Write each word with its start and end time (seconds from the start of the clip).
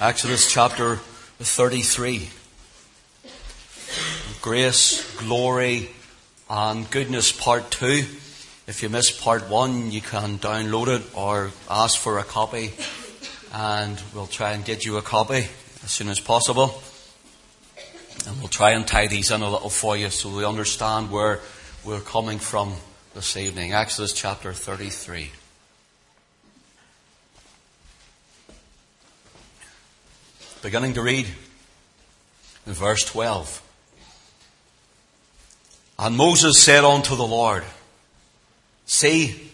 Exodus 0.00 0.50
chapter 0.50 0.96
33. 1.38 2.28
Grace, 4.42 5.16
glory, 5.18 5.88
and 6.50 6.90
goodness 6.90 7.30
part 7.30 7.70
two. 7.70 8.04
If 8.66 8.82
you 8.82 8.88
missed 8.88 9.20
part 9.20 9.48
one, 9.48 9.92
you 9.92 10.00
can 10.00 10.38
download 10.38 10.88
it 10.88 11.16
or 11.16 11.52
ask 11.70 11.96
for 11.96 12.18
a 12.18 12.24
copy, 12.24 12.72
and 13.52 14.02
we'll 14.12 14.26
try 14.26 14.50
and 14.50 14.64
get 14.64 14.84
you 14.84 14.96
a 14.96 15.02
copy 15.02 15.46
as 15.84 15.92
soon 15.92 16.08
as 16.08 16.18
possible. 16.18 16.82
And 18.26 18.36
we'll 18.40 18.48
try 18.48 18.72
and 18.72 18.84
tie 18.84 19.06
these 19.06 19.30
in 19.30 19.42
a 19.42 19.50
little 19.50 19.70
for 19.70 19.96
you 19.96 20.10
so 20.10 20.28
we 20.36 20.44
understand 20.44 21.12
where 21.12 21.38
we're 21.84 22.00
coming 22.00 22.40
from 22.40 22.74
this 23.14 23.36
evening. 23.36 23.74
Exodus 23.74 24.12
chapter 24.12 24.52
33. 24.52 25.30
Beginning 30.64 30.94
to 30.94 31.02
read 31.02 31.26
in 32.66 32.72
verse 32.72 33.04
12. 33.04 33.62
And 35.98 36.16
Moses 36.16 36.62
said 36.62 36.84
unto 36.84 37.16
the 37.16 37.26
Lord, 37.26 37.64
See, 38.86 39.50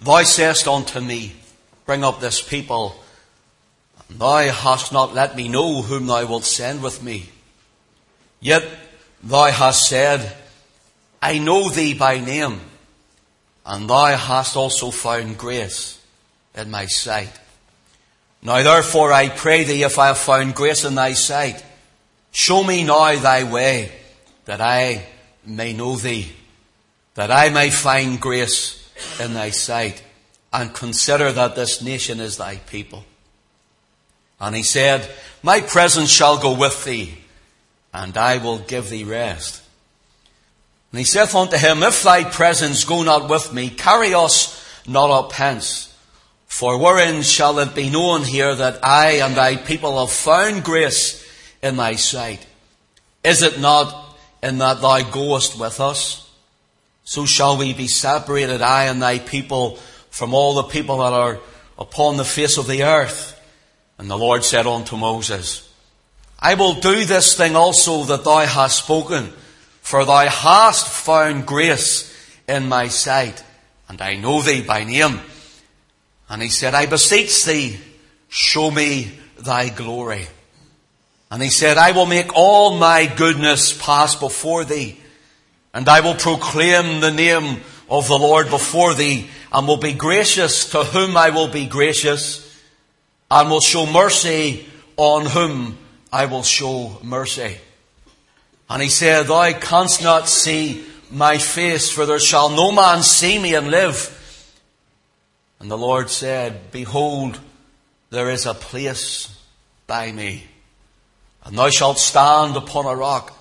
thou 0.00 0.22
sayest 0.22 0.66
unto 0.66 1.00
me, 1.00 1.34
Bring 1.84 2.02
up 2.02 2.20
this 2.20 2.40
people, 2.40 2.96
and 4.08 4.18
thou 4.18 4.48
hast 4.48 4.90
not 4.90 5.12
let 5.12 5.36
me 5.36 5.48
know 5.50 5.82
whom 5.82 6.06
thou 6.06 6.24
wilt 6.24 6.44
send 6.44 6.82
with 6.82 7.02
me. 7.02 7.28
Yet 8.40 8.66
thou 9.22 9.50
hast 9.50 9.86
said, 9.86 10.34
I 11.20 11.40
know 11.40 11.68
thee 11.68 11.92
by 11.92 12.20
name, 12.20 12.58
and 13.66 13.86
thou 13.86 14.16
hast 14.16 14.56
also 14.56 14.92
found 14.92 15.36
grace 15.36 16.00
in 16.54 16.70
my 16.70 16.86
sight. 16.86 17.38
Now 18.42 18.62
therefore 18.62 19.12
I 19.12 19.28
pray 19.28 19.64
thee, 19.64 19.84
if 19.84 19.98
I 19.98 20.08
have 20.08 20.18
found 20.18 20.54
grace 20.54 20.84
in 20.84 20.96
thy 20.96 21.12
sight, 21.12 21.64
show 22.32 22.64
me 22.64 22.82
now 22.82 23.14
thy 23.14 23.44
way, 23.44 23.92
that 24.46 24.60
I 24.60 25.06
may 25.46 25.72
know 25.72 25.96
thee, 25.96 26.32
that 27.14 27.30
I 27.30 27.50
may 27.50 27.70
find 27.70 28.20
grace 28.20 28.90
in 29.20 29.34
thy 29.34 29.50
sight, 29.50 30.02
and 30.52 30.74
consider 30.74 31.30
that 31.32 31.54
this 31.54 31.82
nation 31.82 32.18
is 32.20 32.36
thy 32.36 32.56
people. 32.56 33.04
And 34.40 34.56
he 34.56 34.64
said, 34.64 35.08
My 35.42 35.60
presence 35.60 36.10
shall 36.10 36.36
go 36.36 36.58
with 36.58 36.84
thee, 36.84 37.18
and 37.94 38.16
I 38.16 38.38
will 38.38 38.58
give 38.58 38.90
thee 38.90 39.04
rest. 39.04 39.62
And 40.90 40.98
he 40.98 41.04
saith 41.04 41.34
unto 41.34 41.56
him, 41.56 41.84
If 41.84 42.02
thy 42.02 42.24
presence 42.24 42.84
go 42.84 43.04
not 43.04 43.30
with 43.30 43.52
me, 43.52 43.70
carry 43.70 44.14
us 44.14 44.58
not 44.86 45.10
up 45.10 45.32
hence. 45.32 45.91
For 46.52 46.76
wherein 46.76 47.22
shall 47.22 47.58
it 47.60 47.74
be 47.74 47.88
known 47.88 48.24
here 48.24 48.54
that 48.54 48.84
I 48.84 49.22
and 49.24 49.34
thy 49.34 49.56
people 49.56 49.98
have 49.98 50.14
found 50.14 50.62
grace 50.62 51.26
in 51.62 51.76
thy 51.76 51.94
sight? 51.94 52.46
Is 53.24 53.40
it 53.40 53.58
not 53.58 54.18
in 54.42 54.58
that 54.58 54.82
thou 54.82 55.00
goest 55.00 55.58
with 55.58 55.80
us? 55.80 56.30
So 57.04 57.24
shall 57.24 57.56
we 57.56 57.72
be 57.72 57.88
separated, 57.88 58.60
I 58.60 58.84
and 58.84 59.00
thy 59.00 59.18
people, 59.18 59.76
from 60.10 60.34
all 60.34 60.56
the 60.56 60.64
people 60.64 60.98
that 60.98 61.14
are 61.14 61.40
upon 61.78 62.18
the 62.18 62.24
face 62.24 62.58
of 62.58 62.66
the 62.66 62.82
earth. 62.82 63.34
And 63.96 64.10
the 64.10 64.18
Lord 64.18 64.44
said 64.44 64.66
unto 64.66 64.98
Moses, 64.98 65.66
I 66.38 66.52
will 66.52 66.74
do 66.74 67.06
this 67.06 67.34
thing 67.34 67.56
also 67.56 68.04
that 68.04 68.24
thou 68.24 68.44
hast 68.44 68.84
spoken, 68.84 69.32
for 69.80 70.04
thou 70.04 70.28
hast 70.28 70.86
found 70.86 71.46
grace 71.46 72.14
in 72.46 72.68
my 72.68 72.88
sight, 72.88 73.42
and 73.88 74.02
I 74.02 74.16
know 74.16 74.42
thee 74.42 74.60
by 74.60 74.84
name. 74.84 75.18
And 76.28 76.42
he 76.42 76.48
said, 76.48 76.74
I 76.74 76.86
beseech 76.86 77.44
thee, 77.44 77.78
show 78.28 78.70
me 78.70 79.12
thy 79.38 79.68
glory. 79.68 80.26
And 81.30 81.42
he 81.42 81.48
said, 81.48 81.78
I 81.78 81.92
will 81.92 82.06
make 82.06 82.34
all 82.34 82.76
my 82.78 83.06
goodness 83.06 83.72
pass 83.72 84.14
before 84.14 84.64
thee, 84.64 84.98
and 85.72 85.88
I 85.88 86.00
will 86.00 86.14
proclaim 86.14 87.00
the 87.00 87.10
name 87.10 87.62
of 87.88 88.06
the 88.08 88.18
Lord 88.18 88.50
before 88.50 88.94
thee, 88.94 89.28
and 89.52 89.66
will 89.66 89.78
be 89.78 89.94
gracious 89.94 90.70
to 90.70 90.84
whom 90.84 91.16
I 91.16 91.30
will 91.30 91.48
be 91.48 91.66
gracious, 91.66 92.48
and 93.30 93.48
will 93.50 93.60
show 93.60 93.86
mercy 93.86 94.66
on 94.96 95.26
whom 95.26 95.78
I 96.12 96.26
will 96.26 96.42
show 96.42 96.98
mercy. 97.02 97.56
And 98.68 98.82
he 98.82 98.88
said, 98.88 99.26
Thou 99.26 99.52
canst 99.58 100.02
not 100.02 100.28
see 100.28 100.84
my 101.10 101.38
face, 101.38 101.90
for 101.90 102.06
there 102.06 102.18
shall 102.18 102.50
no 102.50 102.72
man 102.72 103.02
see 103.02 103.38
me 103.38 103.54
and 103.54 103.68
live. 103.68 104.18
And 105.62 105.70
the 105.70 105.78
Lord 105.78 106.10
said, 106.10 106.72
Behold, 106.72 107.38
there 108.10 108.30
is 108.30 108.46
a 108.46 108.52
place 108.52 109.28
by 109.86 110.10
me, 110.10 110.42
and 111.44 111.56
thou 111.56 111.70
shalt 111.70 112.00
stand 112.00 112.56
upon 112.56 112.86
a 112.86 112.96
rock. 112.96 113.32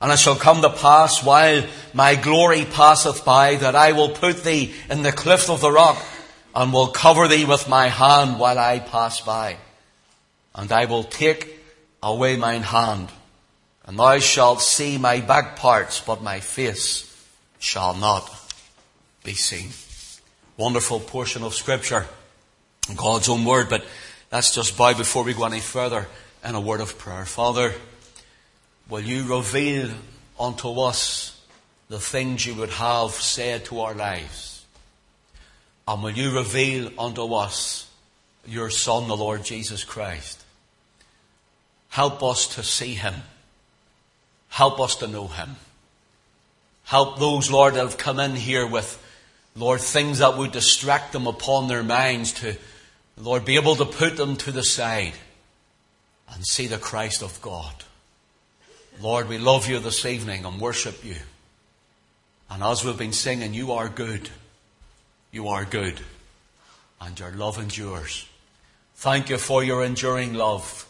And 0.00 0.10
it 0.10 0.18
shall 0.18 0.36
come 0.36 0.62
to 0.62 0.70
pass 0.70 1.22
while 1.22 1.62
my 1.92 2.14
glory 2.14 2.64
passeth 2.64 3.26
by 3.26 3.56
that 3.56 3.76
I 3.76 3.92
will 3.92 4.08
put 4.08 4.42
thee 4.42 4.72
in 4.88 5.02
the 5.02 5.12
cliff 5.12 5.50
of 5.50 5.60
the 5.60 5.70
rock 5.70 6.02
and 6.54 6.72
will 6.72 6.88
cover 6.88 7.28
thee 7.28 7.44
with 7.44 7.68
my 7.68 7.88
hand 7.88 8.38
while 8.38 8.58
I 8.58 8.78
pass 8.78 9.20
by. 9.20 9.58
And 10.54 10.72
I 10.72 10.86
will 10.86 11.04
take 11.04 11.60
away 12.02 12.36
mine 12.36 12.62
hand 12.62 13.10
and 13.84 13.98
thou 13.98 14.18
shalt 14.18 14.62
see 14.62 14.96
my 14.96 15.20
back 15.20 15.56
parts, 15.56 16.00
but 16.00 16.22
my 16.22 16.40
face 16.40 17.06
shall 17.58 17.94
not 17.94 18.30
be 19.22 19.34
seen 19.34 19.68
wonderful 20.60 21.00
portion 21.00 21.42
of 21.42 21.54
Scripture, 21.54 22.04
God's 22.94 23.30
own 23.30 23.46
word. 23.46 23.70
But 23.70 23.82
let's 24.30 24.54
just 24.54 24.76
bow 24.76 24.92
before 24.92 25.24
we 25.24 25.32
go 25.32 25.44
any 25.44 25.58
further 25.58 26.06
in 26.44 26.54
a 26.54 26.60
word 26.60 26.82
of 26.82 26.98
prayer. 26.98 27.24
Father, 27.24 27.72
will 28.86 29.00
you 29.00 29.34
reveal 29.34 29.88
unto 30.38 30.78
us 30.80 31.40
the 31.88 31.98
things 31.98 32.44
you 32.44 32.54
would 32.56 32.68
have 32.68 33.12
said 33.12 33.64
to 33.66 33.80
our 33.80 33.94
lives? 33.94 34.66
And 35.88 36.02
will 36.02 36.10
you 36.10 36.36
reveal 36.36 36.90
unto 36.98 37.32
us 37.32 37.90
your 38.46 38.68
Son, 38.68 39.08
the 39.08 39.16
Lord 39.16 39.42
Jesus 39.42 39.82
Christ? 39.82 40.44
Help 41.88 42.22
us 42.22 42.54
to 42.56 42.62
see 42.62 42.92
Him. 42.92 43.14
Help 44.50 44.78
us 44.78 44.96
to 44.96 45.08
know 45.08 45.26
Him. 45.26 45.56
Help 46.84 47.18
those, 47.18 47.50
Lord, 47.50 47.74
that 47.74 47.80
have 47.80 47.96
come 47.96 48.20
in 48.20 48.36
here 48.36 48.66
with 48.66 49.02
Lord, 49.56 49.80
things 49.80 50.18
that 50.18 50.36
would 50.36 50.52
distract 50.52 51.12
them 51.12 51.26
upon 51.26 51.68
their 51.68 51.82
minds 51.82 52.32
to, 52.34 52.56
Lord, 53.16 53.44
be 53.44 53.56
able 53.56 53.76
to 53.76 53.84
put 53.84 54.16
them 54.16 54.36
to 54.38 54.52
the 54.52 54.62
side 54.62 55.14
and 56.32 56.46
see 56.46 56.66
the 56.66 56.78
Christ 56.78 57.22
of 57.22 57.40
God. 57.42 57.74
Lord, 59.00 59.28
we 59.28 59.38
love 59.38 59.68
you 59.68 59.78
this 59.78 60.04
evening 60.06 60.44
and 60.44 60.60
worship 60.60 61.04
you. 61.04 61.16
And 62.50 62.62
as 62.62 62.84
we've 62.84 62.98
been 62.98 63.12
singing, 63.12 63.54
you 63.54 63.72
are 63.72 63.88
good. 63.88 64.28
You 65.32 65.48
are 65.48 65.64
good. 65.64 66.00
And 67.00 67.18
your 67.18 67.30
love 67.30 67.58
endures. 67.58 68.28
Thank 68.96 69.30
you 69.30 69.38
for 69.38 69.64
your 69.64 69.82
enduring 69.84 70.34
love. 70.34 70.86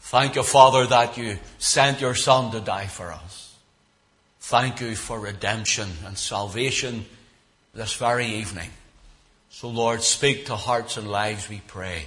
Thank 0.00 0.34
you, 0.36 0.42
Father, 0.42 0.86
that 0.86 1.16
you 1.16 1.38
sent 1.58 2.00
your 2.00 2.14
Son 2.14 2.50
to 2.52 2.60
die 2.60 2.86
for 2.86 3.12
us. 3.12 3.54
Thank 4.40 4.80
you 4.80 4.94
for 4.96 5.20
redemption 5.20 5.88
and 6.04 6.18
salvation 6.18 7.06
this 7.72 7.94
very 7.94 8.26
evening. 8.26 8.70
So 9.50 9.68
Lord, 9.68 10.02
speak 10.02 10.46
to 10.46 10.56
hearts 10.56 10.96
and 10.96 11.08
lives, 11.08 11.48
we 11.48 11.60
pray, 11.66 12.06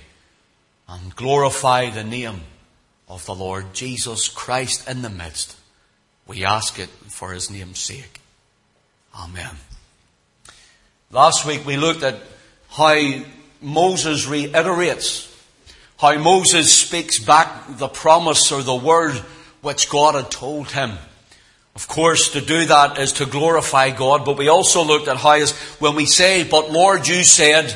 and 0.87 1.15
glorify 1.15 1.89
the 1.89 2.03
name 2.03 2.41
of 3.07 3.25
the 3.25 3.35
Lord 3.35 3.73
Jesus 3.73 4.27
Christ 4.27 4.89
in 4.89 5.01
the 5.01 5.09
midst. 5.09 5.57
We 6.27 6.45
ask 6.45 6.79
it 6.79 6.89
for 6.89 7.31
his 7.31 7.49
name's 7.49 7.79
sake. 7.79 8.19
Amen. 9.17 9.55
Last 11.11 11.45
week 11.45 11.65
we 11.65 11.77
looked 11.77 12.03
at 12.03 12.19
how 12.69 13.21
Moses 13.61 14.27
reiterates, 14.27 15.29
how 15.97 16.17
Moses 16.17 16.73
speaks 16.73 17.19
back 17.19 17.77
the 17.77 17.87
promise 17.87 18.51
or 18.51 18.63
the 18.63 18.75
word 18.75 19.15
which 19.61 19.89
God 19.89 20.15
had 20.15 20.31
told 20.31 20.71
him. 20.71 20.91
Of 21.75 21.87
course, 21.87 22.29
to 22.33 22.41
do 22.41 22.65
that 22.65 22.99
is 22.99 23.13
to 23.13 23.25
glorify 23.25 23.89
God, 23.89 24.25
but 24.25 24.37
we 24.37 24.47
also 24.47 24.83
looked 24.83 25.07
at 25.07 25.17
how 25.17 25.33
is 25.33 25.53
when 25.79 25.95
we 25.95 26.05
say, 26.05 26.43
but 26.43 26.71
Lord, 26.71 27.07
you 27.07 27.23
said, 27.23 27.75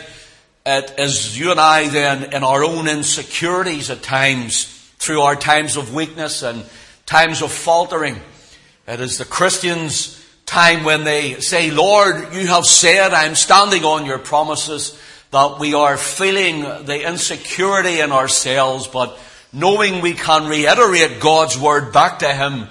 it 0.65 0.93
is 0.99 1.39
you 1.39 1.49
and 1.49 1.59
I 1.59 1.87
then 1.87 2.33
in 2.33 2.43
our 2.43 2.63
own 2.63 2.87
insecurities 2.87 3.89
at 3.89 4.03
times, 4.03 4.65
through 4.99 5.21
our 5.21 5.35
times 5.35 5.77
of 5.77 5.95
weakness 5.95 6.43
and 6.43 6.63
times 7.07 7.41
of 7.41 7.51
faltering. 7.51 8.21
It 8.87 8.99
is 8.99 9.17
the 9.17 9.25
Christians' 9.25 10.23
time 10.45 10.83
when 10.83 11.03
they 11.03 11.39
say, 11.39 11.71
Lord, 11.71 12.33
you 12.33 12.47
have 12.47 12.65
said, 12.65 13.13
I'm 13.13 13.33
standing 13.33 13.83
on 13.83 14.05
your 14.05 14.19
promises, 14.19 14.99
that 15.31 15.57
we 15.59 15.73
are 15.73 15.97
feeling 15.97 16.61
the 16.85 17.07
insecurity 17.07 17.99
in 17.99 18.11
ourselves, 18.11 18.87
but 18.87 19.17
knowing 19.51 20.01
we 20.01 20.13
can 20.13 20.47
reiterate 20.47 21.19
God's 21.19 21.57
word 21.57 21.91
back 21.91 22.19
to 22.19 22.31
Him 22.31 22.67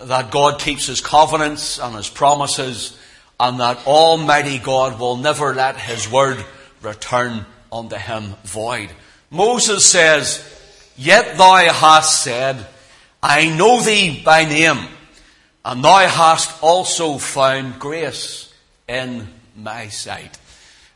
that 0.00 0.30
God 0.30 0.58
keeps 0.58 0.86
His 0.86 1.00
covenants 1.00 1.78
and 1.78 1.96
His 1.96 2.08
promises 2.08 2.98
and 3.38 3.60
that 3.60 3.86
Almighty 3.86 4.58
God 4.58 4.98
will 4.98 5.16
never 5.16 5.54
let 5.54 5.76
His 5.76 6.10
word 6.10 6.44
return 6.82 7.44
unto 7.72 7.96
Him 7.96 8.34
void. 8.44 8.90
Moses 9.30 9.84
says, 9.84 10.42
Yet 10.96 11.36
thou 11.36 11.56
hast 11.72 12.22
said, 12.22 12.66
I 13.22 13.48
know 13.54 13.82
thee 13.82 14.22
by 14.24 14.44
name, 14.44 14.78
and 15.64 15.84
thou 15.84 16.06
hast 16.06 16.62
also 16.62 17.18
found 17.18 17.78
grace 17.78 18.54
in 18.88 19.26
my 19.56 19.88
sight. 19.88 20.38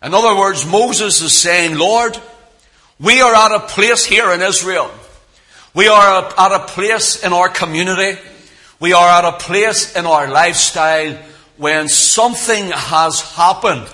In 0.02 0.14
other 0.14 0.38
words, 0.38 0.64
Moses 0.64 1.20
is 1.20 1.32
saying, 1.32 1.76
Lord, 1.76 2.16
we 2.98 3.20
are 3.20 3.34
at 3.34 3.52
a 3.52 3.60
place 3.60 4.04
here 4.04 4.30
in 4.30 4.40
Israel. 4.40 4.90
We 5.74 5.88
are 5.88 6.24
at 6.38 6.52
a 6.52 6.66
place 6.66 7.22
in 7.22 7.32
our 7.32 7.48
community. 7.48 8.18
We 8.80 8.94
are 8.94 9.08
at 9.08 9.26
a 9.26 9.36
place 9.36 9.94
in 9.94 10.06
our 10.06 10.26
lifestyle 10.26 11.14
when 11.58 11.88
something 11.90 12.70
has 12.70 13.20
happened. 13.20 13.86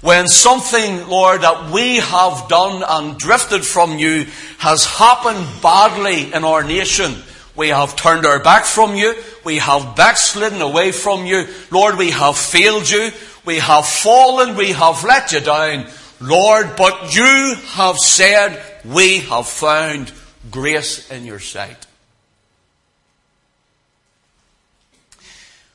When 0.00 0.28
something, 0.28 1.08
Lord, 1.08 1.42
that 1.42 1.72
we 1.72 1.96
have 1.96 2.48
done 2.48 2.84
and 2.88 3.18
drifted 3.18 3.64
from 3.64 3.98
you 3.98 4.26
has 4.58 4.84
happened 4.84 5.44
badly 5.60 6.32
in 6.32 6.44
our 6.44 6.62
nation. 6.62 7.14
We 7.56 7.68
have 7.68 7.96
turned 7.96 8.24
our 8.24 8.38
back 8.38 8.64
from 8.64 8.94
you. 8.94 9.14
We 9.44 9.58
have 9.58 9.96
backslidden 9.96 10.62
away 10.62 10.92
from 10.92 11.26
you. 11.26 11.48
Lord, 11.72 11.98
we 11.98 12.12
have 12.12 12.38
failed 12.38 12.88
you. 12.88 13.10
We 13.44 13.58
have 13.58 13.86
fallen. 13.86 14.56
We 14.56 14.70
have 14.70 15.02
let 15.02 15.32
you 15.32 15.40
down. 15.40 15.88
Lord, 16.20 16.76
but 16.76 17.14
you 17.14 17.56
have 17.72 17.98
said 17.98 18.62
we 18.84 19.18
have 19.18 19.48
found 19.48 20.12
grace 20.50 21.10
in 21.10 21.24
your 21.24 21.40
sight. 21.40 21.86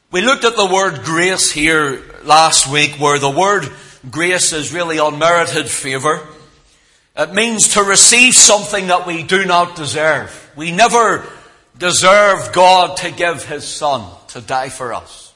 We 0.10 0.22
looked 0.22 0.46
at 0.46 0.56
the 0.56 0.66
word 0.66 1.04
grace 1.04 1.52
here 1.52 2.02
last 2.24 2.72
week 2.72 2.92
where 2.92 3.20
the 3.20 3.30
word 3.30 3.70
grace 4.10 4.54
is 4.54 4.74
really 4.74 5.00
unmerited 5.00 5.68
favour. 5.68 6.26
It 7.18 7.34
means 7.34 7.74
to 7.74 7.84
receive 7.84 8.34
something 8.34 8.88
that 8.88 9.06
we 9.06 9.24
do 9.24 9.44
not 9.44 9.76
deserve. 9.76 10.50
We 10.56 10.72
never 10.72 11.28
deserved 11.78 12.54
God 12.54 12.96
to 12.98 13.12
give 13.12 13.44
His 13.44 13.68
Son 13.68 14.10
to 14.30 14.40
die 14.40 14.70
for 14.70 14.94
us. 14.94 15.34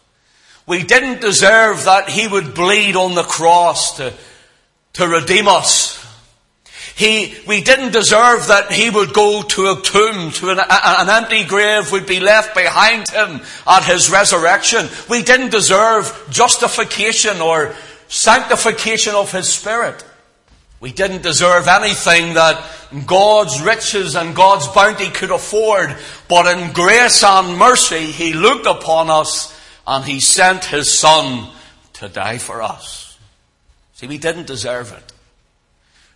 We 0.65 0.83
didn't 0.83 1.19
deserve 1.19 1.83
that 1.83 2.07
He 2.07 2.29
would 2.29 2.53
bleed 2.53 2.95
on 2.95 3.13
the 3.13 3.23
cross 3.23 3.97
to 3.97 4.13
to 4.93 5.07
redeem 5.07 5.47
us. 5.47 6.00
He, 7.01 7.33
we 7.47 7.61
didn't 7.61 7.93
deserve 7.93 8.49
that 8.49 8.71
he 8.71 8.91
would 8.91 9.11
go 9.11 9.41
to 9.41 9.71
a 9.71 9.81
tomb, 9.81 10.29
to 10.33 10.51
an, 10.51 10.59
an, 10.59 11.09
empty 11.09 11.43
grave 11.43 11.91
would 11.91 12.05
be 12.05 12.19
left 12.19 12.53
behind 12.53 13.09
him 13.09 13.41
at 13.65 13.83
his 13.83 14.11
resurrection. 14.11 14.87
We 15.09 15.23
didn't 15.23 15.49
deserve 15.49 16.27
justification 16.29 17.41
or 17.41 17.73
sanctification 18.07 19.15
of 19.15 19.31
his 19.31 19.49
spirit. 19.49 20.05
We 20.79 20.91
didn't 20.91 21.23
deserve 21.23 21.67
anything 21.67 22.35
that 22.35 22.63
God's 23.07 23.59
riches 23.63 24.15
and 24.15 24.35
God's 24.35 24.67
bounty 24.67 25.09
could 25.09 25.31
afford, 25.31 25.97
but 26.27 26.55
in 26.55 26.71
grace 26.71 27.23
and 27.23 27.57
mercy, 27.57 28.11
he 28.11 28.33
looked 28.33 28.67
upon 28.67 29.09
us 29.09 29.59
and 29.87 30.05
he 30.05 30.19
sent 30.19 30.65
his 30.65 30.99
son 30.99 31.49
to 31.93 32.09
die 32.09 32.37
for 32.37 32.61
us. 32.61 33.17
See, 33.93 34.05
we 34.05 34.19
didn't 34.19 34.45
deserve 34.45 34.91
it. 34.91 35.10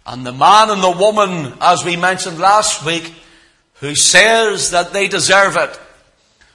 And 0.05 0.25
the 0.25 0.33
man 0.33 0.69
and 0.69 0.83
the 0.83 0.91
woman, 0.91 1.53
as 1.59 1.83
we 1.83 1.95
mentioned 1.95 2.37
last 2.37 2.85
week, 2.85 3.13
who 3.75 3.95
says 3.95 4.71
that 4.71 4.93
they 4.93 5.07
deserve 5.07 5.57
it, 5.57 5.79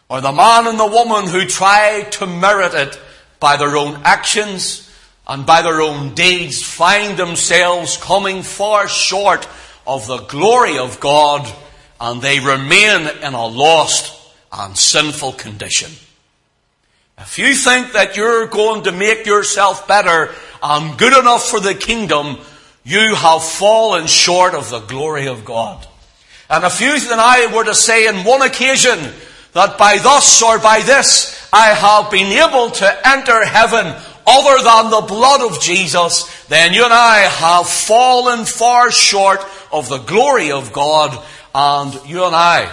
or 0.08 0.20
the 0.20 0.32
man 0.32 0.66
and 0.66 0.78
the 0.78 0.86
woman 0.86 1.26
who 1.26 1.44
try 1.46 2.02
to 2.12 2.26
merit 2.26 2.74
it 2.74 2.98
by 3.38 3.56
their 3.56 3.76
own 3.76 4.00
actions 4.04 4.90
and 5.26 5.46
by 5.46 5.62
their 5.62 5.80
own 5.80 6.14
deeds, 6.14 6.62
find 6.62 7.16
themselves 7.16 7.96
coming 7.96 8.42
far 8.42 8.88
short 8.88 9.48
of 9.86 10.06
the 10.06 10.18
glory 10.18 10.78
of 10.78 11.00
God, 11.00 11.48
and 12.00 12.22
they 12.22 12.40
remain 12.40 13.06
in 13.22 13.34
a 13.34 13.46
lost 13.46 14.16
and 14.52 14.76
sinful 14.76 15.32
condition. 15.32 15.90
If 17.18 17.38
you 17.38 17.54
think 17.54 17.92
that 17.92 18.16
you're 18.16 18.46
going 18.46 18.84
to 18.84 18.92
make 18.92 19.26
yourself 19.26 19.86
better 19.86 20.32
and 20.62 20.98
good 20.98 21.16
enough 21.16 21.48
for 21.48 21.60
the 21.60 21.74
kingdom, 21.74 22.38
you 22.84 23.14
have 23.14 23.44
fallen 23.44 24.06
short 24.06 24.54
of 24.54 24.70
the 24.70 24.80
glory 24.80 25.28
of 25.28 25.44
God. 25.44 25.86
And 26.48 26.64
if 26.64 26.80
you 26.80 26.92
and 26.92 27.20
I 27.20 27.54
were 27.54 27.64
to 27.64 27.74
say 27.74 28.08
in 28.08 28.24
one 28.24 28.42
occasion 28.42 28.98
that 29.52 29.78
by 29.78 29.98
thus 29.98 30.42
or 30.42 30.58
by 30.58 30.80
this 30.80 31.48
I 31.52 31.68
have 31.68 32.10
been 32.10 32.32
able 32.32 32.70
to 32.70 33.08
enter 33.08 33.44
heaven 33.44 33.86
other 34.26 34.62
than 34.62 34.90
the 34.90 35.06
blood 35.06 35.40
of 35.40 35.60
Jesus, 35.60 36.46
then 36.46 36.72
you 36.72 36.84
and 36.84 36.92
I 36.92 37.18
have 37.18 37.68
fallen 37.68 38.44
far 38.44 38.90
short 38.90 39.40
of 39.72 39.88
the 39.88 39.98
glory 39.98 40.50
of 40.52 40.72
God 40.72 41.16
and 41.54 41.94
you 42.06 42.24
and 42.24 42.34
I, 42.34 42.70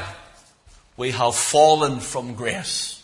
we 0.98 1.12
have 1.12 1.36
fallen 1.36 2.00
from 2.00 2.36
grace. 2.36 2.97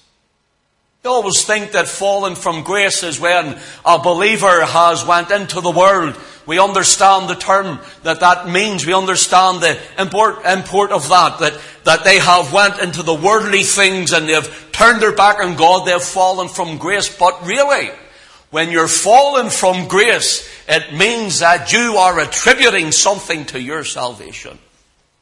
You 1.03 1.11
always 1.11 1.43
think 1.43 1.73
that 1.73 1.89
falling 1.89 2.35
from 2.35 2.63
grace 2.63 3.03
is 3.03 3.19
when 3.19 3.59
a 3.83 3.99
believer 3.99 4.65
has 4.65 5.05
went 5.05 5.31
into 5.31 5.59
the 5.59 5.69
world. 5.69 6.17
We 6.45 6.59
understand 6.59 7.29
the 7.29 7.35
term 7.35 7.79
that 8.03 8.21
that 8.21 8.47
means. 8.47 8.85
We 8.85 8.93
understand 8.93 9.61
the 9.61 9.77
import, 9.99 10.45
import 10.45 10.93
of 10.93 11.09
that, 11.09 11.39
that, 11.39 11.59
that 11.83 12.05
they 12.05 12.19
have 12.19 12.53
went 12.53 12.79
into 12.79 13.03
the 13.03 13.13
worldly 13.13 13.63
things 13.63 14.13
and 14.13 14.29
they've 14.29 14.69
turned 14.71 15.01
their 15.01 15.13
back 15.13 15.43
on 15.43 15.57
God. 15.57 15.85
They've 15.85 16.01
fallen 16.01 16.47
from 16.47 16.77
grace. 16.77 17.13
But 17.13 17.45
really, 17.45 17.91
when 18.51 18.71
you're 18.71 18.87
fallen 18.87 19.49
from 19.49 19.89
grace, 19.89 20.49
it 20.69 20.93
means 20.93 21.39
that 21.39 21.73
you 21.73 21.97
are 21.97 22.17
attributing 22.21 22.93
something 22.93 23.43
to 23.47 23.61
your 23.61 23.83
salvation. 23.83 24.57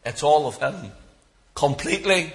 It's 0.06 0.22
all 0.22 0.46
of 0.46 0.60
Him. 0.60 0.92
Completely, 1.56 2.32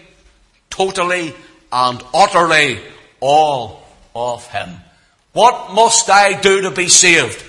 totally, 0.69 1.33
and 1.71 2.03
utterly 2.13 2.81
all 3.21 3.83
of 4.15 4.47
Him. 4.49 4.71
What 5.33 5.75
must 5.75 6.09
I 6.09 6.41
do 6.41 6.63
to 6.63 6.71
be 6.71 6.89
saved? 6.89 7.45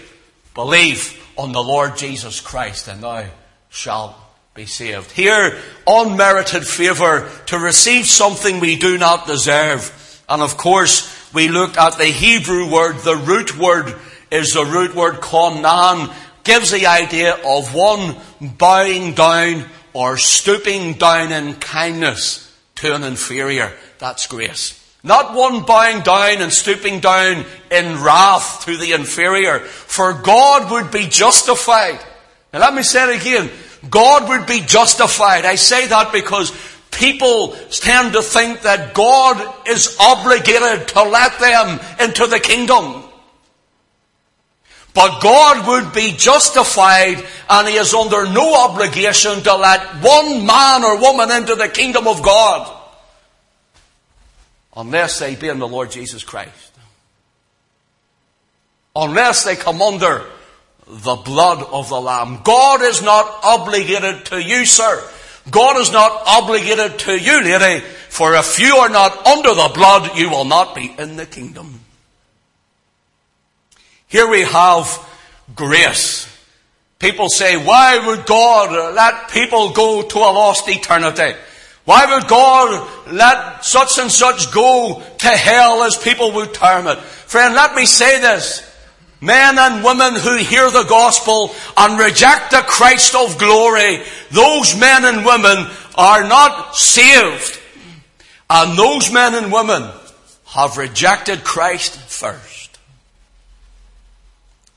Believe 0.53 1.23
on 1.37 1.51
the 1.51 1.63
Lord 1.63 1.97
Jesus 1.97 2.41
Christ 2.41 2.87
and 2.87 3.01
thou 3.01 3.25
shalt 3.69 4.15
be 4.53 4.65
saved. 4.65 5.11
Here, 5.11 5.57
unmerited 5.85 6.65
favour 6.65 7.29
to 7.45 7.59
receive 7.59 8.07
something 8.07 8.59
we 8.59 8.75
do 8.75 8.97
not 8.97 9.27
deserve. 9.27 10.23
And 10.27 10.41
of 10.41 10.57
course, 10.57 11.31
we 11.33 11.47
look 11.47 11.77
at 11.77 11.97
the 11.97 12.05
Hebrew 12.05 12.71
word, 12.71 12.97
the 12.97 13.15
root 13.15 13.57
word 13.57 13.95
is 14.31 14.53
the 14.53 14.65
root 14.65 14.95
word 14.95 15.15
chanan, 15.15 16.13
gives 16.43 16.71
the 16.71 16.87
idea 16.87 17.37
of 17.45 17.73
one 17.73 18.15
bowing 18.41 19.13
down 19.13 19.65
or 19.93 20.17
stooping 20.17 20.93
down 20.93 21.31
in 21.31 21.53
kindness 21.55 22.43
to 22.75 22.95
an 22.95 23.03
inferior. 23.03 23.71
That's 23.99 24.27
grace. 24.27 24.86
Not 25.03 25.35
one 25.35 25.63
bowing 25.63 26.01
down 26.01 26.41
and 26.41 26.51
stooping 26.51 26.99
down 26.99 27.45
in 27.71 28.03
wrath 28.03 28.65
to 28.65 28.77
the 28.77 28.93
inferior. 28.93 29.59
For 29.59 30.13
God 30.13 30.71
would 30.71 30.91
be 30.91 31.07
justified. 31.07 31.99
Now 32.51 32.59
let 32.59 32.73
me 32.73 32.83
say 32.83 33.13
it 33.13 33.21
again. 33.21 33.49
God 33.89 34.27
would 34.29 34.47
be 34.47 34.61
justified. 34.61 35.45
I 35.45 35.55
say 35.55 35.87
that 35.87 36.11
because 36.11 36.51
people 36.91 37.55
tend 37.69 38.13
to 38.13 38.21
think 38.21 38.61
that 38.61 38.93
God 38.93 39.67
is 39.67 39.95
obligated 39.99 40.87
to 40.89 41.03
let 41.03 41.39
them 41.39 41.79
into 41.99 42.25
the 42.25 42.39
kingdom. 42.39 43.03
But 44.95 45.21
God 45.21 45.67
would 45.67 45.93
be 45.93 46.13
justified 46.13 47.23
and 47.47 47.67
He 47.67 47.75
is 47.75 47.93
under 47.93 48.25
no 48.25 48.67
obligation 48.67 49.43
to 49.43 49.55
let 49.55 50.01
one 50.01 50.43
man 50.43 50.83
or 50.83 50.99
woman 50.99 51.29
into 51.29 51.53
the 51.53 51.69
kingdom 51.69 52.07
of 52.07 52.23
God 52.23 52.76
unless 54.77 55.19
they 55.19 55.35
be 55.35 55.49
in 55.49 55.59
the 55.59 55.67
Lord 55.67 55.91
Jesus 55.91 56.23
Christ. 56.23 56.71
Unless 58.95 59.43
they 59.43 59.55
come 59.55 59.81
under 59.81 60.23
the 60.87 61.15
blood 61.15 61.63
of 61.63 61.89
the 61.89 61.99
Lamb. 61.99 62.39
God 62.43 62.81
is 62.81 63.01
not 63.01 63.39
obligated 63.43 64.25
to 64.27 64.41
you, 64.41 64.65
sir. 64.65 65.03
God 65.49 65.77
is 65.77 65.91
not 65.91 66.23
obligated 66.25 66.99
to 66.99 67.17
you, 67.19 67.41
lady, 67.43 67.83
for 68.09 68.35
if 68.35 68.59
you 68.59 68.75
are 68.75 68.89
not 68.89 69.25
under 69.25 69.49
the 69.49 69.71
blood, 69.73 70.17
you 70.17 70.29
will 70.29 70.45
not 70.45 70.75
be 70.75 70.93
in 70.97 71.15
the 71.15 71.25
kingdom. 71.25 71.81
Here 74.07 74.29
we 74.29 74.43
have 74.43 75.05
grace. 75.55 76.27
People 76.99 77.29
say, 77.29 77.57
why 77.57 78.05
would 78.07 78.25
God 78.25 78.95
let 78.95 79.29
people 79.29 79.71
go 79.71 80.03
to 80.03 80.17
a 80.17 80.31
lost 80.31 80.67
eternity? 80.69 81.37
Why 81.87 82.05
would 82.05 82.27
God 82.27 83.13
let 83.13 83.63
such 83.63 83.97
and 83.97 84.11
such 84.11 84.51
go 84.51 85.01
to 85.19 85.27
hell 85.27 85.83
as 85.83 85.95
people 85.95 86.33
would 86.33 86.53
term 86.53 86.85
it? 86.85 86.97
Friend, 86.97 87.55
let 87.55 87.75
me 87.75 87.85
say 87.85 88.19
this. 88.19 88.61
Men 89.21 89.57
and 89.57 89.85
women 89.85 90.15
who 90.15 90.35
hear 90.35 90.69
the 90.69 90.83
gospel 90.83 91.55
and 91.77 91.97
reject 91.97 92.51
the 92.51 92.57
Christ 92.57 93.15
of 93.15 93.37
glory, 93.37 94.01
those 94.31 94.77
men 94.77 95.05
and 95.05 95.25
women 95.25 95.65
are 95.95 96.27
not 96.27 96.75
saved. 96.75 97.57
And 98.49 98.77
those 98.77 99.09
men 99.09 99.33
and 99.33 99.49
women 99.49 99.89
have 100.47 100.75
rejected 100.75 101.45
Christ 101.45 101.95
first. 101.95 102.79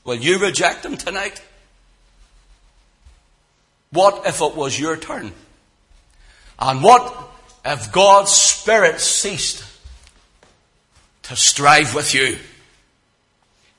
Will 0.05 0.15
you 0.15 0.39
reject 0.39 0.85
him 0.85 0.95
tonight? 0.95 1.41
What 3.91 4.25
if 4.25 4.41
it 4.41 4.55
was 4.55 4.79
your 4.79 4.95
turn? 4.95 5.33
And 6.61 6.83
what 6.83 7.11
if 7.65 7.91
God's 7.91 8.31
Spirit 8.31 8.99
ceased 8.99 9.65
to 11.23 11.35
strive 11.35 11.95
with 11.95 12.13
you? 12.13 12.37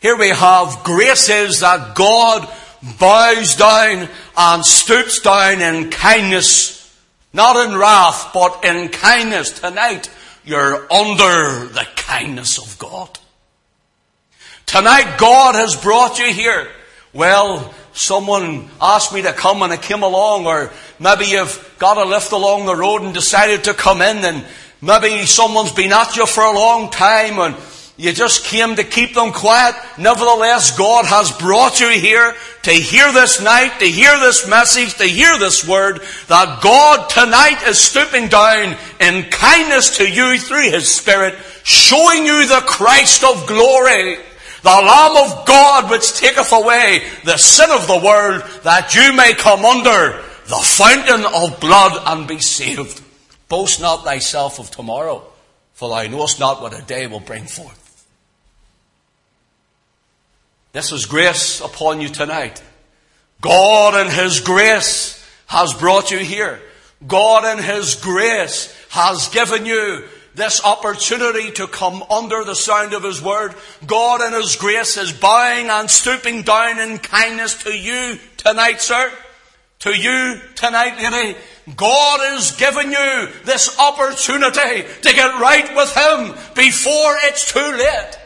Here 0.01 0.17
we 0.17 0.31
have 0.31 0.83
graces 0.83 1.61
that 1.61 1.95
God 1.95 2.53
bows 2.99 3.55
down 3.55 4.09
and 4.37 4.67
stoops 4.67 5.21
down 5.21 5.63
in 5.63 5.91
kindness, 5.91 6.93
not 7.33 7.69
in 7.69 7.79
wrath, 7.79 8.33
but 8.35 8.65
in 8.65 8.89
kindness. 8.89 9.61
Tonight, 9.61 10.11
you're 10.45 10.93
under 10.93 11.67
the 11.67 11.87
kindness 11.95 12.59
of 12.59 12.77
God. 12.81 13.17
Tonight, 14.67 15.19
God 15.19 15.55
has 15.55 15.77
brought 15.77 16.19
you 16.19 16.33
here. 16.33 16.69
Well, 17.13 17.73
someone 17.93 18.69
asked 18.81 19.15
me 19.15 19.23
to 19.23 19.33
come 19.33 19.63
and 19.63 19.73
I 19.73 19.77
came 19.77 20.03
along, 20.03 20.47
or 20.47 20.73
maybe 20.99 21.27
you've 21.27 21.77
got 21.79 21.97
a 21.97 22.05
lift 22.05 22.33
along 22.33 22.67
the 22.67 22.77
road 22.77 23.03
and 23.03 23.15
decided 23.15 23.65
to 23.65 23.75
come 23.75 24.03
in, 24.03 24.19
and 24.19 24.45
maybe 24.81 25.27
someone's 25.27 25.73
been 25.73 25.93
at 25.93 26.17
you 26.17 26.27
for 26.27 26.45
a 26.45 26.53
long 26.53 26.91
time, 26.91 27.39
and 27.39 27.57
you 27.99 28.13
just 28.13 28.45
came 28.45 28.75
to 28.77 28.85
keep 28.85 29.15
them 29.15 29.33
quiet. 29.33 29.77
Nevertheless, 29.99 30.77
God 30.77 31.05
has 31.05 31.31
brought 31.31 31.79
you 31.79 31.91
here 31.91 32.35
to 32.63 32.71
hear 32.71 33.13
this 33.13 33.41
night, 33.43 33.79
to 33.81 33.85
hear 33.85 34.19
this 34.19 34.49
message, 34.49 34.95
to 34.95 35.05
hear 35.05 35.39
this 35.39 35.67
word, 35.69 36.01
that 36.29 36.63
God 36.63 37.09
tonight 37.11 37.63
is 37.69 37.81
stooping 37.81 38.29
down 38.29 38.77
in 38.99 39.31
kindness 39.31 39.99
to 39.99 40.11
you 40.11 40.39
through 40.39 40.71
His 40.71 40.93
Spirit, 40.93 41.35
showing 41.65 42.25
you 42.25 42.47
the 42.47 42.63
Christ 42.67 43.25
of 43.25 43.47
glory, 43.47 44.17
the 44.63 44.71
Lamb 44.71 45.31
of 45.31 45.47
God 45.47 45.91
which 45.91 46.15
taketh 46.15 46.53
away 46.53 47.03
the 47.25 47.37
sin 47.37 47.71
of 47.71 47.87
the 47.87 48.01
world, 48.05 48.43
that 48.63 48.95
you 48.95 49.13
may 49.13 49.35
come 49.35 49.65
under 49.65 50.23
the 50.47 50.57
fountain 50.57 51.25
of 51.25 51.61
blood 51.61 52.03
and 52.07 52.29
be 52.29 52.39
saved. 52.41 53.01
Boast 53.49 53.81
not 53.81 54.05
thyself 54.05 54.59
of 54.59 54.71
tomorrow, 54.71 55.23
for 55.75 55.89
thou 55.89 56.03
knowest 56.09 56.41
not 56.41 56.63
what 56.63 56.79
a 56.79 56.83
day 56.83 57.07
will 57.07 57.21
bring 57.21 57.45
forth. 57.45 57.79
This 60.73 60.91
is 60.91 61.07
grace 61.07 61.61
upon 61.61 62.01
you 62.01 62.09
tonight. 62.09 62.63
God 63.43 64.07
in 64.07 64.11
His 64.11 64.41
grace 64.41 65.23
has 65.47 65.75
brought 65.75 66.11
you 66.11 66.19
here. 66.19 66.61
God 67.07 67.59
in 67.59 67.63
His 67.63 67.97
grace 67.97 68.75
has 68.89 69.29
given 69.29 69.67
you 69.67 70.05
this 70.35 70.65
opportunity 70.65 71.51
to 71.53 71.67
come 71.67 72.03
under 72.05 72.43
the 72.45 72.55
sound 72.55 72.95
of 72.95 73.03
His 73.03 73.21
Word. 73.21 73.55
God 73.87 74.23
in 74.23 74.33
His 74.33 74.57
grace 74.57 74.97
is 74.97 75.13
bowing 75.13 75.69
and 75.69 75.91
stooping 75.91 76.43
down 76.43 76.79
in 76.79 76.99
kindness 76.99 77.65
to 77.65 77.71
you 77.77 78.19
tonight, 78.39 78.81
sir. 78.81 79.13
To 79.83 79.91
you 79.91 80.41
tonight, 80.55 80.97
lady. 81.03 81.37
God 81.75 82.37
is 82.37 82.53
giving 82.53 82.93
you 82.93 83.29
this 83.45 83.77
opportunity 83.81 84.85
to 85.03 85.13
get 85.13 85.41
right 85.41 85.75
with 85.75 85.93
Him 85.97 86.29
before 86.55 87.17
it's 87.25 87.53
too 87.53 87.59
late. 87.59 88.19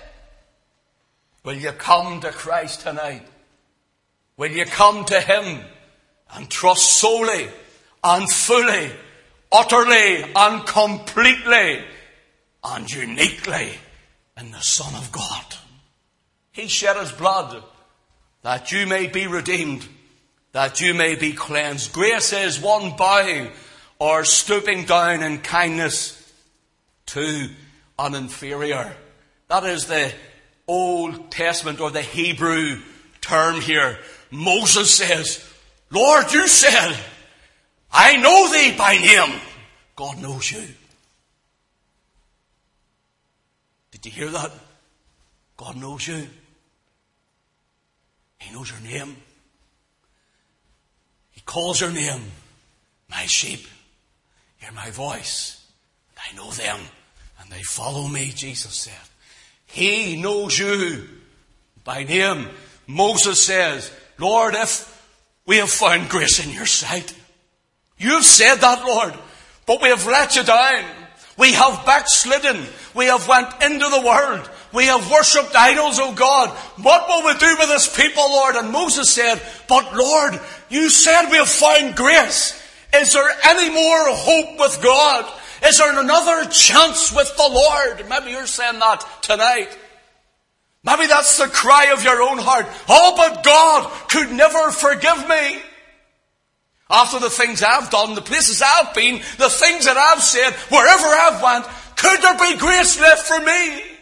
Will 1.44 1.54
you 1.54 1.72
come 1.72 2.20
to 2.20 2.30
Christ 2.30 2.82
tonight? 2.82 3.26
Will 4.36 4.50
you 4.50 4.66
come 4.66 5.06
to 5.06 5.18
Him 5.18 5.62
and 6.34 6.50
trust 6.50 6.98
solely 6.98 7.48
and 8.04 8.30
fully, 8.30 8.90
utterly 9.50 10.30
and 10.36 10.66
completely 10.66 11.82
and 12.64 12.90
uniquely 12.90 13.70
in 14.38 14.50
the 14.50 14.60
Son 14.60 14.94
of 14.94 15.10
God? 15.10 15.56
He 16.52 16.68
shed 16.68 16.98
His 16.98 17.12
blood 17.12 17.62
that 18.42 18.72
you 18.72 18.86
may 18.86 19.06
be 19.06 19.26
redeemed, 19.26 19.88
that 20.56 20.80
you 20.80 20.94
may 20.94 21.14
be 21.14 21.34
cleansed. 21.34 21.92
Grace 21.92 22.32
is 22.32 22.58
one 22.58 22.96
bowing 22.96 23.50
or 23.98 24.24
stooping 24.24 24.86
down 24.86 25.22
in 25.22 25.36
kindness 25.36 26.32
to 27.04 27.50
an 27.98 28.14
inferior. 28.14 28.96
That 29.48 29.64
is 29.64 29.84
the 29.84 30.10
Old 30.66 31.30
Testament 31.30 31.78
or 31.78 31.90
the 31.90 32.00
Hebrew 32.00 32.80
term 33.20 33.60
here. 33.60 33.98
Moses 34.30 34.94
says, 34.94 35.46
Lord, 35.90 36.32
you 36.32 36.48
said, 36.48 36.96
I 37.92 38.16
know 38.16 38.50
thee 38.50 38.74
by 38.78 38.96
name. 38.96 39.38
God 39.94 40.22
knows 40.22 40.50
you. 40.50 40.66
Did 43.90 44.06
you 44.06 44.10
hear 44.10 44.30
that? 44.30 44.52
God 45.58 45.76
knows 45.76 46.08
you. 46.08 46.26
He 48.38 48.54
knows 48.54 48.70
your 48.70 48.80
name. 48.80 49.16
Calls 51.46 51.80
your 51.80 51.90
name. 51.90 52.20
My 53.08 53.24
sheep 53.26 53.66
hear 54.58 54.72
my 54.72 54.90
voice. 54.90 55.64
I 56.18 56.34
know 56.36 56.50
them 56.50 56.80
and 57.40 57.50
they 57.50 57.62
follow 57.62 58.08
me, 58.08 58.32
Jesus 58.34 58.74
said. 58.80 58.94
He 59.66 60.20
knows 60.20 60.58
you 60.58 61.08
by 61.84 62.04
name. 62.04 62.48
Moses 62.86 63.42
says, 63.42 63.92
Lord, 64.18 64.54
if 64.54 64.92
we 65.46 65.58
have 65.58 65.70
found 65.70 66.08
grace 66.08 66.44
in 66.44 66.52
your 66.52 66.66
sight, 66.66 67.14
you've 67.98 68.24
said 68.24 68.56
that, 68.56 68.84
Lord, 68.84 69.14
but 69.66 69.82
we 69.82 69.88
have 69.88 70.06
let 70.06 70.36
you 70.36 70.42
down. 70.44 70.84
We 71.38 71.52
have 71.52 71.84
backslidden. 71.84 72.64
We 72.94 73.06
have 73.06 73.28
went 73.28 73.62
into 73.62 73.88
the 73.88 74.02
world. 74.04 74.50
We 74.76 74.88
have 74.88 75.10
worshipped 75.10 75.56
idols, 75.56 75.98
O 75.98 76.12
God. 76.12 76.50
What 76.82 77.08
will 77.08 77.24
we 77.24 77.38
do 77.38 77.56
with 77.58 77.68
this 77.70 77.96
people, 77.96 78.30
Lord? 78.30 78.56
And 78.56 78.70
Moses 78.70 79.08
said, 79.08 79.40
but 79.68 79.96
Lord, 79.96 80.38
you 80.68 80.90
said 80.90 81.30
we 81.30 81.38
have 81.38 81.48
found 81.48 81.96
grace. 81.96 82.62
Is 82.94 83.14
there 83.14 83.26
any 83.44 83.70
more 83.70 84.04
hope 84.10 84.60
with 84.60 84.82
God? 84.82 85.32
Is 85.64 85.78
there 85.78 85.98
another 85.98 86.50
chance 86.50 87.10
with 87.10 87.34
the 87.38 87.48
Lord? 87.50 88.06
Maybe 88.06 88.32
you're 88.32 88.46
saying 88.46 88.78
that 88.80 89.02
tonight. 89.22 89.70
Maybe 90.84 91.06
that's 91.06 91.38
the 91.38 91.46
cry 91.46 91.94
of 91.94 92.04
your 92.04 92.20
own 92.20 92.36
heart. 92.36 92.66
Oh, 92.86 93.14
but 93.16 93.42
God 93.42 93.90
could 94.10 94.30
never 94.30 94.70
forgive 94.72 95.26
me. 95.26 95.62
After 96.90 97.18
the 97.18 97.30
things 97.30 97.62
I've 97.62 97.88
done, 97.88 98.14
the 98.14 98.20
places 98.20 98.60
I've 98.62 98.92
been, 98.92 99.22
the 99.38 99.48
things 99.48 99.86
that 99.86 99.96
I've 99.96 100.22
said, 100.22 100.52
wherever 100.68 101.06
I've 101.06 101.42
went, 101.42 101.64
could 101.96 102.20
there 102.20 102.38
be 102.38 102.58
grace 102.58 103.00
left 103.00 103.26
for 103.26 103.40
me? 103.40 103.95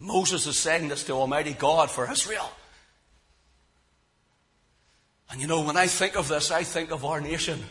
Moses 0.00 0.46
is 0.46 0.58
saying 0.58 0.88
this 0.88 1.04
to 1.04 1.12
Almighty 1.12 1.52
God 1.52 1.90
for 1.90 2.10
Israel. 2.10 2.50
And 5.30 5.40
you 5.40 5.46
know, 5.46 5.62
when 5.62 5.76
I 5.76 5.86
think 5.86 6.16
of 6.16 6.28
this, 6.28 6.50
I 6.50 6.62
think 6.62 6.90
of 6.90 7.04
our 7.04 7.20
nation. 7.20 7.62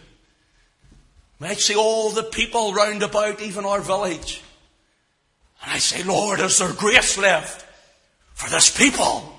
I 1.39 1.53
see 1.53 1.75
all 1.75 2.10
the 2.10 2.24
people 2.24 2.74
round 2.74 3.03
about, 3.03 3.41
even 3.41 3.65
our 3.65 3.81
village. 3.81 4.41
And 5.63 5.72
I 5.72 5.77
say, 5.77 6.03
Lord, 6.03 6.39
is 6.39 6.60
there 6.60 6.74
grace 6.74 7.17
left 7.17 7.65
for 8.34 8.50
this 8.50 8.75
people? 8.75 9.36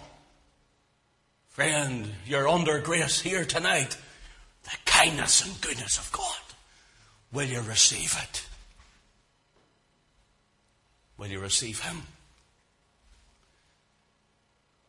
Friend, 1.48 2.08
you're 2.26 2.48
under 2.48 2.78
grace 2.80 3.20
here 3.20 3.44
tonight. 3.44 3.96
The 4.64 4.76
kindness 4.84 5.44
and 5.44 5.60
goodness 5.60 5.98
of 5.98 6.10
God. 6.12 6.36
Will 7.32 7.46
you 7.46 7.60
receive 7.60 8.16
it? 8.22 8.46
Will 11.16 11.28
you 11.28 11.40
receive 11.40 11.80
Him? 11.80 12.02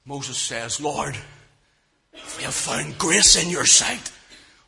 Moses 0.09 0.39
says, 0.39 0.81
Lord, 0.81 1.15
we 2.35 2.43
have 2.43 2.55
found 2.55 2.97
grace 2.97 3.41
in 3.41 3.51
your 3.51 3.67
sight. 3.67 4.11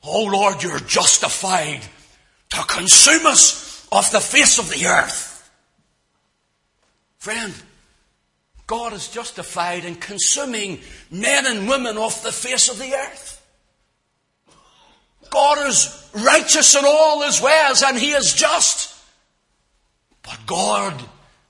Oh 0.04 0.26
Lord, 0.26 0.62
you're 0.62 0.78
justified 0.78 1.82
to 2.52 2.64
consume 2.68 3.26
us 3.26 3.88
off 3.92 4.12
the 4.12 4.20
face 4.20 4.60
of 4.60 4.70
the 4.70 4.86
earth. 4.86 5.52
Friend, 7.18 7.52
God 8.68 8.94
is 8.94 9.08
justified 9.08 9.84
in 9.84 9.96
consuming 9.96 10.80
men 11.10 11.48
and 11.48 11.68
women 11.68 11.98
off 11.98 12.22
the 12.22 12.32
face 12.32 12.70
of 12.70 12.78
the 12.78 12.94
earth. 12.94 13.44
God 15.32 15.68
is 15.68 16.08
righteous 16.14 16.76
in 16.76 16.86
all 16.86 17.24
his 17.24 17.42
ways 17.42 17.82
and 17.84 17.98
he 17.98 18.12
is 18.12 18.36
just. 18.36 18.96
But 20.22 20.38
God 20.46 21.02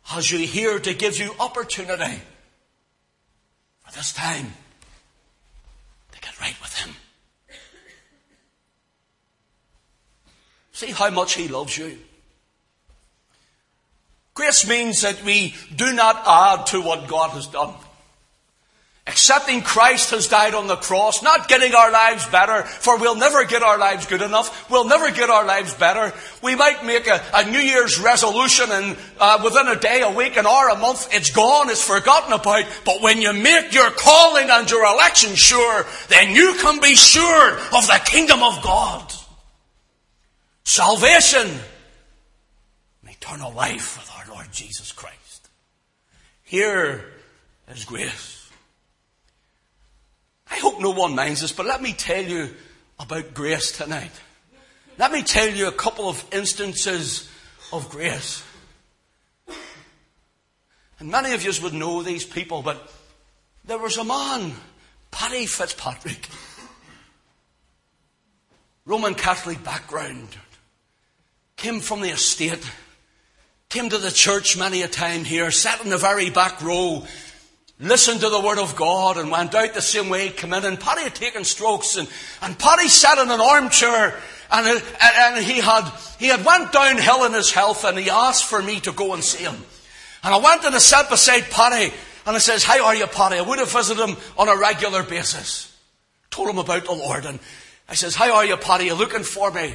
has 0.03 0.31
you 0.31 0.47
here 0.47 0.79
to 0.79 0.93
give 0.93 1.19
you 1.19 1.35
opportunity 1.41 2.21
this 3.93 4.13
time 4.13 4.53
to 6.11 6.21
get 6.21 6.39
right 6.39 6.59
with 6.61 6.73
him. 6.75 6.95
See 10.71 10.91
how 10.91 11.09
much 11.11 11.33
He 11.33 11.47
loves 11.47 11.77
you. 11.77 11.97
Grace 14.33 14.67
means 14.67 15.01
that 15.01 15.23
we 15.23 15.53
do 15.75 15.93
not 15.93 16.23
add 16.25 16.65
to 16.67 16.81
what 16.81 17.07
God 17.07 17.31
has 17.31 17.47
done. 17.47 17.75
Accepting 19.07 19.61
Christ 19.61 20.11
has 20.11 20.27
died 20.27 20.53
on 20.53 20.67
the 20.67 20.75
cross, 20.75 21.23
not 21.23 21.47
getting 21.47 21.73
our 21.73 21.91
lives 21.91 22.27
better, 22.27 22.63
for 22.63 22.97
we'll 22.97 23.15
never 23.15 23.43
get 23.45 23.63
our 23.63 23.77
lives 23.77 24.05
good 24.05 24.21
enough. 24.21 24.69
We'll 24.69 24.87
never 24.87 25.11
get 25.11 25.29
our 25.29 25.45
lives 25.45 25.73
better. 25.73 26.13
We 26.43 26.55
might 26.55 26.85
make 26.85 27.07
a, 27.07 27.21
a 27.33 27.49
New 27.49 27.59
Year's 27.59 27.99
resolution 27.99 28.65
and 28.69 28.97
uh, 29.19 29.41
within 29.43 29.67
a 29.67 29.75
day, 29.75 30.01
a 30.01 30.11
week, 30.11 30.37
an 30.37 30.45
hour, 30.45 30.69
a 30.69 30.77
month, 30.77 31.09
it's 31.13 31.31
gone, 31.31 31.69
it's 31.69 31.83
forgotten 31.83 32.31
about. 32.33 32.65
But 32.85 33.01
when 33.01 33.21
you 33.21 33.33
make 33.33 33.73
your 33.73 33.89
calling 33.91 34.49
and 34.49 34.69
your 34.69 34.85
election 34.85 35.35
sure, 35.35 35.85
then 36.09 36.35
you 36.35 36.57
can 36.61 36.79
be 36.79 36.95
sure 36.95 37.53
of 37.75 37.87
the 37.87 38.01
kingdom 38.05 38.43
of 38.43 38.61
God. 38.61 39.11
Salvation 40.63 41.47
and 43.01 43.11
eternal 43.11 43.51
life 43.51 43.97
with 43.97 44.11
our 44.15 44.35
Lord 44.35 44.51
Jesus 44.51 44.91
Christ. 44.91 45.49
Here 46.43 47.03
is 47.67 47.83
grace. 47.83 48.30
I 50.51 50.57
hope 50.57 50.81
no 50.81 50.91
one 50.91 51.15
minds 51.15 51.41
this, 51.41 51.53
but 51.53 51.65
let 51.65 51.81
me 51.81 51.93
tell 51.93 52.23
you 52.23 52.49
about 52.99 53.33
grace 53.33 53.71
tonight. 53.71 54.11
Let 54.97 55.11
me 55.11 55.23
tell 55.23 55.49
you 55.49 55.67
a 55.67 55.71
couple 55.71 56.09
of 56.09 56.23
instances 56.33 57.29
of 57.71 57.89
grace. 57.89 58.43
And 60.99 61.09
many 61.09 61.33
of 61.33 61.43
you 61.43 61.51
would 61.63 61.73
know 61.73 62.03
these 62.03 62.25
people, 62.25 62.61
but 62.61 62.93
there 63.65 63.79
was 63.79 63.97
a 63.97 64.03
man, 64.03 64.53
Paddy 65.09 65.45
Fitzpatrick, 65.45 66.29
Roman 68.85 69.15
Catholic 69.15 69.63
background, 69.63 70.35
came 71.55 71.79
from 71.79 72.01
the 72.01 72.09
estate, 72.09 72.69
came 73.69 73.89
to 73.89 73.97
the 73.97 74.11
church 74.11 74.57
many 74.57 74.81
a 74.81 74.87
time 74.87 75.23
here, 75.23 75.49
sat 75.49 75.83
in 75.83 75.89
the 75.89 75.97
very 75.97 76.29
back 76.29 76.61
row, 76.61 77.05
listened 77.81 78.21
to 78.21 78.29
the 78.29 78.39
word 78.39 78.59
of 78.59 78.75
God 78.75 79.17
and 79.17 79.31
went 79.31 79.55
out 79.55 79.73
the 79.73 79.81
same 79.81 80.09
way 80.09 80.27
he 80.27 80.29
came 80.29 80.53
in. 80.53 80.63
And 80.63 80.79
Paddy 80.79 81.01
had 81.01 81.15
taken 81.15 81.43
strokes 81.43 81.97
and, 81.97 82.07
and 82.41 82.57
Paddy 82.57 82.87
sat 82.87 83.17
in 83.17 83.29
an 83.29 83.41
armchair 83.41 84.19
and, 84.51 84.83
and, 85.01 85.43
he 85.43 85.59
had, 85.59 85.89
he 86.19 86.27
had 86.27 86.45
went 86.45 86.71
downhill 86.71 87.25
in 87.25 87.33
his 87.33 87.51
health 87.51 87.83
and 87.83 87.97
he 87.97 88.09
asked 88.09 88.45
for 88.45 88.61
me 88.61 88.79
to 88.81 88.91
go 88.91 89.13
and 89.13 89.23
see 89.23 89.43
him. 89.43 89.55
And 90.23 90.33
I 90.33 90.37
went 90.37 90.63
and 90.63 90.75
I 90.75 90.77
sat 90.77 91.09
beside 91.09 91.49
Paddy 91.49 91.93
and 92.25 92.35
I 92.35 92.39
says, 92.39 92.63
how 92.63 92.85
are 92.85 92.95
you 92.95 93.07
Paddy? 93.07 93.37
I 93.37 93.41
would 93.41 93.59
have 93.59 93.71
visited 93.71 94.05
him 94.05 94.17
on 94.37 94.47
a 94.47 94.57
regular 94.57 95.03
basis. 95.03 95.75
Told 96.29 96.49
him 96.49 96.59
about 96.59 96.85
the 96.85 96.93
Lord 96.93 97.25
and 97.25 97.39
I 97.89 97.95
says, 97.95 98.15
how 98.15 98.35
are 98.35 98.45
you 98.45 98.57
Paddy? 98.57 98.85
Are 98.85 98.87
you 98.87 98.95
looking 98.95 99.23
for 99.23 99.51
me? 99.51 99.73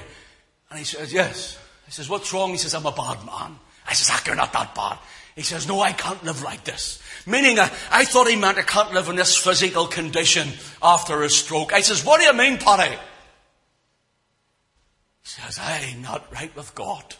And 0.71 0.79
he 0.79 0.85
says, 0.85 1.13
yes. 1.13 1.59
I 1.87 1.91
says, 1.91 2.09
what's 2.09 2.33
wrong? 2.33 2.51
He 2.51 2.57
says, 2.57 2.75
I'm 2.75 2.87
a 2.87 2.93
bad 2.93 3.25
man. 3.25 3.57
I 3.89 3.95
says, 3.95 4.11
you're 4.27 4.37
not 4.37 4.53
that 4.53 4.75
bad. 4.75 4.99
He 5.37 5.43
says, 5.43 5.69
no, 5.69 5.83
I 5.83 5.93
can't 5.93 6.25
live 6.25 6.43
like 6.43 6.65
this. 6.65 7.01
Meaning, 7.27 7.59
I, 7.59 7.71
I 7.91 8.07
thought 8.07 8.27
he 8.27 8.37
meant 8.37 8.57
I 8.57 8.63
can't 8.63 8.95
live 8.95 9.11
in 9.11 9.17
this 9.17 9.37
physical 9.37 9.87
condition 9.87 10.49
after 10.83 11.23
a 11.23 11.29
stroke. 11.29 11.75
I 11.75 11.83
says, 11.83 12.05
what 12.05 12.21
do 12.21 12.27
you 12.27 12.33
mean, 12.33 12.57
Paddy? 12.57 12.97
He 15.23 15.29
says, 15.29 15.59
I'm 15.61 16.01
not 16.01 16.33
right 16.33 16.55
with 16.57 16.75
God. 16.75 17.15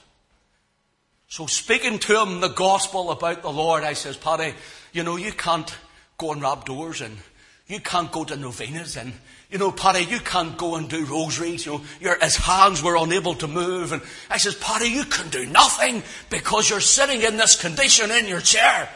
So 1.29 1.47
speaking 1.47 1.99
to 1.99 2.23
him 2.23 2.41
the 2.41 2.49
gospel 2.49 3.11
about 3.11 3.43
the 3.43 3.53
Lord, 3.53 3.85
I 3.85 3.93
says, 3.93 4.17
Paddy, 4.17 4.55
you 4.93 5.03
know, 5.03 5.17
you 5.17 5.33
can't 5.33 5.77
go 6.17 6.33
and 6.33 6.41
rub 6.41 6.65
doors 6.65 7.03
and 7.03 7.19
you 7.67 7.81
can't 7.81 8.11
go 8.11 8.25
to 8.25 8.37
novenas 8.37 8.97
and 8.97 9.13
you 9.51 9.59
know, 9.59 9.71
Paddy, 9.71 10.01
you 10.01 10.19
can't 10.19 10.57
go 10.59 10.75
and 10.75 10.89
do 10.89 11.05
rosaries. 11.05 11.67
You 11.67 11.73
know, 11.73 11.81
your, 12.01 12.19
his 12.19 12.37
hands 12.37 12.83
were 12.83 12.97
unable 12.97 13.35
to 13.37 13.47
move. 13.47 13.93
And 13.93 14.03
I 14.29 14.39
says, 14.39 14.57
Paddy, 14.57 14.89
you 14.89 15.05
can 15.05 15.29
do 15.29 15.47
nothing 15.47 16.03
because 16.31 16.69
you're 16.69 16.81
sitting 16.81 17.23
in 17.23 17.37
this 17.37 17.61
condition 17.61 18.11
in 18.11 18.27
your 18.27 18.41
chair. 18.41 18.89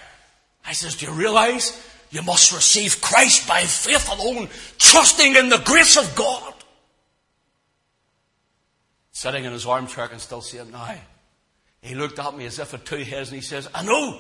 I 0.67 0.73
says, 0.73 0.97
do 0.97 1.07
you 1.07 1.13
realize 1.13 1.81
you 2.11 2.23
must 2.23 2.53
receive 2.53 3.01
Christ 3.01 3.47
by 3.47 3.63
faith 3.63 4.11
alone, 4.11 4.49
trusting 4.79 5.37
in 5.37 5.49
the 5.51 5.59
grace 5.65 5.97
of 5.97 6.17
God? 6.17 6.55
Sitting 9.13 9.45
in 9.45 9.53
his 9.53 9.67
armchair, 9.67 10.05
I 10.05 10.09
can 10.09 10.19
still 10.19 10.41
see 10.41 10.57
him 10.57 10.73
now. 10.73 10.95
He 11.81 11.95
looked 11.95 12.19
at 12.19 12.37
me 12.37 12.47
as 12.47 12.59
if 12.59 12.75
at 12.75 12.85
two 12.85 12.97
heads 12.97 13.31
and 13.31 13.37
he 13.37 13.43
says, 13.43 13.69
I 13.73 13.85
know. 13.85 14.19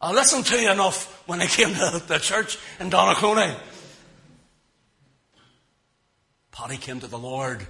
I 0.00 0.12
listened 0.12 0.46
to 0.46 0.60
you 0.60 0.70
enough 0.70 1.22
when 1.28 1.40
I 1.40 1.46
came 1.46 1.68
to 1.68 2.02
the 2.06 2.18
church 2.18 2.58
in 2.78 2.90
Donaghoney. 2.90 3.56
Paddy 6.52 6.76
came 6.76 7.00
to 7.00 7.06
the 7.06 7.18
Lord, 7.18 7.66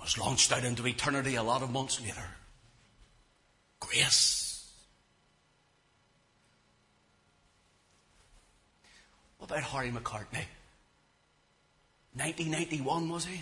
was 0.00 0.16
launched 0.16 0.52
out 0.52 0.64
into 0.64 0.86
eternity 0.86 1.34
a 1.34 1.42
lot 1.42 1.62
of 1.62 1.70
months 1.70 2.00
later. 2.00 2.24
Grace. 3.80 4.70
What 9.38 9.50
about 9.50 9.64
Harry 9.64 9.90
McCartney? 9.90 10.46
1991 12.14 13.08
was 13.08 13.24
he? 13.24 13.40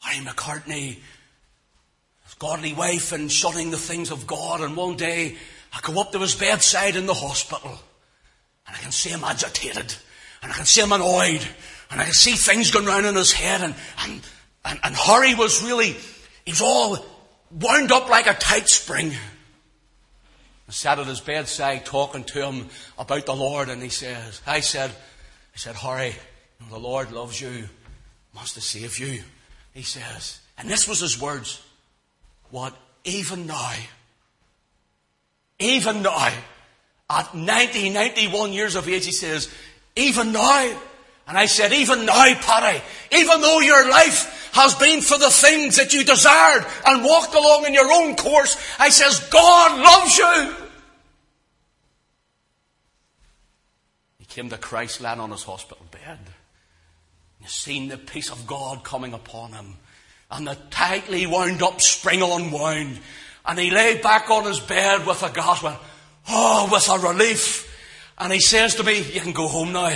Harry 0.00 0.24
McCartney, 0.24 0.98
his 2.24 2.34
godly 2.38 2.72
wife 2.74 3.12
and 3.12 3.30
shunning 3.30 3.70
the 3.70 3.78
things 3.78 4.10
of 4.10 4.26
God, 4.26 4.60
and 4.60 4.76
one 4.76 4.96
day 4.96 5.36
I 5.72 5.80
go 5.80 6.00
up 6.00 6.12
to 6.12 6.18
his 6.18 6.34
bedside 6.34 6.96
in 6.96 7.06
the 7.06 7.14
hospital, 7.14 7.78
and 8.66 8.76
I 8.76 8.78
can 8.78 8.92
see 8.92 9.10
him 9.10 9.24
agitated, 9.24 9.94
and 10.42 10.52
I 10.52 10.54
can 10.54 10.66
see 10.66 10.82
him 10.82 10.92
annoyed, 10.92 11.46
and 11.90 12.00
I 12.00 12.04
could 12.04 12.14
see 12.14 12.32
things 12.32 12.70
going 12.70 12.86
round 12.86 13.06
in 13.06 13.14
his 13.14 13.32
head 13.32 13.62
and, 13.62 13.74
and, 14.00 14.20
and, 14.64 14.80
and 14.82 14.94
Harry 14.94 15.34
was 15.34 15.62
really, 15.62 15.96
he 16.44 16.52
was 16.52 16.62
all 16.62 17.04
wound 17.50 17.92
up 17.92 18.08
like 18.08 18.26
a 18.26 18.34
tight 18.34 18.68
spring. 18.68 19.12
I 20.68 20.72
sat 20.72 20.98
at 20.98 21.06
his 21.06 21.20
bedside 21.20 21.84
talking 21.84 22.24
to 22.24 22.46
him 22.46 22.68
about 22.98 23.26
the 23.26 23.34
Lord 23.34 23.68
and 23.68 23.82
he 23.82 23.90
says, 23.90 24.40
I 24.46 24.60
said, 24.60 24.90
I 24.90 25.56
said, 25.56 25.76
Harry, 25.76 26.14
the 26.70 26.78
Lord 26.78 27.12
loves 27.12 27.40
you, 27.40 27.68
wants 28.34 28.54
to 28.54 28.60
save 28.60 28.98
you. 28.98 29.22
He 29.72 29.82
says, 29.82 30.40
and 30.56 30.68
this 30.68 30.88
was 30.88 31.00
his 31.00 31.20
words, 31.20 31.62
what 32.50 32.74
even 33.04 33.46
now, 33.46 33.72
even 35.58 36.02
now, 36.02 36.32
at 37.10 37.34
90, 37.34 37.90
91 37.90 38.52
years 38.52 38.76
of 38.76 38.88
age, 38.88 39.04
he 39.04 39.12
says, 39.12 39.52
even 39.94 40.32
now, 40.32 40.80
and 41.26 41.38
I 41.38 41.46
said, 41.46 41.72
even 41.72 42.04
now, 42.04 42.34
Paddy, 42.34 42.82
even 43.12 43.40
though 43.40 43.60
your 43.60 43.88
life 43.88 44.50
has 44.52 44.74
been 44.74 45.00
for 45.00 45.18
the 45.18 45.30
things 45.30 45.76
that 45.76 45.92
you 45.94 46.04
desired 46.04 46.66
and 46.86 47.04
walked 47.04 47.34
along 47.34 47.64
in 47.64 47.72
your 47.74 47.90
own 47.90 48.14
course, 48.14 48.56
I 48.78 48.90
says, 48.90 49.20
God 49.30 49.80
loves 49.80 50.18
you. 50.18 50.54
He 54.18 54.26
came 54.26 54.50
to 54.50 54.58
Christ 54.58 55.00
land 55.00 55.20
on 55.20 55.30
his 55.30 55.44
hospital 55.44 55.84
bed. 55.90 56.18
You 57.40 57.48
seen 57.48 57.88
the 57.88 57.98
peace 57.98 58.30
of 58.30 58.46
God 58.46 58.84
coming 58.84 59.14
upon 59.14 59.52
him 59.52 59.76
and 60.30 60.46
the 60.46 60.58
tightly 60.70 61.26
wound 61.26 61.62
up 61.62 61.80
spring 61.80 62.22
unwound. 62.22 62.98
And 63.46 63.58
he 63.58 63.70
lay 63.70 63.98
back 64.00 64.30
on 64.30 64.44
his 64.44 64.60
bed 64.60 65.06
with 65.06 65.22
a 65.22 65.30
gasp, 65.30 65.66
oh, 66.28 66.68
with 66.70 66.88
a 66.88 66.98
relief. 66.98 67.70
And 68.18 68.32
he 68.32 68.40
says 68.40 68.74
to 68.76 68.84
me, 68.84 69.00
you 69.00 69.20
can 69.20 69.32
go 69.32 69.48
home 69.48 69.72
now. 69.72 69.94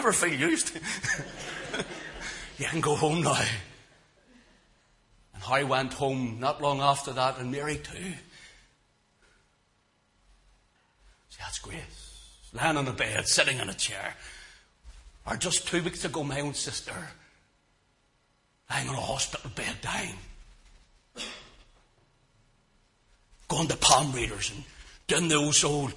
Ever 0.00 0.12
feel 0.14 0.32
used? 0.32 0.72
you 2.58 2.64
can 2.64 2.80
go 2.80 2.96
home 2.96 3.20
now. 3.20 3.38
And 5.34 5.42
I 5.46 5.62
went 5.64 5.92
home 5.92 6.38
not 6.40 6.62
long 6.62 6.80
after 6.80 7.12
that, 7.12 7.36
and 7.36 7.52
Mary 7.52 7.76
too. 7.76 8.14
See, 11.28 11.38
that's 11.38 11.58
grace. 11.58 12.30
Lying 12.54 12.78
on 12.78 12.88
a 12.88 12.94
bed, 12.94 13.28
sitting 13.28 13.58
in 13.58 13.68
a 13.68 13.74
chair. 13.74 14.14
Or 15.26 15.36
just 15.36 15.68
two 15.68 15.82
weeks 15.82 16.02
ago, 16.02 16.24
my 16.24 16.40
own 16.40 16.54
sister, 16.54 16.94
lying 18.70 18.88
on 18.88 18.94
a 18.94 19.00
hospital 19.02 19.50
bed 19.54 19.76
dying. 19.82 20.16
Going 23.48 23.68
to 23.68 23.76
palm 23.76 24.12
readers 24.12 24.50
and 24.50 24.64
doing 25.08 25.28
those 25.28 25.62
old 25.62 25.92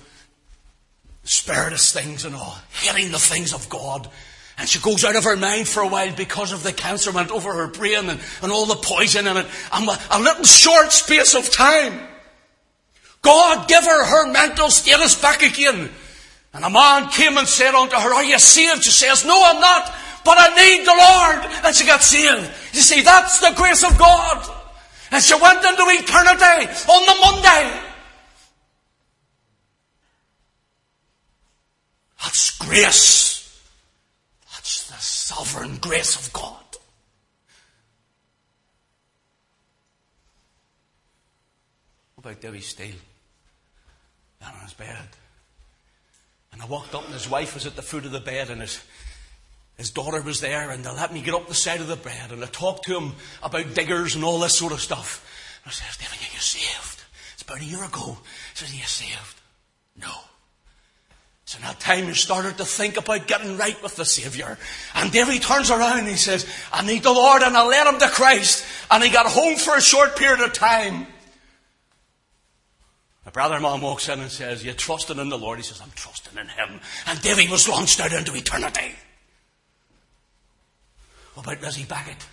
spiritist 1.23 1.93
things 1.93 2.25
and 2.25 2.35
all, 2.35 2.57
hating 2.71 3.11
the 3.11 3.19
things 3.19 3.53
of 3.53 3.69
God. 3.69 4.09
And 4.57 4.69
she 4.69 4.79
goes 4.79 5.03
out 5.03 5.15
of 5.15 5.23
her 5.23 5.35
mind 5.35 5.67
for 5.67 5.81
a 5.81 5.87
while 5.87 6.13
because 6.15 6.51
of 6.51 6.63
the 6.63 6.73
cancer 6.73 7.11
went 7.11 7.31
over 7.31 7.51
her 7.53 7.67
brain 7.67 8.09
and, 8.09 8.19
and 8.41 8.51
all 8.51 8.65
the 8.65 8.75
poison 8.75 9.27
in 9.27 9.37
it. 9.37 9.47
And 9.71 9.87
a, 9.87 9.97
a 10.11 10.19
little 10.19 10.43
short 10.43 10.91
space 10.91 11.33
of 11.33 11.49
time, 11.49 11.99
God 13.21 13.67
give 13.67 13.83
her 13.83 14.05
her 14.05 14.31
mental 14.31 14.69
status 14.69 15.19
back 15.19 15.41
again. 15.41 15.89
And 16.53 16.63
a 16.63 16.69
man 16.69 17.09
came 17.09 17.37
and 17.37 17.47
said 17.47 17.73
unto 17.73 17.95
her, 17.95 18.13
Are 18.13 18.23
you 18.23 18.37
saved? 18.37 18.83
She 18.83 18.91
says, 18.91 19.25
No, 19.25 19.41
I'm 19.43 19.59
not, 19.59 19.91
but 20.23 20.37
I 20.37 20.53
need 20.53 20.85
the 20.85 20.93
Lord. 20.93 21.65
And 21.65 21.75
she 21.75 21.87
got 21.87 22.03
saved. 22.03 22.51
You 22.73 22.81
see, 22.81 23.01
that's 23.01 23.39
the 23.39 23.53
grace 23.55 23.83
of 23.83 23.97
God. 23.97 24.47
And 25.09 25.23
she 25.23 25.33
went 25.33 25.65
into 25.65 25.83
eternity 25.87 26.69
on 26.89 27.05
the 27.05 27.15
Monday. 27.21 27.82
That's 32.23 32.57
grace. 32.57 33.61
That's 34.53 34.87
the 34.87 34.95
sovereign 34.95 35.77
grace 35.77 36.15
of 36.15 36.31
God. 36.31 36.57
What 42.15 42.31
about 42.31 42.41
Davy 42.41 42.61
Steele? 42.61 42.95
Down 44.39 44.53
on 44.55 44.61
his 44.63 44.73
bed. 44.73 44.97
And 46.53 46.61
I 46.61 46.65
walked 46.65 46.95
up 46.95 47.03
and 47.03 47.13
his 47.13 47.29
wife 47.29 47.55
was 47.55 47.65
at 47.65 47.75
the 47.75 47.81
foot 47.81 48.05
of 48.05 48.11
the 48.11 48.19
bed 48.19 48.49
and 48.49 48.61
his, 48.61 48.81
his 49.75 49.91
daughter 49.91 50.21
was 50.21 50.39
there 50.39 50.69
and 50.69 50.85
they 50.85 50.91
let 50.91 51.13
me 51.13 51.21
get 51.21 51.33
up 51.33 51.47
the 51.47 51.53
side 51.53 51.81
of 51.81 51.87
the 51.87 51.95
bed 51.97 52.31
and 52.31 52.41
I 52.41 52.47
talked 52.47 52.85
to 52.85 52.97
him 52.97 53.13
about 53.41 53.73
diggers 53.73 54.15
and 54.15 54.23
all 54.23 54.39
this 54.39 54.57
sort 54.57 54.71
of 54.71 54.79
stuff. 54.79 55.59
And 55.63 55.71
I 55.71 55.73
said, 55.73 55.99
David, 55.99 56.19
are 56.19 56.33
you 56.33 56.39
saved? 56.39 57.03
It's 57.33 57.41
about 57.41 57.59
a 57.59 57.65
year 57.65 57.83
ago. 57.83 58.17
He 58.53 58.55
says, 58.55 58.71
are 58.71 58.77
you 58.77 58.83
saved? 58.83 59.41
No. 59.99 60.13
So 61.45 61.59
that 61.59 61.79
time 61.79 62.05
he 62.05 62.13
started 62.13 62.57
to 62.57 62.65
think 62.65 62.97
about 62.97 63.27
getting 63.27 63.57
right 63.57 63.81
with 63.83 63.95
the 63.95 64.05
Saviour. 64.05 64.57
And 64.95 65.11
David 65.11 65.41
turns 65.41 65.69
around 65.69 65.99
and 65.99 66.07
he 66.07 66.15
says, 66.15 66.47
I 66.71 66.85
need 66.85 67.03
the 67.03 67.11
Lord 67.11 67.41
and 67.41 67.55
I 67.55 67.67
led 67.67 67.87
him 67.87 67.99
to 67.99 68.07
Christ. 68.07 68.65
And 68.89 69.03
he 69.03 69.09
got 69.09 69.25
home 69.25 69.57
for 69.57 69.75
a 69.75 69.81
short 69.81 70.15
period 70.15 70.39
of 70.39 70.53
time. 70.53 71.05
My 73.25 73.31
brother-in-law 73.31 73.79
walks 73.79 74.09
in 74.09 74.19
and 74.19 74.31
says, 74.31 74.63
you 74.65 74.73
trusting 74.73 75.17
in 75.17 75.29
the 75.29 75.37
Lord? 75.37 75.57
He 75.59 75.63
says, 75.63 75.81
I'm 75.81 75.91
trusting 75.95 76.37
in 76.37 76.47
Him. 76.47 76.81
And 77.07 77.21
David 77.21 77.49
was 77.49 77.69
launched 77.69 77.99
out 78.01 78.11
into 78.11 78.35
eternity. 78.35 78.95
What 81.33 81.45
about 81.45 81.61
Lizzie 81.61 81.85
Beckett? 81.85 82.25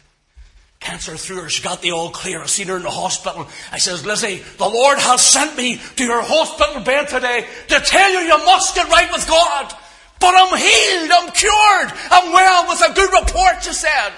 Cancer 0.81 1.15
through 1.17 1.43
her. 1.43 1.49
She 1.51 1.63
got 1.63 1.83
the 1.83 1.93
all 1.93 2.11
clear. 2.11 2.41
I 2.41 2.47
seen 2.47 2.69
her 2.69 2.77
in 2.77 2.83
the 2.83 2.91
hospital. 2.91 3.47
I 3.71 3.79
says, 3.79 4.05
Lizzie, 4.07 4.43
the 4.57 4.69
Lord 4.69 4.99
has 4.99 5.21
sent 5.21 5.57
me 5.57 5.79
to 5.97 6.05
your 6.05 6.23
hospital 6.23 6.83
bed 6.83 7.09
today 7.09 7.47
to 7.69 7.81
tell 7.81 8.11
you 8.11 8.21
you 8.21 8.45
must 8.47 8.75
get 8.75 8.89
right 8.89 9.13
with 9.13 9.29
God. 9.29 9.75
But 10.19 10.35
I'm 10.35 10.57
healed. 10.57 11.11
I'm 11.13 11.31
cured. 11.33 11.99
I'm 12.11 12.33
well 12.33 12.69
with 12.69 12.91
a 12.91 12.95
good 12.95 13.13
report, 13.13 13.63
she 13.63 13.73
said. 13.73 14.13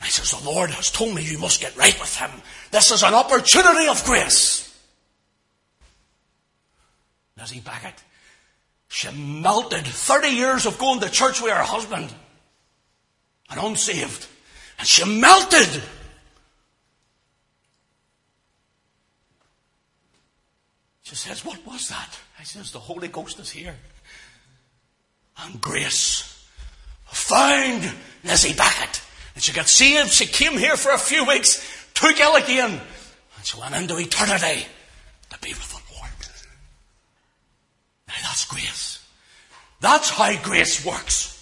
I 0.00 0.08
says, 0.08 0.30
the 0.30 0.48
Lord 0.48 0.70
has 0.70 0.90
told 0.90 1.14
me 1.14 1.22
you 1.22 1.38
must 1.38 1.60
get 1.60 1.76
right 1.76 1.98
with 1.98 2.14
Him. 2.16 2.30
This 2.70 2.90
is 2.90 3.02
an 3.02 3.14
opportunity 3.14 3.88
of 3.88 4.04
grace. 4.04 4.66
Lizzie 7.38 7.60
Beckett, 7.60 8.02
she 8.88 9.10
melted 9.12 9.86
30 9.86 10.28
years 10.28 10.66
of 10.66 10.78
going 10.78 11.00
to 11.00 11.10
church 11.10 11.40
with 11.40 11.52
her 11.52 11.62
husband 11.62 12.12
and 13.50 13.60
unsaved. 13.60 14.26
And 14.80 14.88
she 14.88 15.04
melted. 15.04 15.82
She 21.02 21.14
says, 21.14 21.44
What 21.44 21.64
was 21.66 21.90
that? 21.90 22.18
I 22.38 22.44
says, 22.44 22.72
The 22.72 22.78
Holy 22.78 23.08
Ghost 23.08 23.38
is 23.40 23.50
here. 23.50 23.76
And 25.38 25.60
grace 25.60 26.46
found 27.04 27.92
Lizzie 28.24 28.54
Beckett. 28.54 29.02
And 29.34 29.44
she 29.44 29.52
got 29.52 29.68
saved. 29.68 30.08
She 30.12 30.24
came 30.24 30.56
here 30.56 30.76
for 30.78 30.92
a 30.92 30.98
few 30.98 31.26
weeks, 31.26 31.62
took 31.92 32.18
ill 32.18 32.36
again, 32.36 32.70
and 32.70 33.44
she 33.44 33.60
went 33.60 33.74
into 33.74 33.98
eternity 33.98 34.66
to 35.28 35.38
be 35.40 35.50
with 35.50 35.68
the 35.68 35.94
Lord. 35.94 36.10
Now 38.08 38.14
that's 38.22 38.46
grace. 38.46 39.06
That's 39.80 40.08
how 40.08 40.42
grace 40.42 40.86
works. 40.86 41.39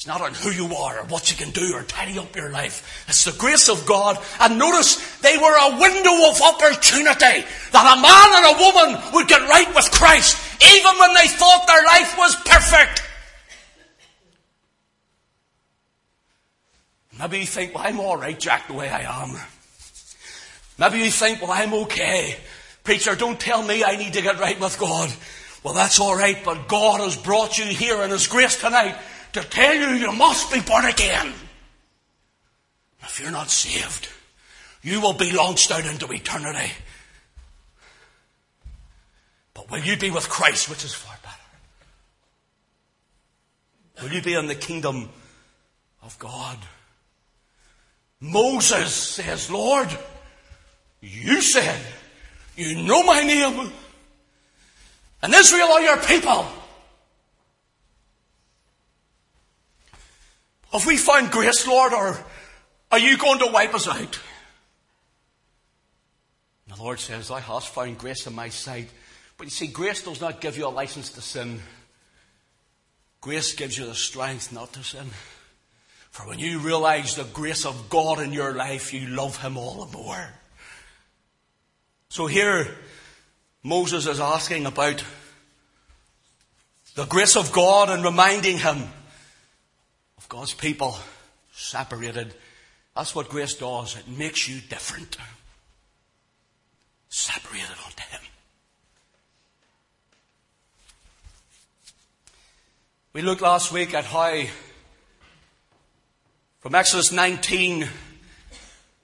It's 0.00 0.06
not 0.06 0.22
on 0.22 0.32
who 0.32 0.50
you 0.50 0.74
are 0.76 1.00
or 1.00 1.04
what 1.08 1.30
you 1.30 1.36
can 1.36 1.50
do 1.52 1.74
or 1.74 1.82
tidy 1.82 2.18
up 2.18 2.34
your 2.34 2.48
life. 2.48 3.04
It's 3.06 3.26
the 3.26 3.36
grace 3.38 3.68
of 3.68 3.84
God. 3.84 4.16
And 4.40 4.58
notice 4.58 4.96
they 5.18 5.36
were 5.36 5.54
a 5.54 5.78
window 5.78 6.30
of 6.30 6.40
opportunity 6.40 7.44
that 7.72 7.98
a 7.98 8.00
man 8.00 8.32
and 8.32 8.46
a 8.48 8.94
woman 8.96 9.12
would 9.12 9.28
get 9.28 9.42
right 9.42 9.68
with 9.74 9.90
Christ 9.90 10.38
even 10.62 10.98
when 10.98 11.12
they 11.12 11.28
thought 11.28 11.66
their 11.66 11.84
life 11.84 12.16
was 12.16 12.34
perfect. 12.36 13.02
Maybe 17.18 17.40
you 17.40 17.46
think, 17.46 17.74
well, 17.74 17.84
I'm 17.86 18.00
alright, 18.00 18.40
Jack, 18.40 18.68
the 18.68 18.72
way 18.72 18.88
I 18.88 19.02
am. 19.22 19.36
Maybe 20.78 21.04
you 21.04 21.10
think, 21.10 21.42
well, 21.42 21.52
I'm 21.52 21.74
okay. 21.74 22.38
Preacher, 22.84 23.16
don't 23.16 23.38
tell 23.38 23.62
me 23.62 23.84
I 23.84 23.96
need 23.96 24.14
to 24.14 24.22
get 24.22 24.40
right 24.40 24.58
with 24.58 24.78
God. 24.78 25.12
Well, 25.62 25.74
that's 25.74 26.00
alright, 26.00 26.42
but 26.42 26.68
God 26.68 27.00
has 27.00 27.18
brought 27.18 27.58
you 27.58 27.66
here 27.66 28.02
in 28.02 28.08
His 28.08 28.28
grace 28.28 28.58
tonight 28.58 28.96
to 29.32 29.42
tell 29.42 29.74
you 29.74 29.88
you 29.90 30.12
must 30.12 30.52
be 30.52 30.60
born 30.60 30.84
again. 30.84 31.32
If 33.02 33.20
you're 33.20 33.30
not 33.30 33.50
saved, 33.50 34.08
you 34.82 35.00
will 35.00 35.14
be 35.14 35.32
launched 35.32 35.70
out 35.70 35.86
into 35.86 36.12
eternity. 36.12 36.72
But 39.54 39.70
will 39.70 39.80
you 39.80 39.96
be 39.96 40.10
with 40.10 40.28
Christ, 40.28 40.68
which 40.68 40.84
is 40.84 40.92
far 40.94 41.16
better? 41.22 41.36
Will 44.02 44.14
you 44.14 44.22
be 44.22 44.34
in 44.34 44.46
the 44.46 44.54
kingdom 44.54 45.08
of 46.02 46.18
God? 46.18 46.58
Moses 48.20 48.94
says, 48.94 49.50
Lord, 49.50 49.88
you 51.00 51.40
said, 51.40 51.80
you 52.56 52.82
know 52.82 53.02
my 53.02 53.22
name, 53.22 53.72
and 55.22 55.34
Israel 55.34 55.68
are 55.68 55.80
your 55.80 55.96
people. 55.98 56.46
Have 60.72 60.86
we 60.86 60.96
found 60.96 61.30
grace, 61.30 61.66
Lord, 61.66 61.92
or 61.92 62.18
are 62.92 62.98
you 62.98 63.16
going 63.18 63.38
to 63.40 63.50
wipe 63.52 63.74
us 63.74 63.88
out? 63.88 64.20
And 66.66 66.76
the 66.76 66.82
Lord 66.82 67.00
says, 67.00 67.28
Thou 67.28 67.36
hast 67.36 67.68
found 67.68 67.98
grace 67.98 68.26
in 68.26 68.34
my 68.34 68.48
sight. 68.48 68.88
But 69.36 69.46
you 69.46 69.50
see, 69.50 69.66
grace 69.66 70.02
does 70.02 70.20
not 70.20 70.40
give 70.40 70.56
you 70.56 70.66
a 70.66 70.68
license 70.68 71.10
to 71.12 71.20
sin. 71.20 71.60
Grace 73.20 73.54
gives 73.54 73.76
you 73.76 73.86
the 73.86 73.94
strength 73.94 74.52
not 74.52 74.72
to 74.74 74.84
sin. 74.84 75.06
For 76.10 76.26
when 76.26 76.38
you 76.38 76.58
realize 76.58 77.14
the 77.16 77.24
grace 77.24 77.64
of 77.64 77.88
God 77.88 78.20
in 78.20 78.32
your 78.32 78.54
life, 78.54 78.92
you 78.92 79.08
love 79.08 79.40
Him 79.40 79.56
all 79.56 79.84
the 79.84 79.96
more. 79.96 80.28
So 82.08 82.26
here, 82.26 82.76
Moses 83.62 84.06
is 84.06 84.20
asking 84.20 84.66
about 84.66 85.04
the 86.94 87.04
grace 87.04 87.36
of 87.36 87.52
God 87.52 87.90
and 87.90 88.02
reminding 88.02 88.58
him 88.58 88.88
God's 90.30 90.54
people 90.54 90.96
separated. 91.52 92.32
That's 92.94 93.16
what 93.16 93.28
grace 93.28 93.54
does. 93.54 93.96
It 93.96 94.06
makes 94.06 94.48
you 94.48 94.60
different. 94.60 95.16
Separated 97.08 97.76
unto 97.84 98.02
Him. 98.10 98.20
We 103.12 103.22
looked 103.22 103.42
last 103.42 103.72
week 103.72 103.92
at 103.92 104.04
how 104.04 104.44
from 106.60 106.76
Exodus 106.76 107.10
19, 107.10 107.88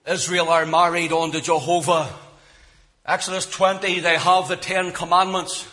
Israel 0.06 0.48
are 0.48 0.64
married 0.64 1.10
unto 1.10 1.40
Jehovah. 1.40 2.08
Exodus 3.04 3.46
20, 3.46 3.98
they 3.98 4.16
have 4.16 4.46
the 4.46 4.56
Ten 4.56 4.92
Commandments. 4.92 5.66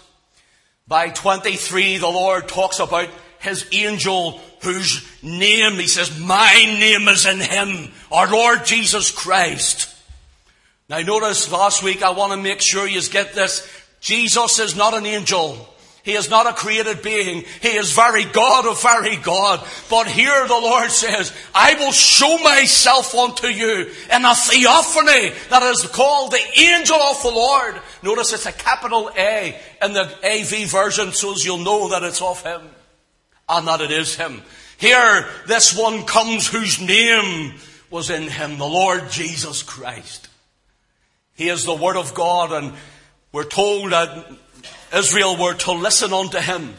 By 0.87 1.09
23, 1.09 1.97
the 1.99 2.07
Lord 2.07 2.47
talks 2.47 2.79
about 2.79 3.09
his 3.43 3.67
angel 3.71 4.39
whose 4.61 5.05
name, 5.21 5.73
he 5.73 5.87
says, 5.87 6.17
my 6.19 6.53
name 6.53 7.07
is 7.09 7.25
in 7.25 7.39
him, 7.39 7.91
our 8.11 8.31
Lord 8.31 8.65
Jesus 8.65 9.11
Christ. 9.11 9.93
Now 10.89 10.99
notice 10.99 11.51
last 11.51 11.83
week 11.83 12.01
I 12.01 12.11
want 12.11 12.31
to 12.31 12.37
make 12.37 12.61
sure 12.61 12.87
you 12.87 13.01
get 13.09 13.33
this. 13.33 13.67
Jesus 13.99 14.59
is 14.59 14.75
not 14.75 14.93
an 14.93 15.05
angel. 15.05 15.69
He 16.03 16.13
is 16.13 16.29
not 16.29 16.47
a 16.47 16.53
created 16.53 17.01
being. 17.01 17.45
He 17.61 17.69
is 17.69 17.93
very 17.93 18.25
God 18.25 18.65
of 18.65 18.81
very 18.81 19.15
God. 19.15 19.65
But 19.89 20.07
here 20.07 20.47
the 20.47 20.53
Lord 20.53 20.91
says, 20.91 21.33
I 21.55 21.75
will 21.75 21.93
show 21.93 22.37
myself 22.39 23.15
unto 23.15 23.47
you 23.47 23.89
in 24.11 24.25
a 24.25 24.35
theophany 24.35 25.33
that 25.49 25.63
is 25.63 25.87
called 25.87 26.31
the 26.31 26.59
angel 26.59 26.97
of 26.97 27.21
the 27.23 27.29
Lord. 27.29 27.81
Notice 28.01 28.33
it's 28.33 28.45
a 28.45 28.51
capital 28.51 29.11
A 29.17 29.57
in 29.81 29.93
the 29.93 30.13
AV 30.23 30.69
version 30.69 31.13
so 31.13 31.33
as 31.33 31.45
you'll 31.45 31.57
know 31.59 31.89
that 31.89 32.03
it's 32.03 32.21
of 32.21 32.41
Him 32.43 32.61
Ah, 33.47 33.59
and 33.59 33.67
that 33.67 33.81
it 33.81 33.91
is 33.91 34.15
Him. 34.15 34.41
Here, 34.77 35.27
this 35.47 35.77
one 35.77 36.05
comes 36.05 36.47
whose 36.47 36.81
name 36.81 37.53
was 37.89 38.09
in 38.09 38.23
Him, 38.23 38.57
the 38.57 38.65
Lord 38.65 39.09
Jesus 39.09 39.63
Christ. 39.63 40.29
He 41.35 41.49
is 41.49 41.63
the 41.63 41.75
Word 41.75 41.97
of 41.97 42.13
God 42.13 42.51
and 42.51 42.73
we're 43.31 43.43
told 43.43 43.91
that 43.91 44.27
Israel 44.93 45.35
were 45.35 45.55
to 45.55 45.71
listen 45.71 46.13
unto 46.13 46.37
Him. 46.37 46.75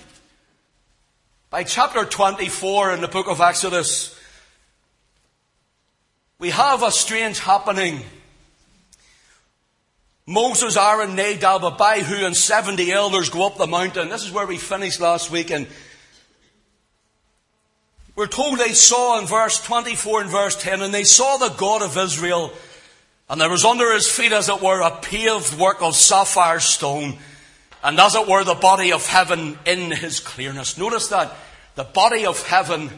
By 1.51 1.65
chapter 1.65 2.05
24 2.05 2.93
in 2.93 3.01
the 3.01 3.09
book 3.09 3.29
of 3.29 3.41
Exodus, 3.41 4.19
we 6.39 6.51
have 6.51 6.83
a 6.83 6.91
strange 6.91 7.41
happening. 7.41 8.03
Moses, 10.27 10.77
Aaron, 10.77 11.17
Nadab, 11.17 11.65
Abihu, 11.65 12.25
and 12.25 12.37
70 12.37 12.91
elders 12.93 13.31
go 13.31 13.47
up 13.47 13.57
the 13.57 13.67
mountain. 13.67 14.09
This 14.09 14.25
is 14.25 14.33
where 14.33 14.47
we 14.47 14.59
finished 14.59 15.01
last 15.01 15.31
week 15.31 15.51
and 15.51 15.67
we're 18.17 18.27
told 18.27 18.59
they 18.59 18.73
saw 18.73 19.19
in 19.21 19.27
verse 19.27 19.63
24 19.65 20.23
and 20.23 20.31
verse 20.31 20.57
10, 20.57 20.83
and 20.83 20.95
they 20.95 21.05
saw 21.05 21.37
the 21.37 21.49
God 21.49 21.83
of 21.83 21.97
Israel, 21.97 22.53
and 23.29 23.41
there 23.41 23.51
was 23.51 23.65
under 23.65 23.93
his 23.93 24.09
feet, 24.09 24.33
as 24.33 24.49
it 24.49 24.61
were, 24.63 24.81
a 24.81 24.97
paved 25.01 25.59
work 25.59 25.83
of 25.83 25.97
sapphire 25.97 26.61
stone, 26.61 27.19
and 27.83 27.99
as 27.99 28.15
it 28.15 28.29
were, 28.29 28.45
the 28.45 28.55
body 28.55 28.93
of 28.93 29.07
heaven 29.07 29.59
in 29.67 29.91
his 29.91 30.21
clearness. 30.21 30.79
Notice 30.79 31.09
that. 31.09 31.35
The 31.75 31.85
body 31.85 32.25
of 32.25 32.47
heaven 32.47 32.91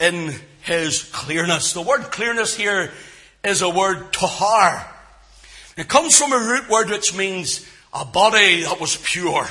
in 0.00 0.34
his 0.62 1.04
clearness. 1.04 1.72
The 1.72 1.82
word 1.82 2.02
clearness 2.10 2.54
here 2.56 2.92
is 3.44 3.62
a 3.62 3.70
word 3.70 4.12
tahar. 4.12 4.92
It 5.76 5.88
comes 5.88 6.18
from 6.18 6.32
a 6.32 6.38
root 6.38 6.68
word 6.68 6.90
which 6.90 7.16
means 7.16 7.64
a 7.94 8.04
body 8.04 8.64
that 8.64 8.80
was 8.80 8.96
pure. 8.96 9.46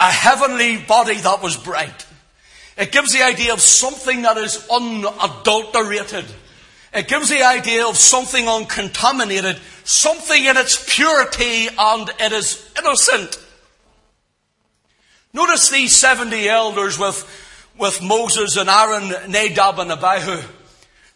a 0.00 0.10
heavenly 0.10 0.78
body 0.78 1.16
that 1.16 1.42
was 1.42 1.56
bright. 1.56 2.06
It 2.78 2.92
gives 2.92 3.12
the 3.12 3.24
idea 3.24 3.52
of 3.52 3.60
something 3.60 4.22
that 4.22 4.36
is 4.36 4.64
unadulterated. 4.70 6.24
It 6.94 7.08
gives 7.08 7.28
the 7.28 7.42
idea 7.42 7.84
of 7.86 7.96
something 7.96 8.46
uncontaminated, 8.48 9.58
something 9.82 10.44
in 10.44 10.56
its 10.56 10.94
purity 10.94 11.68
and 11.76 12.08
it 12.20 12.32
is 12.32 12.72
innocent. 12.78 13.44
Notice 15.32 15.70
these 15.70 15.94
70 15.96 16.48
elders 16.48 16.98
with, 16.98 17.26
with 17.76 18.00
Moses 18.00 18.56
and 18.56 18.70
Aaron, 18.70 19.30
Nadab 19.30 19.80
and 19.80 19.90
Abihu. 19.90 20.40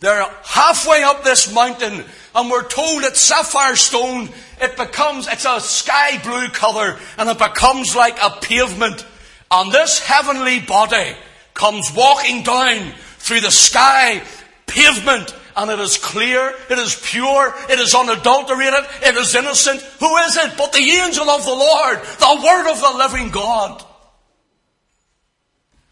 They're 0.01 0.27
halfway 0.45 1.05
up 1.05 1.23
this 1.23 1.55
mountain 1.55 2.05
and 2.35 2.51
we're 2.51 2.67
told 2.67 3.05
that 3.05 3.17
sapphire 3.17 3.77
stone, 3.77 4.31
it 4.61 4.77
becomes, 4.77 5.29
it's 5.29 5.47
a 5.47 5.61
sky 5.61 6.21
blue 6.25 6.49
color 6.49 6.99
and 7.19 7.29
it 7.29 7.39
becomes 7.39 7.95
like 7.95 8.19
a 8.21 8.31
pavement. 8.41 9.07
And 9.49 9.71
this 9.71 10.01
heavenly 10.01 10.59
body 10.59 11.15
comes 11.55 11.93
walking 11.95 12.43
down 12.43 12.93
through 13.19 13.41
the 13.41 13.51
sky 13.51 14.23
pavement 14.67 15.35
and 15.57 15.71
it 15.71 15.79
is 15.79 15.99
clear, 15.99 16.55
it 16.71 16.79
is 16.79 16.99
pure, 17.05 17.55
it 17.69 17.79
is 17.79 17.95
unadulterated, 17.95 18.85
it 19.03 19.15
is 19.17 19.35
innocent. 19.35 19.81
Who 20.01 20.17
is 20.19 20.37
it 20.37 20.57
but 20.57 20.73
the 20.73 20.79
angel 20.79 21.29
of 21.29 21.45
the 21.45 21.55
Lord, 21.55 21.99
the 21.99 22.43
word 22.45 22.71
of 22.71 22.81
the 22.81 22.99
living 22.99 23.31
God? 23.31 23.85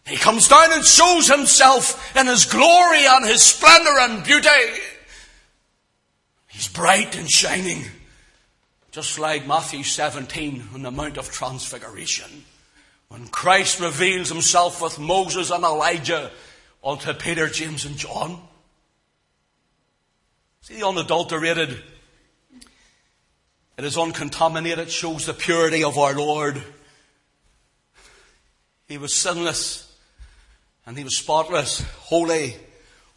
He 0.06 0.16
comes 0.16 0.48
down 0.48 0.72
and 0.72 0.84
shows 0.84 1.28
himself 1.28 2.16
in 2.16 2.26
his 2.26 2.44
glory 2.46 3.06
and 3.06 3.26
his 3.26 3.42
splendor 3.42 3.98
and 4.00 4.24
beauty. 4.24 4.48
He's 6.48 6.66
bright 6.66 7.16
and 7.16 7.30
shining, 7.30 7.84
just 8.90 9.18
like 9.18 9.46
Matthew 9.46 9.84
17 9.84 10.70
on 10.74 10.82
the 10.82 10.90
Mount 10.90 11.16
of 11.16 11.30
Transfiguration. 11.30 12.44
When 13.10 13.26
Christ 13.26 13.80
reveals 13.80 14.28
himself 14.28 14.80
with 14.80 15.00
Moses 15.00 15.50
and 15.50 15.64
Elijah 15.64 16.30
unto 16.82 17.12
Peter, 17.12 17.48
James, 17.48 17.84
and 17.84 17.96
John. 17.96 18.40
See 20.60 20.78
the 20.78 20.86
unadulterated, 20.86 21.82
it 23.76 23.84
is 23.84 23.98
uncontaminated, 23.98 24.90
shows 24.92 25.26
the 25.26 25.34
purity 25.34 25.82
of 25.82 25.98
our 25.98 26.14
Lord. 26.14 26.62
He 28.86 28.96
was 28.96 29.12
sinless 29.12 29.92
and 30.86 30.96
he 30.96 31.02
was 31.02 31.16
spotless, 31.16 31.80
holy, 32.02 32.54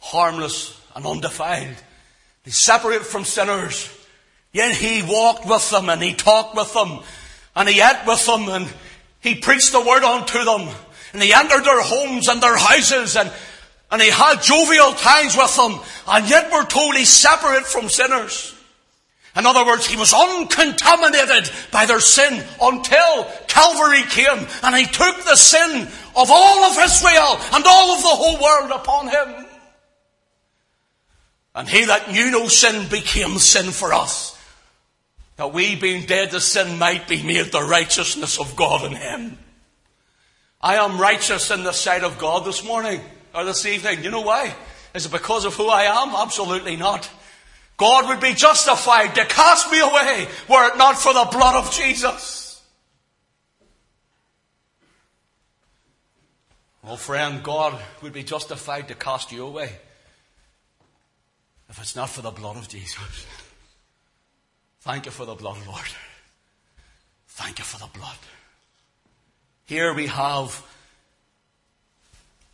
harmless, 0.00 0.76
and 0.96 1.06
undefiled. 1.06 1.76
He 2.44 2.50
separated 2.50 3.06
from 3.06 3.24
sinners. 3.24 3.88
Yet 4.52 4.74
he 4.74 5.02
walked 5.02 5.46
with 5.46 5.70
them 5.70 5.88
and 5.88 6.02
he 6.02 6.14
talked 6.14 6.56
with 6.56 6.74
them 6.74 6.98
and 7.54 7.68
he 7.68 7.80
ate 7.80 8.04
with 8.06 8.26
them 8.26 8.48
and 8.48 8.72
he 9.24 9.34
preached 9.34 9.72
the 9.72 9.80
word 9.80 10.04
unto 10.04 10.44
them 10.44 10.68
and 11.14 11.22
he 11.22 11.32
entered 11.32 11.64
their 11.64 11.80
homes 11.80 12.28
and 12.28 12.42
their 12.42 12.58
houses 12.58 13.16
and, 13.16 13.32
and 13.90 14.02
he 14.02 14.10
had 14.10 14.42
jovial 14.42 14.92
times 14.92 15.34
with 15.34 15.56
them 15.56 15.80
and 16.06 16.28
yet 16.28 16.52
we're 16.52 16.66
told 16.66 16.94
separate 16.96 17.64
from 17.64 17.88
sinners. 17.88 18.54
In 19.34 19.46
other 19.46 19.64
words, 19.64 19.86
he 19.86 19.96
was 19.96 20.12
uncontaminated 20.12 21.50
by 21.72 21.86
their 21.86 22.00
sin 22.00 22.44
until 22.60 23.24
Calvary 23.48 24.02
came 24.10 24.46
and 24.62 24.76
he 24.76 24.84
took 24.84 25.24
the 25.24 25.36
sin 25.36 25.88
of 26.14 26.30
all 26.30 26.64
of 26.64 26.78
Israel 26.84 27.40
and 27.54 27.64
all 27.66 27.96
of 27.96 28.02
the 28.02 28.08
whole 28.08 28.42
world 28.42 28.72
upon 28.72 29.08
him. 29.08 29.46
And 31.54 31.66
he 31.66 31.86
that 31.86 32.12
knew 32.12 32.30
no 32.30 32.46
sin 32.48 32.90
became 32.90 33.38
sin 33.38 33.70
for 33.70 33.94
us. 33.94 34.33
That 35.36 35.52
we 35.52 35.74
being 35.74 36.06
dead 36.06 36.30
to 36.30 36.40
sin 36.40 36.78
might 36.78 37.08
be 37.08 37.22
made 37.22 37.46
the 37.46 37.62
righteousness 37.62 38.38
of 38.38 38.54
God 38.54 38.84
in 38.84 38.96
him. 38.96 39.38
I 40.60 40.76
am 40.76 41.00
righteous 41.00 41.50
in 41.50 41.64
the 41.64 41.72
sight 41.72 42.04
of 42.04 42.18
God 42.18 42.44
this 42.44 42.64
morning 42.64 43.00
or 43.34 43.44
this 43.44 43.66
evening. 43.66 44.04
You 44.04 44.10
know 44.10 44.22
why? 44.22 44.54
Is 44.94 45.06
it 45.06 45.12
because 45.12 45.44
of 45.44 45.54
who 45.54 45.68
I 45.68 45.82
am? 45.82 46.14
Absolutely 46.14 46.76
not. 46.76 47.10
God 47.76 48.08
would 48.08 48.20
be 48.20 48.32
justified 48.32 49.14
to 49.16 49.24
cast 49.24 49.70
me 49.70 49.80
away 49.80 50.28
were 50.48 50.68
it 50.68 50.78
not 50.78 50.96
for 50.96 51.12
the 51.12 51.28
blood 51.30 51.56
of 51.56 51.72
Jesus. 51.72 52.62
Well, 56.84 56.96
friend, 56.96 57.42
God 57.42 57.80
would 58.02 58.12
be 58.12 58.22
justified 58.22 58.88
to 58.88 58.94
cast 58.94 59.32
you 59.32 59.44
away 59.46 59.70
if 61.68 61.80
it's 61.80 61.96
not 61.96 62.10
for 62.10 62.22
the 62.22 62.30
blood 62.30 62.56
of 62.56 62.68
Jesus. 62.68 63.26
Thank 64.84 65.06
you 65.06 65.12
for 65.12 65.24
the 65.24 65.34
blood, 65.34 65.56
Lord. 65.66 65.88
Thank 67.28 67.58
you 67.58 67.64
for 67.64 67.78
the 67.78 67.98
blood. 67.98 68.18
Here 69.64 69.94
we 69.94 70.08
have 70.08 70.62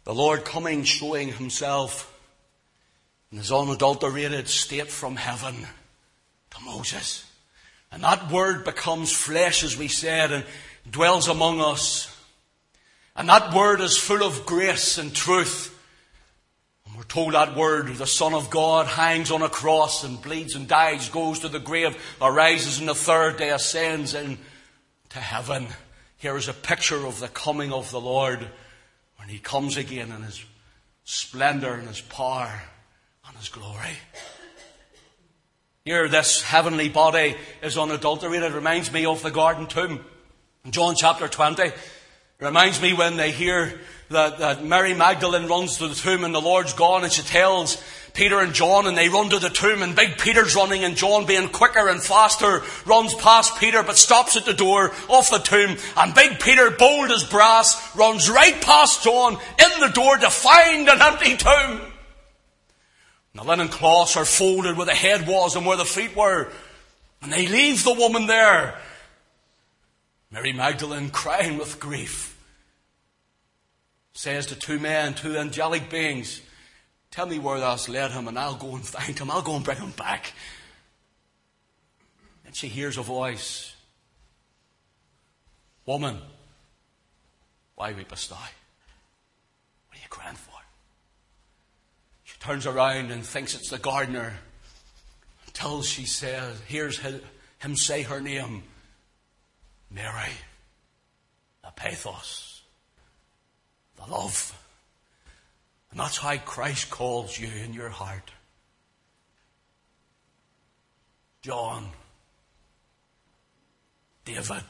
the 0.05 0.15
Lord 0.15 0.45
coming, 0.45 0.85
showing 0.85 1.33
himself 1.33 2.17
in 3.33 3.39
his 3.39 3.51
unadulterated 3.51 4.47
state 4.47 4.93
from 4.93 5.17
heaven 5.17 5.67
to 6.51 6.65
Moses. 6.65 7.29
And 7.91 8.05
that 8.05 8.31
word 8.31 8.65
becomes 8.65 9.11
flesh, 9.11 9.65
as 9.65 9.77
we 9.77 9.89
said, 9.89 10.31
and 10.31 10.45
dwells 10.89 11.27
among 11.27 11.61
us. 11.61 12.17
And 13.17 13.29
that 13.29 13.53
word 13.53 13.81
is 13.81 13.99
full 13.99 14.23
of 14.23 14.47
grace 14.47 14.99
and 14.99 15.13
truth. 15.13 15.77
We're 17.01 17.05
told 17.05 17.33
that 17.33 17.57
word, 17.57 17.87
the 17.87 18.07
Son 18.07 18.35
of 18.35 18.51
God 18.51 18.87
hangs 18.87 19.31
on 19.31 19.41
a 19.41 19.49
cross 19.49 20.05
and 20.05 20.21
bleeds 20.21 20.55
and 20.55 20.69
dies, 20.69 21.09
goes 21.09 21.39
to 21.39 21.49
the 21.49 21.59
grave, 21.59 21.97
arises 22.21 22.79
on 22.79 22.85
the 22.85 22.95
third 22.95 23.39
day, 23.39 23.49
ascends 23.49 24.13
into 24.13 24.39
heaven. 25.19 25.69
Here 26.19 26.37
is 26.37 26.49
a 26.49 26.53
picture 26.53 27.07
of 27.07 27.19
the 27.19 27.29
coming 27.29 27.73
of 27.73 27.91
the 27.91 28.03
Lord 28.03 28.47
when 29.17 29.31
He 29.31 29.39
comes 29.39 29.79
again 29.79 30.13
in 30.13 30.25
His 30.25 30.45
splendor 31.05 31.73
and 31.73 31.89
His 31.89 32.03
power 32.03 32.65
and 33.27 33.37
His 33.39 33.49
glory. 33.49 33.97
Here, 35.87 36.07
this 36.07 36.43
heavenly 36.43 36.91
body 36.91 37.35
is 37.63 37.79
unadulterated. 37.79 38.53
It 38.53 38.55
reminds 38.55 38.93
me 38.93 39.07
of 39.07 39.23
the 39.23 39.31
garden 39.31 39.67
tomb. 39.69 40.05
In 40.67 40.71
John 40.71 40.97
chapter 40.99 41.29
20, 41.29 41.73
reminds 42.41 42.81
me 42.81 42.93
when 42.93 43.17
they 43.17 43.31
hear 43.31 43.79
that, 44.11 44.39
that 44.39 44.65
Mary 44.65 44.95
Magdalene 44.95 45.47
runs 45.47 45.79
to 45.79 45.89
the 45.89 45.95
tomb 45.95 46.25
and 46.25 46.35
the 46.35 46.41
Lord's 46.41 46.73
gone 46.73 47.05
and 47.05 47.13
she 47.13 47.23
tells 47.23 47.83
Peter 48.13 48.41
and 48.41 48.53
John 48.53 48.87
and 48.87 48.97
they 48.97 49.09
run 49.09 49.31
to 49.31 49.39
the 49.39 49.51
tomb 49.51 49.83
and 49.83 49.95
big 49.95 50.19
Peter's 50.19 50.57
running 50.57 50.83
and 50.83 50.97
John 50.97 51.27
being 51.27 51.49
quicker 51.49 51.89
and 51.89 52.03
faster 52.03 52.63
runs 52.87 53.15
past 53.15 53.59
Peter 53.61 53.83
but 53.83 53.97
stops 53.97 54.37
at 54.37 54.45
the 54.45 54.53
door 54.53 54.87
of 55.09 55.31
the 55.31 55.41
tomb 55.43 55.77
and 55.97 56.15
big 56.15 56.41
Peter, 56.41 56.71
bold 56.71 57.11
as 57.13 57.25
brass, 57.25 57.95
runs 57.97 58.29
right 58.29 58.61
past 58.61 59.05
John 59.05 59.35
in 59.35 59.81
the 59.81 59.93
door 59.95 60.17
to 60.17 60.31
find 60.31 60.89
an 60.89 61.01
empty 61.01 61.37
tomb. 61.37 61.81
And 63.33 63.43
the 63.43 63.45
linen 63.45 63.69
cloths 63.69 64.17
are 64.17 64.25
folded 64.25 64.77
where 64.77 64.87
the 64.87 64.95
head 64.95 65.29
was 65.29 65.55
and 65.55 65.65
where 65.65 65.77
the 65.77 65.85
feet 65.85 66.17
were. 66.17 66.51
And 67.23 67.33
they 67.33 67.47
leave 67.47 67.85
the 67.85 67.95
woman 67.95 68.27
there. 68.27 68.77
Mary 70.33 70.53
Magdalene 70.53 71.11
crying 71.11 71.59
with 71.59 71.79
grief 71.79 72.30
says 74.13 74.47
to 74.47 74.57
two 74.57 74.79
men, 74.79 75.15
two 75.15 75.37
angelic 75.37 75.91
beings, 75.91 76.41
Tell 77.11 77.27
me 77.27 77.41
where 77.41 77.59
thou's 77.59 77.89
led 77.89 78.13
him, 78.13 78.29
and 78.29 78.39
I'll 78.39 78.55
go 78.55 78.77
and 78.77 78.87
find 78.87 79.19
him. 79.19 79.31
I'll 79.31 79.43
go 79.43 79.57
and 79.57 79.65
bring 79.65 79.79
him 79.79 79.91
back. 79.91 80.33
And 82.47 82.55
she 82.55 82.69
hears 82.69 82.97
a 82.97 83.03
voice 83.03 83.75
Woman, 85.87 86.19
why 87.75 87.93
weepest 87.93 88.29
thou? 88.29 88.37
What 88.37 89.99
are 89.99 90.03
you 90.03 90.09
crying 90.09 90.37
for? 90.37 90.53
She 92.23 92.39
turns 92.39 92.65
around 92.65 93.11
and 93.11 93.25
thinks 93.25 93.57
it's 93.57 93.71
the 93.71 93.79
gardener 93.79 94.35
until 95.49 95.83
she 95.83 96.05
says, 96.05 96.61
hears 96.69 97.01
him 97.59 97.77
say 97.77 98.03
her 98.03 98.21
name 98.21 98.63
Mary, 99.91 100.31
the 101.65 101.73
pathos 101.75 102.50
the 104.05 104.13
love. 104.13 104.57
And 105.91 106.01
that's 106.01 106.19
how 106.19 106.37
Christ 106.39 106.91
calls 106.91 107.39
you 107.39 107.49
in 107.65 107.73
your 107.75 107.89
heart. 107.89 108.31
John, 111.43 111.89
David, 114.25 114.63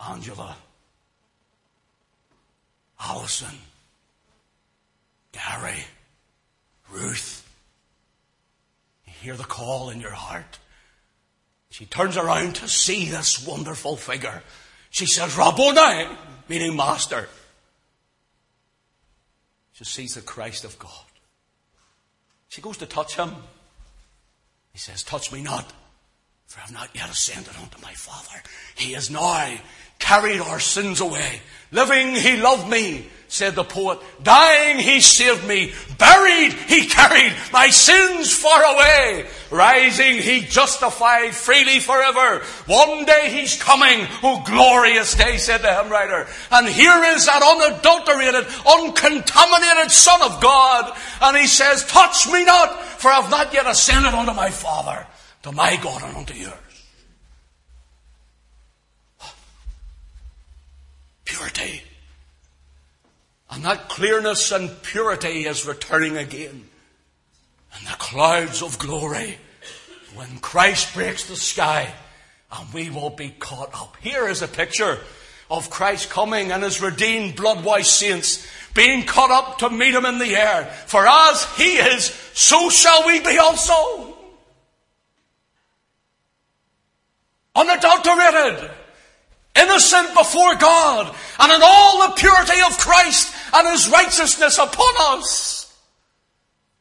Angela, 0.00 0.56
Allison, 3.00 3.56
Gary, 5.32 5.84
Ruth. 6.90 7.48
You 9.06 9.12
hear 9.20 9.36
the 9.36 9.44
call 9.44 9.90
in 9.90 10.00
your 10.00 10.10
heart. 10.10 10.58
She 11.70 11.86
turns 11.86 12.16
around 12.16 12.56
to 12.56 12.68
see 12.68 13.08
this 13.08 13.46
wonderful 13.46 13.96
figure 13.96 14.42
she 14.90 15.06
says, 15.06 15.36
Rabboni, 15.36 16.08
meaning 16.48 16.76
master. 16.76 17.28
She 19.72 19.84
sees 19.84 20.14
the 20.14 20.22
Christ 20.22 20.64
of 20.64 20.78
God. 20.78 20.90
She 22.48 22.60
goes 22.60 22.78
to 22.78 22.86
touch 22.86 23.16
him. 23.16 23.30
He 24.72 24.78
says, 24.78 25.02
touch 25.02 25.32
me 25.32 25.42
not, 25.42 25.72
for 26.48 26.60
I 26.60 26.62
have 26.62 26.72
not 26.72 26.88
yet 26.94 27.10
ascended 27.10 27.54
unto 27.60 27.78
my 27.82 27.92
Father. 27.92 28.42
He 28.74 28.94
has 28.94 29.10
now 29.10 29.54
carried 29.98 30.40
our 30.40 30.58
sins 30.58 31.00
away. 31.00 31.42
Living, 31.72 32.14
he 32.14 32.40
loved 32.40 32.70
me, 32.70 33.06
said 33.28 33.54
the 33.54 33.64
poet. 33.64 33.98
Dying, 34.22 34.78
he 34.78 35.00
saved 35.02 35.46
me. 35.46 35.74
Buried, 35.98 36.54
he 36.54 36.86
carried 36.86 37.34
my 37.52 37.68
sins 37.68 38.32
far 38.32 38.64
away. 38.64 39.26
Rising, 39.50 40.22
he 40.22 40.40
justified 40.40 41.34
freely 41.34 41.80
forever. 41.80 42.42
One 42.64 43.04
day 43.04 43.28
he's 43.30 43.62
coming. 43.62 44.06
Oh, 44.22 44.42
glorious 44.46 45.14
day, 45.14 45.36
said 45.36 45.58
the 45.58 45.74
hymn 45.74 45.92
writer. 45.92 46.26
And 46.50 46.66
here 46.66 47.04
is 47.08 47.26
that 47.26 47.42
unadulterated, 47.42 48.46
uncontaminated 48.66 49.90
Son 49.90 50.22
of 50.22 50.40
God. 50.40 50.96
And 51.20 51.36
he 51.36 51.46
says, 51.46 51.84
touch 51.84 52.26
me 52.32 52.46
not, 52.46 52.80
for 52.82 53.10
I 53.10 53.20
have 53.20 53.30
not 53.30 53.52
yet 53.52 53.66
ascended 53.66 54.14
unto 54.14 54.32
my 54.32 54.48
Father, 54.48 55.06
to 55.42 55.52
my 55.52 55.76
God 55.76 56.02
and 56.02 56.16
unto 56.16 56.34
yours. 56.34 56.54
Purity. 61.24 61.82
And 63.50 63.64
that 63.64 63.88
clearness 63.88 64.52
and 64.52 64.82
purity 64.82 65.46
is 65.46 65.66
returning 65.66 66.16
again. 66.16 66.68
And 67.74 67.86
the 67.86 67.96
clouds 67.98 68.62
of 68.62 68.78
glory 68.78 69.38
when 70.14 70.38
Christ 70.38 70.94
breaks 70.94 71.28
the 71.28 71.36
sky 71.36 71.92
and 72.50 72.72
we 72.72 72.90
will 72.90 73.10
be 73.10 73.30
caught 73.30 73.70
up. 73.74 73.96
Here 74.00 74.26
is 74.26 74.42
a 74.42 74.48
picture 74.48 74.98
of 75.50 75.70
Christ 75.70 76.10
coming 76.10 76.50
and 76.50 76.62
his 76.62 76.80
redeemed 76.80 77.36
blood-washed 77.36 77.90
saints 77.90 78.46
being 78.74 79.04
caught 79.04 79.30
up 79.30 79.58
to 79.58 79.70
meet 79.70 79.94
him 79.94 80.04
in 80.06 80.18
the 80.18 80.36
air. 80.36 80.64
For 80.86 81.06
as 81.06 81.44
he 81.56 81.76
is, 81.76 82.04
so 82.34 82.70
shall 82.70 83.06
we 83.06 83.20
be 83.20 83.38
also. 83.38 84.07
Unadulterated 87.58 88.70
innocent 89.56 90.14
before 90.14 90.54
God, 90.56 91.14
and 91.40 91.52
in 91.52 91.60
all 91.62 92.08
the 92.08 92.14
purity 92.14 92.60
of 92.66 92.78
Christ 92.78 93.34
and 93.52 93.68
His 93.68 93.88
righteousness 93.88 94.58
upon 94.58 95.18
us. 95.18 95.76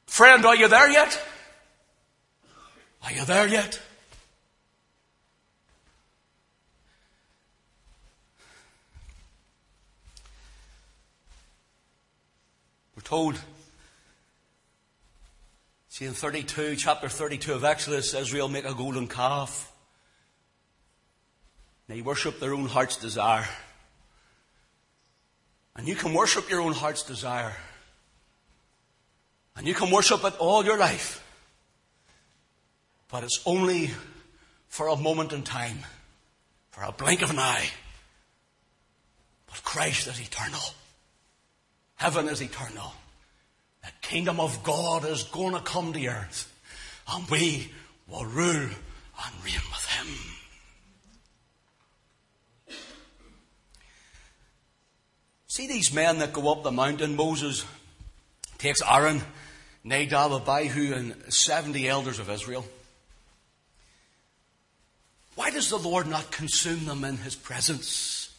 Friend, 0.05 0.45
are 0.45 0.55
you 0.55 0.67
there 0.67 0.89
yet? 0.89 1.19
Are 3.03 3.11
you 3.11 3.25
there 3.25 3.47
yet? 3.47 3.79
We're 12.95 13.01
told, 13.03 13.39
see 15.87 16.05
in 16.05 16.13
32, 16.13 16.75
chapter 16.75 17.07
32 17.07 17.53
of 17.53 17.63
Exodus, 17.63 18.13
Israel 18.13 18.49
make 18.49 18.65
a 18.65 18.73
golden 18.73 19.07
calf. 19.07 19.71
They 21.87 22.01
worship 22.01 22.39
their 22.39 22.53
own 22.53 22.65
heart's 22.65 22.97
desire. 22.97 23.47
And 25.75 25.87
you 25.87 25.95
can 25.95 26.13
worship 26.13 26.49
your 26.49 26.61
own 26.61 26.73
heart's 26.73 27.03
desire. 27.03 27.55
And 29.55 29.65
you 29.65 29.73
can 29.73 29.89
worship 29.91 30.23
it 30.23 30.35
all 30.37 30.65
your 30.65 30.77
life. 30.77 31.23
But 33.09 33.23
it's 33.23 33.41
only 33.45 33.91
for 34.67 34.89
a 34.89 34.95
moment 34.95 35.31
in 35.31 35.43
time, 35.43 35.79
for 36.71 36.83
a 36.83 36.91
blink 36.91 37.21
of 37.21 37.29
an 37.29 37.39
eye. 37.39 37.69
But 39.47 39.63
Christ 39.63 40.07
is 40.07 40.19
eternal. 40.19 40.59
Heaven 41.95 42.27
is 42.27 42.41
eternal. 42.41 42.93
The 43.81 43.91
kingdom 44.01 44.39
of 44.39 44.63
God 44.63 45.05
is 45.05 45.23
going 45.23 45.53
to 45.53 45.61
come 45.61 45.93
to 45.93 46.07
earth. 46.07 46.53
And 47.09 47.27
we 47.29 47.71
will 48.07 48.25
rule 48.25 48.69
and 48.69 49.45
reign 49.45 49.61
with 49.71 49.85
Him. 49.85 50.36
See 55.57 55.65
these 55.65 55.91
men 55.91 56.19
that 56.19 56.33
go 56.33 56.51
up 56.51 56.61
the 56.61 56.69
mountain? 56.69 57.15
Moses 57.15 57.65
takes 58.59 58.79
Aaron, 58.87 59.23
Nadab, 59.83 60.31
Abihu, 60.31 60.93
and 60.93 61.33
70 61.33 61.89
elders 61.89 62.19
of 62.19 62.29
Israel. 62.29 62.63
Why 65.33 65.49
does 65.49 65.71
the 65.71 65.79
Lord 65.79 66.05
not 66.05 66.29
consume 66.29 66.85
them 66.85 67.03
in 67.03 67.17
his 67.17 67.35
presence? 67.35 68.31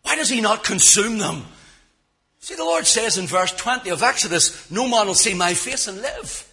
Why 0.00 0.16
does 0.16 0.30
he 0.30 0.40
not 0.40 0.64
consume 0.64 1.18
them? 1.18 1.44
See, 2.40 2.54
the 2.54 2.64
Lord 2.64 2.86
says 2.86 3.18
in 3.18 3.26
verse 3.26 3.52
20 3.52 3.90
of 3.90 4.02
Exodus, 4.02 4.70
No 4.70 4.88
man 4.88 5.08
will 5.08 5.14
see 5.14 5.34
my 5.34 5.52
face 5.52 5.88
and 5.88 6.00
live. 6.00 6.50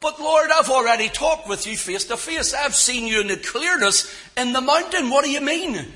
But 0.00 0.20
Lord, 0.20 0.50
I've 0.50 0.68
already 0.68 1.08
talked 1.08 1.48
with 1.48 1.66
you 1.66 1.78
face 1.78 2.04
to 2.08 2.18
face. 2.18 2.52
I've 2.52 2.74
seen 2.74 3.06
you 3.06 3.22
in 3.22 3.28
the 3.28 3.38
clearness 3.38 4.14
in 4.36 4.52
the 4.52 4.60
mountain. 4.60 5.08
What 5.08 5.24
do 5.24 5.30
you 5.30 5.40
mean? 5.40 5.86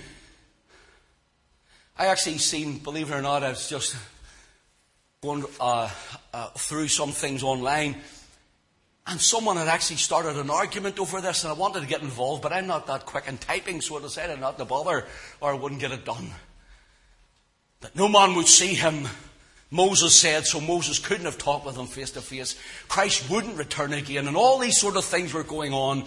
I 1.98 2.06
actually 2.06 2.38
seen, 2.38 2.78
believe 2.78 3.10
it 3.10 3.14
or 3.14 3.22
not, 3.22 3.42
I 3.42 3.48
was 3.48 3.68
just 3.68 3.96
going 5.20 5.44
uh, 5.60 5.90
uh, 6.32 6.50
through 6.50 6.86
some 6.86 7.10
things 7.10 7.42
online, 7.42 7.96
and 9.04 9.20
someone 9.20 9.56
had 9.56 9.66
actually 9.66 9.96
started 9.96 10.36
an 10.36 10.48
argument 10.48 11.00
over 11.00 11.20
this, 11.20 11.42
and 11.42 11.52
I 11.52 11.56
wanted 11.56 11.80
to 11.80 11.86
get 11.88 12.02
involved, 12.02 12.40
but 12.40 12.52
I'm 12.52 12.68
not 12.68 12.86
that 12.86 13.04
quick 13.04 13.26
in 13.26 13.36
typing, 13.36 13.80
so 13.80 13.98
I 13.98 14.02
decided 14.02 14.38
not 14.38 14.58
to 14.58 14.64
bother, 14.64 15.06
or 15.40 15.50
I 15.50 15.54
wouldn't 15.54 15.80
get 15.80 15.90
it 15.90 16.04
done. 16.04 16.30
That 17.80 17.96
no 17.96 18.06
man 18.06 18.36
would 18.36 18.46
see 18.46 18.74
him. 18.74 19.08
Moses 19.72 20.14
said, 20.14 20.46
so 20.46 20.60
Moses 20.60 21.00
couldn't 21.00 21.24
have 21.24 21.36
talked 21.36 21.66
with 21.66 21.76
him 21.76 21.86
face 21.86 22.12
to 22.12 22.20
face. 22.20 22.54
Christ 22.86 23.28
wouldn't 23.28 23.58
return 23.58 23.92
again, 23.92 24.28
and 24.28 24.36
all 24.36 24.58
these 24.58 24.78
sort 24.78 24.96
of 24.96 25.04
things 25.04 25.34
were 25.34 25.42
going 25.42 25.72
on. 25.72 26.04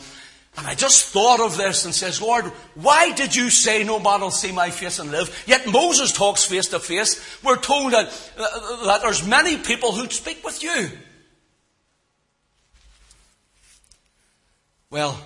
And 0.57 0.67
I 0.67 0.75
just 0.75 1.05
thought 1.05 1.39
of 1.39 1.55
this 1.55 1.85
and 1.85 1.95
says, 1.95 2.21
Lord, 2.21 2.45
why 2.75 3.13
did 3.13 3.35
you 3.35 3.49
say 3.49 3.83
no 3.83 3.99
man 3.99 4.21
will 4.21 4.31
see 4.31 4.51
my 4.51 4.69
face 4.69 4.99
and 4.99 5.09
live? 5.09 5.43
Yet 5.47 5.67
Moses 5.67 6.11
talks 6.11 6.43
face 6.43 6.67
to 6.69 6.79
face. 6.79 7.21
We're 7.41 7.57
told 7.57 7.93
that, 7.93 8.07
uh, 8.37 8.85
that 8.85 9.01
there's 9.01 9.25
many 9.25 9.57
people 9.57 9.93
who 9.93 10.09
speak 10.09 10.43
with 10.43 10.61
you. 10.61 10.89
Well, 14.89 15.17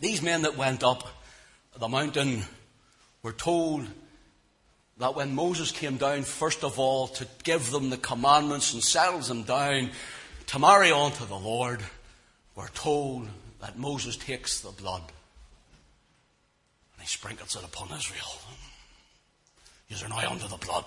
these 0.00 0.22
men 0.22 0.42
that 0.42 0.56
went 0.56 0.84
up 0.84 1.08
the 1.76 1.88
mountain 1.88 2.44
were 3.24 3.32
told 3.32 3.84
that 4.98 5.16
when 5.16 5.34
Moses 5.34 5.72
came 5.72 5.96
down, 5.96 6.22
first 6.22 6.62
of 6.62 6.78
all, 6.78 7.08
to 7.08 7.26
give 7.42 7.72
them 7.72 7.90
the 7.90 7.96
commandments 7.96 8.74
and 8.74 8.82
settles 8.82 9.26
them 9.26 9.42
down 9.42 9.90
to 10.46 10.58
marry 10.60 10.92
on 10.92 11.10
to 11.12 11.24
the 11.24 11.36
Lord, 11.36 11.80
were 12.54 12.70
told 12.74 13.28
that 13.64 13.78
Moses 13.78 14.18
takes 14.18 14.60
the 14.60 14.70
blood 14.72 15.00
and 16.92 17.00
he 17.00 17.06
sprinkles 17.06 17.56
it 17.56 17.64
upon 17.64 17.96
Israel. 17.96 18.38
You 19.88 19.96
are 20.04 20.08
now 20.10 20.30
under 20.30 20.46
the 20.46 20.58
blood. 20.58 20.84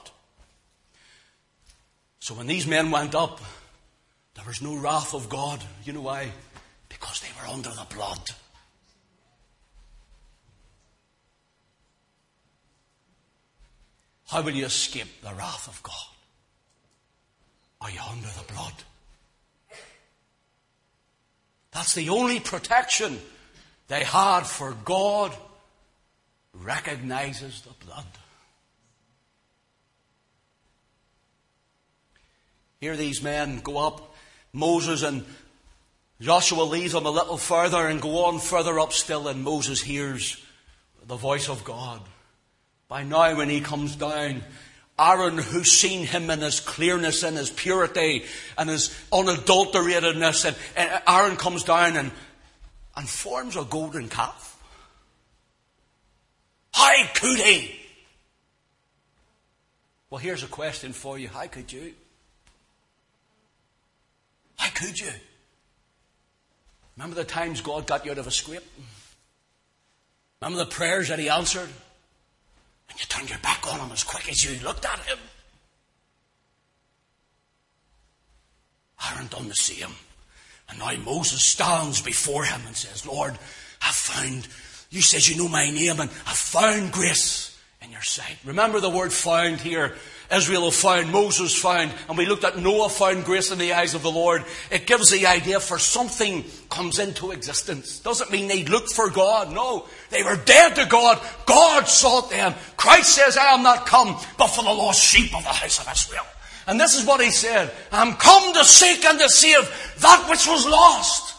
So 2.20 2.36
when 2.36 2.46
these 2.46 2.68
men 2.68 2.92
went 2.92 3.16
up, 3.16 3.42
there 4.36 4.46
was 4.46 4.62
no 4.62 4.76
wrath 4.76 5.16
of 5.16 5.28
God. 5.28 5.64
You 5.86 5.94
know 5.94 6.02
why? 6.02 6.30
Because 6.88 7.20
they 7.22 7.30
were 7.42 7.52
under 7.52 7.70
the 7.70 7.88
blood. 7.96 8.30
How 14.28 14.44
will 14.44 14.54
you 14.54 14.66
escape 14.66 15.22
the 15.24 15.34
wrath 15.34 15.68
of 15.68 15.82
God? 15.82 15.96
Are 17.82 17.90
you 17.90 18.02
under 18.08 18.28
the 18.28 18.54
blood? 18.54 18.74
That's 21.78 21.94
the 21.94 22.10
only 22.10 22.40
protection 22.40 23.20
they 23.88 24.04
had 24.04 24.48
for 24.48 24.76
God 24.84 25.32
recognizes 26.52 27.62
the 27.62 27.86
blood. 27.86 28.04
Here 32.82 32.98
these 32.98 33.22
men 33.22 33.60
go 33.60 33.78
up. 33.78 34.16
Moses 34.54 35.04
and 35.04 35.24
Joshua 36.20 36.64
leads 36.64 36.94
them 36.94 37.06
a 37.06 37.12
little 37.12 37.38
further 37.38 37.86
and 37.86 38.02
go 38.02 38.26
on 38.26 38.40
further 38.40 38.80
up 38.80 38.92
still, 38.92 39.28
and 39.28 39.44
Moses 39.44 39.80
hears 39.80 40.44
the 41.06 41.16
voice 41.16 41.48
of 41.48 41.64
God. 41.64 42.02
By 42.88 43.04
now, 43.04 43.38
when 43.38 43.50
he 43.50 43.62
comes 43.62 43.96
down, 43.96 44.42
Aaron, 45.00 45.38
who's 45.38 45.72
seen 45.72 46.06
him 46.06 46.30
in 46.30 46.40
his 46.40 46.60
clearness 46.60 47.24
and 47.24 47.38
his 47.38 47.50
purity 47.50 48.26
and 48.58 48.70
his 48.70 48.90
unadulteratedness, 49.12 50.46
and, 50.46 50.56
and 50.76 51.02
Aaron 51.08 51.36
comes 51.36 51.64
down 51.64 51.96
and, 51.96 52.12
and 52.96 53.08
forms 53.08 53.56
a 53.56 53.64
golden 53.64 54.10
calf. 54.10 54.60
How 56.74 57.06
could 57.14 57.40
he? 57.40 57.76
Well, 60.10 60.20
here's 60.20 60.44
a 60.44 60.48
question 60.48 60.94
for 60.94 61.20
you. 61.20 61.28
How 61.28 61.48
could 61.48 61.72
you? 61.72 61.94
How 64.56 64.70
could 64.70 65.00
you? 65.00 65.12
Remember 66.96 67.16
the 67.16 67.24
times 67.24 67.62
God 67.62 67.86
got 67.86 68.06
you 68.06 68.12
out 68.12 68.18
of 68.18 68.26
a 68.26 68.32
scrape? 68.32 68.64
Remember 70.42 70.64
the 70.64 70.70
prayers 70.70 71.10
that 71.10 71.20
He 71.20 71.30
answered? 71.30 71.70
You 72.98 73.06
turned 73.08 73.30
your 73.30 73.40
back 73.40 73.72
on 73.72 73.80
him 73.80 73.92
as 73.92 74.04
quick 74.04 74.30
as 74.30 74.44
you 74.44 74.64
looked 74.66 74.86
at 74.86 75.00
him. 75.00 75.18
Aaron 79.12 79.28
done 79.28 79.48
the 79.48 79.56
same. 79.56 79.94
And 80.70 80.80
now 80.80 80.92
Moses 81.06 81.44
stands 81.44 82.02
before 82.02 82.44
him 82.44 82.62
and 82.66 82.76
says, 82.76 83.06
Lord, 83.06 83.38
I've 83.82 83.96
found, 83.96 84.48
you 84.90 85.02
said 85.02 85.28
you 85.28 85.38
know 85.38 85.48
my 85.48 85.70
name 85.70 86.00
and 86.00 86.10
I've 86.26 86.38
found 86.38 86.92
grace 86.92 87.58
in 87.82 87.92
your 87.92 88.02
sight. 88.02 88.38
Remember 88.44 88.80
the 88.80 88.90
word 88.90 89.14
found 89.14 89.62
here. 89.62 89.96
Israel 90.32 90.72
found, 90.72 91.12
Moses 91.12 91.58
found, 91.58 91.92
and 92.10 92.18
we 92.18 92.26
looked 92.26 92.44
at 92.44 92.58
Noah 92.58 92.90
found 92.90 93.24
grace 93.24 93.52
in 93.52 93.60
the 93.60 93.74
eyes 93.74 93.94
of 93.94 94.04
the 94.04 94.12
Lord. 94.12 94.44
It 94.70 94.86
gives 94.86 95.10
the 95.10 95.26
idea 95.26 95.60
for 95.60 95.80
something 95.80 96.44
comes 96.70 97.00
into 97.00 97.32
existence. 97.32 98.00
Doesn't 98.00 98.32
mean 98.32 98.48
they 98.48 98.66
looked 98.66 98.92
for 98.92 99.10
God. 99.10 99.54
No. 99.54 99.86
They 100.10 100.24
were 100.24 100.36
dead 100.36 100.76
to 100.76 100.86
God. 100.86 101.22
God 101.46 101.88
sought 101.88 102.30
them. 102.30 102.54
Christ 102.76 103.16
says, 103.16 103.38
I 103.38 103.54
am 103.54 103.64
not 103.64 103.86
come, 103.86 104.18
but 104.38 104.48
for 104.48 104.64
the 104.64 104.74
lost 104.74 105.02
sheep 105.02 105.36
of 105.36 105.44
the 105.44 105.50
house 105.50 105.80
of 105.80 105.90
Israel. 105.92 106.26
And 106.68 106.78
this 106.78 107.00
is 107.00 107.06
what 107.06 107.22
he 107.22 107.32
said. 107.32 107.72
I'm 107.94 108.14
come 108.16 108.54
to 108.54 108.66
seek 108.66 109.06
and 109.06 109.18
to 109.20 109.30
save 109.30 109.96
that 110.00 110.30
which 110.30 110.46
was 110.46 110.68
lost. 110.68 111.36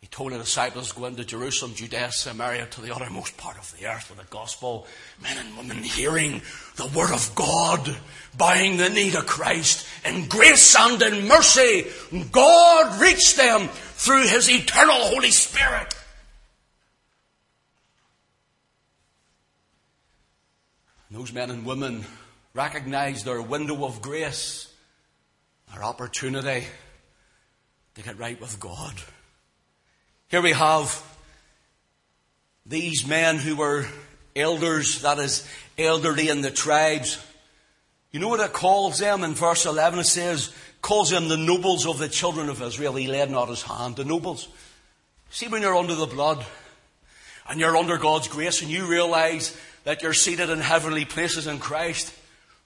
told 0.11 0.33
the 0.33 0.37
disciples 0.37 0.91
go 0.91 1.05
into 1.05 1.23
Jerusalem, 1.23 1.73
Judea, 1.73 2.11
Samaria, 2.11 2.65
to 2.67 2.81
the 2.81 2.93
uttermost 2.93 3.37
part 3.37 3.57
of 3.57 3.73
the 3.77 3.87
earth 3.87 4.09
with 4.09 4.19
the 4.19 4.25
gospel. 4.29 4.85
Men 5.23 5.37
and 5.37 5.57
women 5.57 5.77
hearing 5.83 6.41
the 6.75 6.87
word 6.87 7.11
of 7.11 7.33
God, 7.33 7.95
bowing 8.37 8.75
the 8.75 8.89
knee 8.89 9.11
to 9.11 9.21
Christ 9.21 9.87
in 10.05 10.27
grace 10.27 10.75
and 10.77 11.01
in 11.01 11.29
mercy. 11.29 11.87
God 12.31 13.01
reached 13.01 13.37
them 13.37 13.69
through 13.69 14.27
his 14.27 14.49
eternal 14.49 14.95
Holy 14.95 15.31
Spirit. 15.31 15.95
Those 21.09 21.31
men 21.31 21.51
and 21.51 21.65
women 21.65 22.05
recognized 22.53 23.25
their 23.25 23.41
window 23.41 23.85
of 23.85 24.01
grace, 24.01 24.73
their 25.73 25.83
opportunity 25.83 26.65
to 27.95 28.01
get 28.01 28.17
right 28.17 28.39
with 28.39 28.59
God. 28.59 28.93
Here 30.31 30.41
we 30.41 30.53
have 30.53 31.03
these 32.65 33.05
men 33.05 33.35
who 33.35 33.57
were 33.57 33.85
elders, 34.33 35.01
that 35.01 35.19
is, 35.19 35.45
elderly 35.77 36.29
in 36.29 36.39
the 36.39 36.49
tribes. 36.49 37.21
You 38.11 38.21
know 38.21 38.29
what 38.29 38.39
it 38.39 38.53
calls 38.53 38.99
them 38.99 39.25
in 39.25 39.33
verse 39.33 39.65
11? 39.65 39.99
It 39.99 40.05
says, 40.05 40.53
calls 40.81 41.09
them 41.09 41.27
the 41.27 41.35
nobles 41.35 41.85
of 41.85 41.97
the 41.97 42.07
children 42.07 42.47
of 42.47 42.61
Israel. 42.61 42.95
He 42.95 43.07
laid 43.07 43.29
not 43.29 43.49
his 43.49 43.61
hand. 43.61 43.97
The 43.97 44.05
nobles. 44.05 44.47
See, 45.31 45.49
when 45.49 45.63
you're 45.63 45.75
under 45.75 45.95
the 45.95 46.05
blood 46.05 46.45
and 47.49 47.59
you're 47.59 47.75
under 47.75 47.97
God's 47.97 48.29
grace 48.29 48.61
and 48.61 48.71
you 48.71 48.85
realize 48.85 49.57
that 49.83 50.01
you're 50.01 50.13
seated 50.13 50.49
in 50.49 50.59
heavenly 50.59 51.03
places 51.03 51.45
in 51.45 51.59
Christ, 51.59 52.13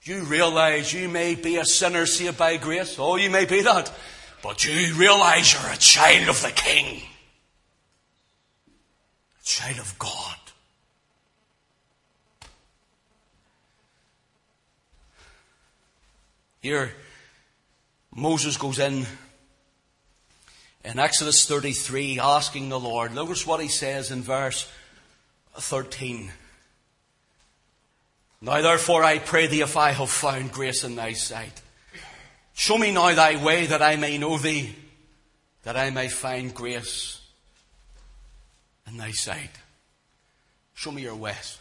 you 0.04 0.20
realize 0.20 0.92
you 0.92 1.08
may 1.08 1.34
be 1.34 1.56
a 1.56 1.64
sinner 1.64 2.06
saved 2.06 2.38
by 2.38 2.58
grace. 2.58 2.96
Oh, 2.96 3.16
you 3.16 3.28
may 3.28 3.44
be 3.44 3.62
that. 3.62 3.92
But 4.40 4.64
you 4.64 4.94
realize 4.94 5.52
you're 5.52 5.72
a 5.72 5.76
child 5.76 6.28
of 6.28 6.40
the 6.42 6.52
King. 6.52 7.02
Child 9.46 9.78
of 9.78 9.96
God. 9.96 10.36
Here, 16.60 16.92
Moses 18.12 18.56
goes 18.56 18.80
in 18.80 19.06
in 20.84 20.98
Exodus 20.98 21.46
33 21.46 22.18
asking 22.18 22.70
the 22.70 22.80
Lord. 22.80 23.14
Notice 23.14 23.46
what 23.46 23.60
he 23.60 23.68
says 23.68 24.10
in 24.10 24.22
verse 24.22 24.68
13. 25.54 26.32
Now 28.40 28.62
therefore 28.62 29.04
I 29.04 29.20
pray 29.20 29.46
thee 29.46 29.60
if 29.60 29.76
I 29.76 29.92
have 29.92 30.10
found 30.10 30.50
grace 30.50 30.82
in 30.82 30.96
thy 30.96 31.12
sight. 31.12 31.62
Show 32.52 32.78
me 32.78 32.90
now 32.90 33.14
thy 33.14 33.40
way 33.40 33.66
that 33.66 33.80
I 33.80 33.94
may 33.94 34.18
know 34.18 34.38
thee, 34.38 34.74
that 35.62 35.76
I 35.76 35.90
may 35.90 36.08
find 36.08 36.52
grace 36.52 37.20
in 38.86 38.96
thy 38.96 39.12
sight. 39.12 39.50
Show 40.74 40.92
me 40.92 41.02
your 41.02 41.16
ways. 41.16 41.58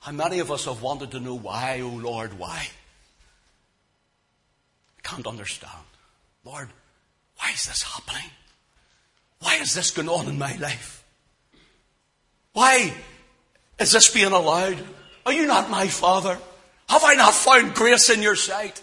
How 0.00 0.12
many 0.12 0.40
of 0.40 0.50
us 0.50 0.64
have 0.64 0.82
wanted 0.82 1.12
to 1.12 1.20
know 1.20 1.36
why, 1.36 1.80
O 1.80 1.86
oh 1.86 1.96
Lord, 1.96 2.38
why? 2.38 2.68
Can't 5.02 5.26
understand. 5.26 5.72
Lord, 6.44 6.68
why 7.36 7.50
is 7.50 7.66
this 7.66 7.82
happening? 7.82 8.30
Why 9.40 9.56
is 9.56 9.74
this 9.74 9.90
going 9.90 10.08
on 10.08 10.28
in 10.28 10.38
my 10.38 10.56
life? 10.56 11.04
Why 12.52 12.92
is 13.78 13.92
this 13.92 14.12
being 14.12 14.32
allowed? 14.32 14.78
Are 15.26 15.32
you 15.32 15.46
not 15.46 15.70
my 15.70 15.88
father? 15.88 16.38
Have 16.88 17.04
I 17.04 17.14
not 17.14 17.34
found 17.34 17.74
grace 17.74 18.10
in 18.10 18.22
your 18.22 18.36
sight? 18.36 18.82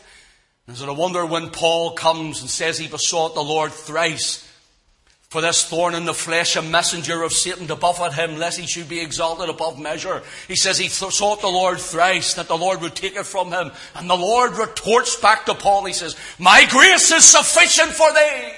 Is 0.68 0.82
it 0.82 0.90
a 0.90 0.94
wonder 0.94 1.26
when 1.26 1.50
Paul 1.50 1.92
comes 1.92 2.42
and 2.42 2.50
says 2.50 2.78
he 2.78 2.88
besought 2.88 3.34
the 3.34 3.42
Lord 3.42 3.72
thrice 3.72 4.49
for 5.30 5.42
this 5.42 5.64
thorn 5.64 5.94
in 5.94 6.06
the 6.06 6.14
flesh, 6.14 6.56
a 6.56 6.62
messenger 6.62 7.22
of 7.22 7.32
Satan 7.32 7.68
to 7.68 7.76
buffet 7.76 8.14
him, 8.14 8.40
lest 8.40 8.60
he 8.60 8.66
should 8.66 8.90
be 8.90 9.00
exalted 9.00 9.48
above 9.48 9.80
measure. 9.80 10.24
He 10.48 10.56
says 10.56 10.80
he 10.80 10.88
th- 10.88 11.14
sought 11.14 11.42
the 11.42 11.48
Lord 11.48 11.80
thrice, 11.80 12.34
that 12.34 12.48
the 12.48 12.58
Lord 12.58 12.82
would 12.82 12.96
take 12.96 13.16
it 13.16 13.28
from 13.28 13.52
him. 13.52 13.72
And 13.94 14.10
the 14.10 14.18
Lord 14.18 14.54
retorts 14.54 15.16
back 15.18 15.46
to 15.46 15.54
Paul, 15.54 15.86
he 15.86 15.94
says, 15.94 16.16
My 16.40 16.66
grace 16.66 17.12
is 17.12 17.26
sufficient 17.26 17.92
for 17.92 18.12
thee. 18.12 18.54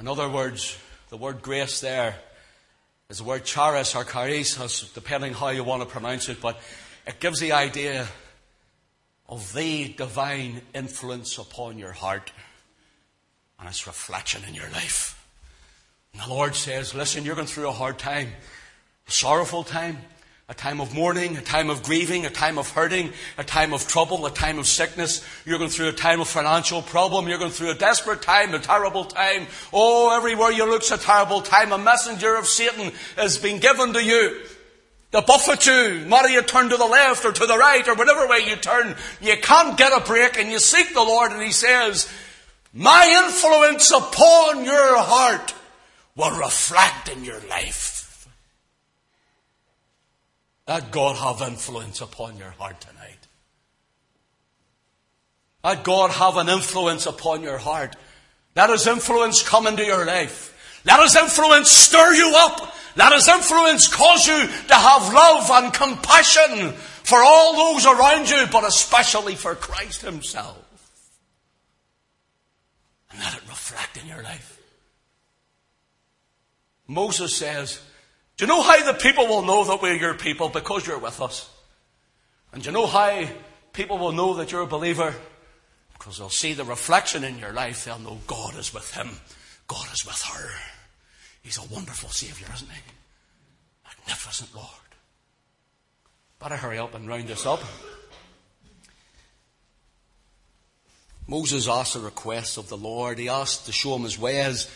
In 0.00 0.08
other 0.08 0.28
words, 0.28 0.76
the 1.10 1.18
word 1.18 1.40
grace 1.40 1.80
there 1.80 2.16
is 3.10 3.18
the 3.18 3.24
word 3.24 3.44
charis 3.44 3.94
or 3.94 4.02
charis, 4.02 4.90
depending 4.92 5.34
how 5.34 5.50
you 5.50 5.62
want 5.62 5.82
to 5.82 5.86
pronounce 5.86 6.28
it, 6.28 6.40
but 6.40 6.58
it 7.06 7.20
gives 7.20 7.38
the 7.38 7.52
idea 7.52 8.08
of 9.30 9.54
the 9.54 9.88
divine 9.92 10.60
influence 10.74 11.38
upon 11.38 11.78
your 11.78 11.92
heart 11.92 12.32
and 13.58 13.68
its 13.68 13.86
reflection 13.86 14.42
in 14.46 14.54
your 14.54 14.68
life. 14.70 15.26
And 16.12 16.20
the 16.20 16.28
Lord 16.28 16.56
says, 16.56 16.94
listen, 16.94 17.24
you're 17.24 17.36
going 17.36 17.46
through 17.46 17.68
a 17.68 17.72
hard 17.72 17.98
time, 17.98 18.30
a 19.06 19.10
sorrowful 19.10 19.62
time, 19.62 19.98
a 20.48 20.54
time 20.54 20.80
of 20.80 20.92
mourning, 20.92 21.36
a 21.36 21.40
time 21.40 21.70
of 21.70 21.84
grieving, 21.84 22.26
a 22.26 22.30
time 22.30 22.58
of 22.58 22.68
hurting, 22.70 23.12
a 23.38 23.44
time 23.44 23.72
of 23.72 23.86
trouble, 23.86 24.26
a 24.26 24.32
time 24.32 24.58
of 24.58 24.66
sickness. 24.66 25.24
You're 25.46 25.58
going 25.58 25.70
through 25.70 25.90
a 25.90 25.92
time 25.92 26.20
of 26.20 26.26
financial 26.26 26.82
problem. 26.82 27.28
You're 27.28 27.38
going 27.38 27.52
through 27.52 27.70
a 27.70 27.76
desperate 27.76 28.22
time, 28.22 28.52
a 28.52 28.58
terrible 28.58 29.04
time. 29.04 29.46
Oh, 29.72 30.16
everywhere 30.16 30.50
you 30.50 30.68
look's 30.68 30.90
a 30.90 30.98
terrible 30.98 31.40
time. 31.40 31.70
A 31.70 31.78
messenger 31.78 32.34
of 32.34 32.46
Satan 32.46 32.90
has 33.14 33.38
been 33.38 33.60
given 33.60 33.92
to 33.92 34.02
you. 34.02 34.40
To 35.12 35.22
buffet 35.22 35.66
you, 35.66 36.08
whether 36.08 36.28
you 36.28 36.42
turn 36.42 36.68
to 36.68 36.76
the 36.76 36.86
left 36.86 37.24
or 37.24 37.32
to 37.32 37.46
the 37.46 37.58
right 37.58 37.86
or 37.88 37.94
whatever 37.94 38.28
way 38.28 38.46
you 38.46 38.56
turn, 38.56 38.94
you 39.20 39.36
can't 39.42 39.76
get 39.76 39.92
a 39.92 40.04
break 40.04 40.38
and 40.38 40.50
you 40.50 40.60
seek 40.60 40.94
the 40.94 41.02
Lord 41.02 41.32
and 41.32 41.42
He 41.42 41.50
says, 41.50 42.08
my 42.72 43.24
influence 43.26 43.90
upon 43.90 44.64
your 44.64 44.98
heart 44.98 45.54
will 46.14 46.38
reflect 46.38 47.08
in 47.08 47.24
your 47.24 47.40
life. 47.48 48.28
Let 50.68 50.92
God 50.92 51.16
have 51.16 51.48
influence 51.48 52.00
upon 52.00 52.36
your 52.36 52.50
heart 52.50 52.80
tonight. 52.80 53.26
Let 55.64 55.82
God 55.82 56.12
have 56.12 56.36
an 56.36 56.48
influence 56.48 57.06
upon 57.06 57.42
your 57.42 57.58
heart. 57.58 57.96
Let 58.54 58.70
His 58.70 58.86
influence 58.86 59.42
come 59.42 59.66
into 59.66 59.84
your 59.84 60.06
life. 60.06 60.56
Let 60.84 61.02
His 61.02 61.16
influence 61.16 61.70
stir 61.70 62.14
you 62.14 62.32
up. 62.36 62.74
Let 62.96 63.12
His 63.12 63.28
influence 63.28 63.88
cause 63.88 64.26
you 64.26 64.38
to 64.38 64.74
have 64.74 65.12
love 65.12 65.50
and 65.50 65.72
compassion 65.72 66.72
for 66.72 67.18
all 67.18 67.74
those 67.74 67.86
around 67.86 68.28
you, 68.28 68.46
but 68.50 68.64
especially 68.64 69.34
for 69.34 69.54
Christ 69.54 70.02
Himself. 70.02 70.58
And 73.10 73.20
let 73.20 73.34
it 73.34 73.42
reflect 73.48 73.96
in 73.96 74.06
your 74.06 74.22
life. 74.22 74.60
Moses 76.86 77.36
says, 77.36 77.80
do 78.36 78.46
you 78.46 78.48
know 78.48 78.62
how 78.62 78.82
the 78.84 78.98
people 78.98 79.26
will 79.26 79.42
know 79.42 79.64
that 79.64 79.82
we're 79.82 79.94
your 79.94 80.14
people? 80.14 80.48
Because 80.48 80.86
you're 80.86 80.98
with 80.98 81.20
us. 81.20 81.48
And 82.54 82.62
do 82.62 82.70
you 82.70 82.72
know 82.72 82.86
how 82.86 83.28
people 83.74 83.98
will 83.98 84.12
know 84.12 84.34
that 84.36 84.50
you're 84.50 84.62
a 84.62 84.66
believer? 84.66 85.14
Because 85.92 86.16
they'll 86.16 86.30
see 86.30 86.54
the 86.54 86.64
reflection 86.64 87.22
in 87.22 87.38
your 87.38 87.52
life. 87.52 87.84
They'll 87.84 87.98
know 87.98 88.18
God 88.26 88.56
is 88.56 88.72
with 88.72 88.94
him. 88.94 89.10
God 89.70 89.86
is 89.94 90.04
with 90.04 90.20
her. 90.22 90.50
He's 91.42 91.56
a 91.56 91.72
wonderful 91.72 92.08
Savior, 92.08 92.48
isn't 92.52 92.68
he? 92.68 92.80
Magnificent 93.84 94.52
Lord. 94.52 94.66
Better 96.40 96.56
hurry 96.56 96.78
up 96.78 96.92
and 96.96 97.06
round 97.06 97.28
this 97.28 97.46
up. 97.46 97.60
Moses 101.28 101.68
asked 101.68 101.94
a 101.94 102.00
request 102.00 102.58
of 102.58 102.68
the 102.68 102.76
Lord. 102.76 103.20
He 103.20 103.28
asked 103.28 103.66
to 103.66 103.72
show 103.72 103.94
him 103.94 104.02
his 104.02 104.18
ways. 104.18 104.68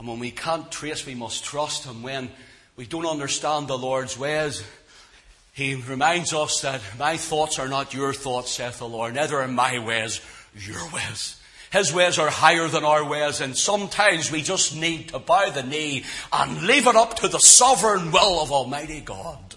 And 0.00 0.08
when 0.08 0.18
we 0.18 0.32
can't 0.32 0.72
trace, 0.72 1.06
we 1.06 1.14
must 1.14 1.44
trust 1.44 1.84
him. 1.84 2.02
When 2.02 2.28
we 2.74 2.86
don't 2.86 3.06
understand 3.06 3.68
the 3.68 3.78
Lord's 3.78 4.18
ways, 4.18 4.64
He 5.52 5.76
reminds 5.76 6.32
us 6.32 6.62
that 6.62 6.80
my 6.98 7.18
thoughts 7.18 7.60
are 7.60 7.68
not 7.68 7.94
your 7.94 8.12
thoughts, 8.12 8.50
saith 8.50 8.78
the 8.78 8.88
Lord, 8.88 9.14
neither 9.14 9.40
are 9.40 9.46
my 9.46 9.78
ways 9.78 10.20
your 10.56 10.90
ways. 10.90 11.39
His 11.70 11.92
ways 11.92 12.18
are 12.18 12.30
higher 12.30 12.66
than 12.66 12.84
our 12.84 13.04
ways, 13.04 13.40
and 13.40 13.56
sometimes 13.56 14.30
we 14.30 14.42
just 14.42 14.74
need 14.76 15.10
to 15.10 15.20
bow 15.20 15.50
the 15.50 15.62
knee 15.62 16.04
and 16.32 16.62
leave 16.62 16.88
it 16.88 16.96
up 16.96 17.14
to 17.16 17.28
the 17.28 17.38
sovereign 17.38 18.10
will 18.10 18.40
of 18.40 18.50
Almighty 18.50 19.00
God. 19.00 19.54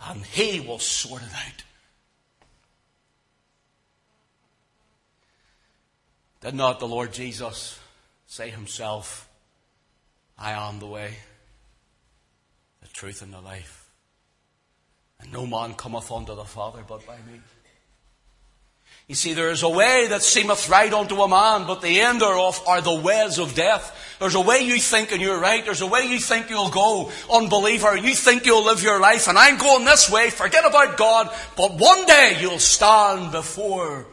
And 0.00 0.24
He 0.24 0.60
will 0.60 0.78
sort 0.78 1.22
it 1.22 1.28
out. 1.34 1.64
Did 6.40 6.54
not 6.54 6.80
the 6.80 6.88
Lord 6.88 7.12
Jesus 7.12 7.78
say 8.26 8.48
Himself, 8.48 9.28
I 10.38 10.52
am 10.52 10.78
the 10.78 10.86
way, 10.86 11.14
the 12.80 12.88
truth, 12.88 13.20
and 13.20 13.34
the 13.34 13.40
life? 13.40 13.90
And 15.20 15.32
no 15.32 15.46
man 15.46 15.74
cometh 15.74 16.10
unto 16.10 16.34
the 16.34 16.44
Father 16.44 16.84
but 16.88 17.06
by 17.06 17.16
me. 17.16 17.40
You 19.08 19.14
see, 19.14 19.32
there 19.32 19.48
is 19.48 19.62
a 19.62 19.70
way 19.70 20.06
that 20.08 20.22
seemeth 20.22 20.68
right 20.68 20.92
unto 20.92 21.22
a 21.22 21.28
man, 21.28 21.66
but 21.66 21.80
the 21.80 22.00
end 22.00 22.20
thereof 22.20 22.62
are 22.68 22.82
the 22.82 22.94
ways 22.94 23.38
of 23.38 23.54
death. 23.54 24.16
There's 24.20 24.34
a 24.34 24.40
way 24.40 24.60
you 24.60 24.78
think 24.78 25.12
and 25.12 25.22
you're 25.22 25.40
right. 25.40 25.64
There's 25.64 25.80
a 25.80 25.86
way 25.86 26.02
you 26.02 26.18
think 26.18 26.50
you'll 26.50 26.68
go, 26.68 27.10
unbeliever. 27.32 27.96
You 27.96 28.14
think 28.14 28.44
you'll 28.44 28.66
live 28.66 28.82
your 28.82 29.00
life, 29.00 29.26
and 29.26 29.38
I'm 29.38 29.56
going 29.56 29.86
this 29.86 30.10
way. 30.10 30.28
Forget 30.28 30.66
about 30.66 30.98
God. 30.98 31.34
But 31.56 31.78
one 31.78 32.04
day 32.04 32.36
you'll 32.38 32.58
stand 32.58 33.32
before 33.32 34.06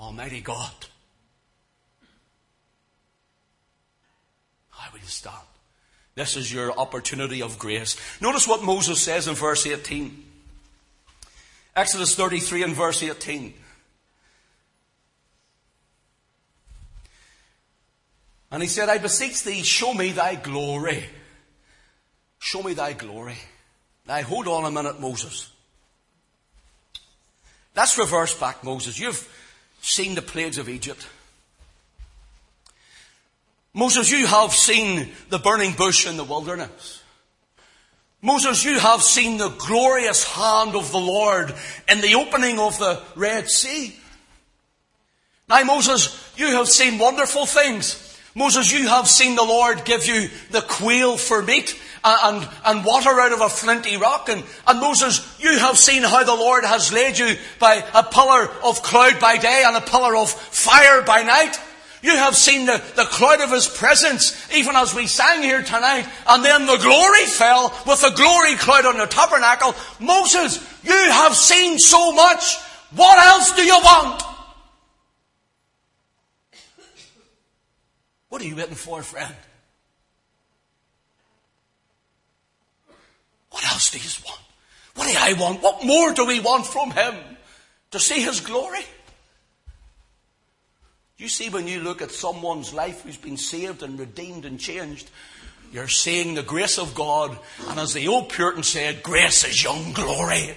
Almighty 0.00 0.40
God. 0.40 0.72
How 4.70 4.90
will 4.92 4.98
you 4.98 5.06
stand? 5.06 5.36
This 6.16 6.36
is 6.36 6.52
your 6.52 6.76
opportunity 6.76 7.40
of 7.40 7.56
grace. 7.56 7.96
Notice 8.20 8.48
what 8.48 8.64
Moses 8.64 9.00
says 9.00 9.28
in 9.28 9.36
verse 9.36 9.64
18. 9.64 10.24
Exodus 11.76 12.16
33 12.16 12.64
and 12.64 12.74
verse 12.74 13.00
18. 13.00 13.54
And 18.54 18.62
he 18.62 18.68
said, 18.68 18.88
I 18.88 18.98
beseech 18.98 19.42
thee, 19.42 19.64
show 19.64 19.92
me 19.92 20.12
thy 20.12 20.36
glory. 20.36 21.04
Show 22.38 22.62
me 22.62 22.72
thy 22.72 22.92
glory. 22.92 23.34
Now 24.06 24.22
hold 24.22 24.46
on 24.46 24.64
a 24.64 24.70
minute, 24.70 25.00
Moses. 25.00 25.50
Let's 27.74 27.98
reverse 27.98 28.32
back, 28.38 28.62
Moses. 28.62 28.96
You've 28.96 29.28
seen 29.82 30.14
the 30.14 30.22
plagues 30.22 30.56
of 30.58 30.68
Egypt. 30.68 31.04
Moses, 33.72 34.12
you 34.12 34.24
have 34.24 34.52
seen 34.52 35.10
the 35.30 35.40
burning 35.40 35.72
bush 35.72 36.06
in 36.06 36.16
the 36.16 36.22
wilderness. 36.22 37.02
Moses, 38.22 38.64
you 38.64 38.78
have 38.78 39.02
seen 39.02 39.36
the 39.36 39.48
glorious 39.48 40.22
hand 40.22 40.76
of 40.76 40.92
the 40.92 41.00
Lord 41.00 41.52
in 41.88 42.00
the 42.00 42.14
opening 42.14 42.60
of 42.60 42.78
the 42.78 43.02
Red 43.16 43.50
Sea. 43.50 43.96
Now, 45.48 45.64
Moses, 45.64 46.32
you 46.36 46.54
have 46.54 46.68
seen 46.68 47.00
wonderful 47.00 47.46
things. 47.46 48.03
Moses, 48.34 48.72
you 48.72 48.88
have 48.88 49.06
seen 49.08 49.36
the 49.36 49.44
Lord 49.44 49.84
give 49.84 50.06
you 50.06 50.28
the 50.50 50.60
quail 50.60 51.16
for 51.16 51.40
meat 51.40 51.80
uh, 52.02 52.18
and, 52.24 52.48
and 52.66 52.84
water 52.84 53.10
out 53.20 53.32
of 53.32 53.40
a 53.40 53.48
flinty 53.48 53.96
rock. 53.96 54.28
And, 54.28 54.42
and 54.66 54.80
Moses, 54.80 55.38
you 55.40 55.56
have 55.58 55.78
seen 55.78 56.02
how 56.02 56.24
the 56.24 56.34
Lord 56.34 56.64
has 56.64 56.92
led 56.92 57.16
you 57.16 57.36
by 57.60 57.84
a 57.94 58.02
pillar 58.02 58.50
of 58.64 58.82
cloud 58.82 59.20
by 59.20 59.36
day 59.36 59.62
and 59.64 59.76
a 59.76 59.80
pillar 59.80 60.16
of 60.16 60.30
fire 60.30 61.02
by 61.02 61.22
night. 61.22 61.56
You 62.02 62.16
have 62.16 62.34
seen 62.34 62.66
the, 62.66 62.82
the 62.96 63.04
cloud 63.04 63.40
of 63.40 63.52
His 63.52 63.68
presence, 63.68 64.52
even 64.52 64.74
as 64.74 64.94
we 64.94 65.06
sang 65.06 65.42
here 65.42 65.62
tonight, 65.62 66.06
and 66.28 66.44
then 66.44 66.66
the 66.66 66.76
glory 66.76 67.24
fell 67.26 67.72
with 67.86 68.02
the 68.02 68.12
glory 68.14 68.56
cloud 68.56 68.84
on 68.84 68.98
the 68.98 69.06
tabernacle. 69.06 69.74
Moses, 70.00 70.58
you 70.82 70.92
have 70.92 71.34
seen 71.34 71.78
so 71.78 72.12
much. 72.12 72.56
What 72.94 73.18
else 73.18 73.54
do 73.54 73.62
you 73.62 73.78
want? 73.78 74.33
What 78.34 78.42
are 78.42 78.46
you 78.46 78.56
waiting 78.56 78.74
for, 78.74 79.00
friend? 79.00 79.32
What 83.52 83.64
else 83.64 83.92
do 83.92 83.98
you 83.98 84.10
want? 84.26 84.40
What 84.96 85.06
do 85.06 85.16
I 85.16 85.40
want? 85.40 85.62
What 85.62 85.84
more 85.84 86.12
do 86.12 86.26
we 86.26 86.40
want 86.40 86.66
from 86.66 86.90
Him? 86.90 87.14
To 87.92 88.00
see 88.00 88.20
His 88.20 88.40
glory? 88.40 88.80
You 91.16 91.28
see, 91.28 91.48
when 91.48 91.68
you 91.68 91.78
look 91.78 92.02
at 92.02 92.10
someone's 92.10 92.74
life 92.74 93.02
who's 93.02 93.16
been 93.16 93.36
saved 93.36 93.84
and 93.84 94.00
redeemed 94.00 94.46
and 94.46 94.58
changed, 94.58 95.08
you're 95.72 95.86
seeing 95.86 96.34
the 96.34 96.42
grace 96.42 96.76
of 96.76 96.92
God, 96.92 97.38
and 97.68 97.78
as 97.78 97.94
the 97.94 98.08
old 98.08 98.30
Puritan 98.30 98.64
said, 98.64 99.04
grace 99.04 99.44
is 99.44 99.62
young 99.62 99.92
glory. 99.92 100.56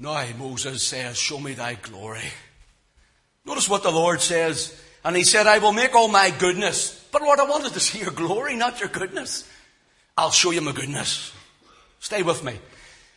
Now 0.00 0.24
Moses 0.38 0.82
says, 0.82 1.18
Show 1.18 1.38
me 1.38 1.52
thy 1.52 1.74
glory. 1.74 2.24
Notice 3.44 3.68
what 3.68 3.82
the 3.82 3.90
Lord 3.90 4.22
says. 4.22 4.82
And 5.04 5.14
he 5.14 5.24
said, 5.24 5.46
I 5.46 5.58
will 5.58 5.72
make 5.72 5.94
all 5.94 6.08
my 6.08 6.30
goodness. 6.30 7.06
But 7.12 7.22
Lord, 7.22 7.38
I 7.38 7.44
wanted 7.44 7.74
to 7.74 7.80
see 7.80 8.00
your 8.00 8.10
glory, 8.10 8.56
not 8.56 8.80
your 8.80 8.88
goodness. 8.88 9.48
I'll 10.16 10.30
show 10.30 10.50
you 10.50 10.60
my 10.62 10.72
goodness. 10.72 11.32
Stay 12.00 12.22
with 12.22 12.42
me. 12.42 12.58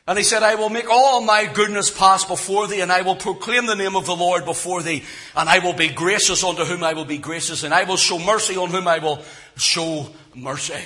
And 0.06 0.18
he 0.18 0.24
said, 0.26 0.44
I 0.44 0.56
will 0.56 0.70
make 0.70 0.90
all 0.90 1.22
my 1.22 1.46
goodness 1.46 1.90
pass 1.90 2.26
before 2.26 2.68
thee, 2.68 2.82
and 2.82 2.92
I 2.92 3.04
will 3.04 3.16
proclaim 3.16 3.66
the 3.66 3.76
name 3.76 3.96
of 3.96 4.06
the 4.06 4.16
Lord 4.16 4.44
before 4.44 4.82
thee, 4.82 5.04
and 5.36 5.48
I 5.48 5.60
will 5.60 5.74
be 5.74 5.88
gracious 5.88 6.44
unto 6.44 6.66
whom 6.66 6.84
I 6.84 6.92
will 6.92 7.06
be 7.06 7.18
gracious, 7.18 7.64
and 7.64 7.74
I 7.74 7.86
will 7.86 7.96
show 7.96 8.20
mercy 8.20 8.58
on 8.58 8.70
whom 8.70 8.86
I 8.86 9.00
will 9.00 9.24
show 9.56 10.08
mercy. 10.36 10.82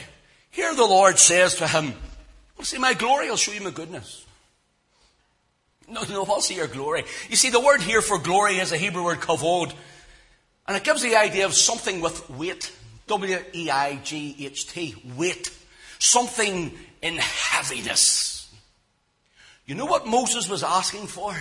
Here 0.52 0.74
the 0.76 0.86
Lord 0.86 1.18
says 1.18 1.56
to 1.56 1.68
him, 1.68 1.94
see 2.62 2.78
my 2.78 2.94
glory, 2.94 3.30
I'll 3.30 3.38
show 3.38 3.54
you 3.54 3.62
my 3.62 3.72
goodness. 3.72 4.27
No, 5.88 6.04
no, 6.04 6.26
I'll 6.26 6.42
see 6.42 6.56
your 6.56 6.68
glory. 6.68 7.06
You 7.30 7.38
see, 7.38 7.50
the 7.50 7.62
word 7.62 7.82
here 7.82 8.02
for 8.02 8.20
glory 8.20 8.58
is 8.58 8.72
a 8.72 8.78
Hebrew 8.78 9.04
word 9.04 9.20
kavod. 9.20 9.74
And 10.68 10.76
it 10.76 10.84
gives 10.84 11.02
the 11.02 11.16
idea 11.16 11.46
of 11.46 11.54
something 11.54 12.02
with 12.02 12.30
weight. 12.30 12.74
W-E-I-G-H-T. 13.08 14.96
Weight. 15.16 15.50
Something 15.98 16.78
in 17.02 17.16
heaviness. 17.16 18.54
You 19.66 19.76
know 19.76 19.86
what 19.86 20.08
Moses 20.08 20.50
was 20.50 20.64
asking 20.64 21.08
for? 21.08 21.36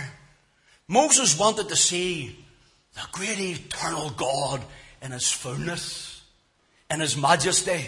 Moses 0.87 1.37
wanted 1.37 1.67
to 1.69 1.75
see 1.75 2.37
the 2.93 3.01
great 3.11 3.39
eternal 3.39 4.09
God 4.11 4.61
in 5.01 5.11
his 5.11 5.29
fullness, 5.29 6.21
in 6.89 7.01
his 7.01 7.17
majesty. 7.17 7.85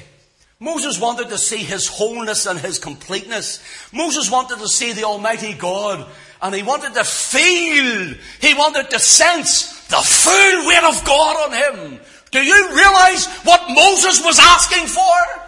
Moses 0.60 0.99
wanted 0.99 1.30
to 1.30 1.38
see 1.38 1.57
his 1.57 1.88
wholeness 1.88 2.45
and 2.45 2.60
his 2.60 2.80
completeness. 2.80 3.64
Moses 3.93 4.30
wanted 4.30 4.60
to 4.60 4.68
see 4.68 4.91
the 4.91 5.05
Almighty 5.05 5.53
God 5.53 6.05
and 6.42 6.56
he 6.56 6.64
wanted 6.64 6.94
to 6.94 7.04
feel, 7.04 8.16
he 8.40 8.54
wanted 8.54 8.90
to 8.90 9.00
sense 9.00 9.88
the 9.88 9.98
full 9.98 10.68
weight 10.68 10.84
of 10.84 11.04
God 11.04 11.50
on 11.50 11.54
him. 11.54 12.00
Do 12.32 12.40
you 12.40 12.70
realize 12.76 13.28
what 13.44 13.70
Moses 13.70 14.24
was 14.24 14.40
asking 14.40 14.88
for? 14.88 15.44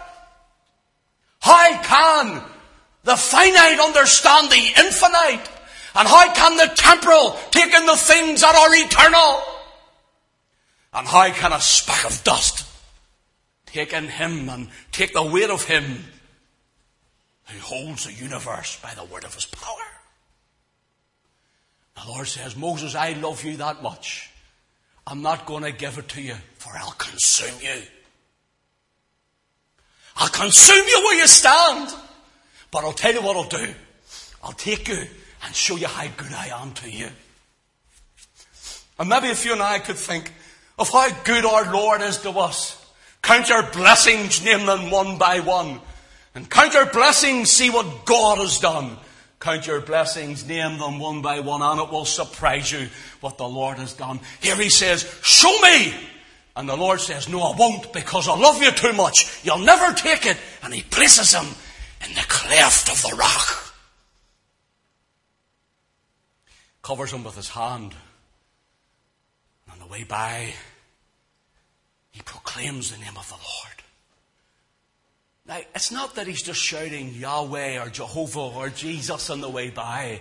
How 1.40 1.82
can 1.82 2.42
the 3.04 3.16
finite 3.16 3.80
understand 3.80 4.50
the 4.50 4.72
infinite? 4.84 5.48
And 5.94 6.08
how 6.08 6.32
can 6.32 6.56
the 6.56 6.72
temporal 6.74 7.38
take 7.50 7.72
in 7.72 7.86
the 7.86 7.96
things 7.96 8.40
that 8.40 8.54
are 8.54 8.74
eternal? 8.74 9.42
And 10.94 11.06
how 11.06 11.30
can 11.32 11.52
a 11.52 11.60
speck 11.60 12.04
of 12.04 12.22
dust 12.24 12.66
take 13.66 13.92
in 13.92 14.08
him 14.08 14.48
and 14.48 14.68
take 14.90 15.12
the 15.14 15.22
weight 15.22 15.50
of 15.50 15.64
him 15.64 16.04
who 17.48 17.58
holds 17.60 18.04
the 18.04 18.12
universe 18.12 18.78
by 18.82 18.92
the 18.94 19.04
word 19.04 19.24
of 19.24 19.34
his 19.34 19.46
power? 19.46 20.01
The 21.94 22.08
Lord 22.08 22.26
says, 22.26 22.56
Moses, 22.56 22.94
I 22.94 23.12
love 23.12 23.44
you 23.44 23.56
that 23.58 23.82
much. 23.82 24.30
I'm 25.06 25.22
not 25.22 25.46
going 25.46 25.64
to 25.64 25.72
give 25.72 25.98
it 25.98 26.08
to 26.10 26.22
you, 26.22 26.36
for 26.54 26.72
I'll 26.76 26.92
consume 26.92 27.60
you. 27.60 27.82
I'll 30.16 30.28
consume 30.28 30.86
you 30.86 31.02
where 31.04 31.16
you 31.16 31.26
stand. 31.26 31.92
But 32.70 32.84
I'll 32.84 32.92
tell 32.92 33.12
you 33.12 33.22
what 33.22 33.36
I'll 33.36 33.44
do. 33.44 33.74
I'll 34.42 34.52
take 34.52 34.88
you 34.88 35.04
and 35.44 35.54
show 35.54 35.76
you 35.76 35.86
how 35.86 36.06
good 36.16 36.32
I 36.32 36.48
am 36.48 36.72
to 36.74 36.90
you. 36.90 37.08
And 38.98 39.08
maybe 39.08 39.28
if 39.28 39.44
you 39.44 39.52
and 39.52 39.62
I 39.62 39.78
could 39.78 39.96
think 39.96 40.32
of 40.78 40.88
how 40.88 41.10
good 41.24 41.44
our 41.44 41.72
Lord 41.72 42.00
is 42.02 42.18
to 42.18 42.30
us, 42.30 42.78
count 43.20 43.50
our 43.50 43.70
blessings, 43.70 44.44
name 44.44 44.66
them 44.66 44.90
one 44.90 45.18
by 45.18 45.40
one, 45.40 45.80
and 46.34 46.48
count 46.48 46.74
our 46.74 46.86
blessings, 46.86 47.50
see 47.50 47.70
what 47.70 48.04
God 48.06 48.38
has 48.38 48.58
done. 48.58 48.96
Count 49.42 49.66
your 49.66 49.80
blessings, 49.80 50.46
name 50.46 50.78
them 50.78 51.00
one 51.00 51.20
by 51.20 51.40
one, 51.40 51.62
and 51.62 51.80
it 51.80 51.90
will 51.90 52.04
surprise 52.04 52.70
you 52.70 52.88
what 53.20 53.38
the 53.38 53.48
Lord 53.48 53.76
has 53.78 53.92
done. 53.92 54.20
Here 54.40 54.54
he 54.54 54.70
says, 54.70 55.02
Show 55.24 55.52
me! 55.58 55.92
And 56.54 56.68
the 56.68 56.76
Lord 56.76 57.00
says, 57.00 57.28
No, 57.28 57.42
I 57.42 57.56
won't 57.56 57.92
because 57.92 58.28
I 58.28 58.38
love 58.38 58.62
you 58.62 58.70
too 58.70 58.92
much. 58.92 59.40
You'll 59.42 59.58
never 59.58 59.92
take 59.94 60.26
it. 60.26 60.36
And 60.62 60.72
he 60.72 60.82
places 60.82 61.34
him 61.34 61.46
in 62.06 62.14
the 62.14 62.24
cleft 62.28 62.88
of 62.88 63.02
the 63.02 63.16
rock. 63.16 63.74
Covers 66.82 67.12
him 67.12 67.24
with 67.24 67.34
his 67.34 67.48
hand. 67.48 67.96
And 69.64 69.72
on 69.72 69.80
the 69.80 69.92
way 69.92 70.04
by, 70.04 70.54
he 72.12 72.22
proclaims 72.22 72.92
the 72.92 72.98
name 72.98 73.16
of 73.16 73.28
the 73.28 73.34
Lord. 73.34 73.81
Now, 75.46 75.58
it's 75.74 75.90
not 75.90 76.14
that 76.14 76.26
he's 76.26 76.42
just 76.42 76.60
shouting 76.60 77.14
Yahweh 77.14 77.82
or 77.82 77.88
Jehovah 77.88 78.40
or 78.56 78.68
Jesus 78.68 79.28
on 79.30 79.40
the 79.40 79.48
way 79.48 79.70
by. 79.70 80.20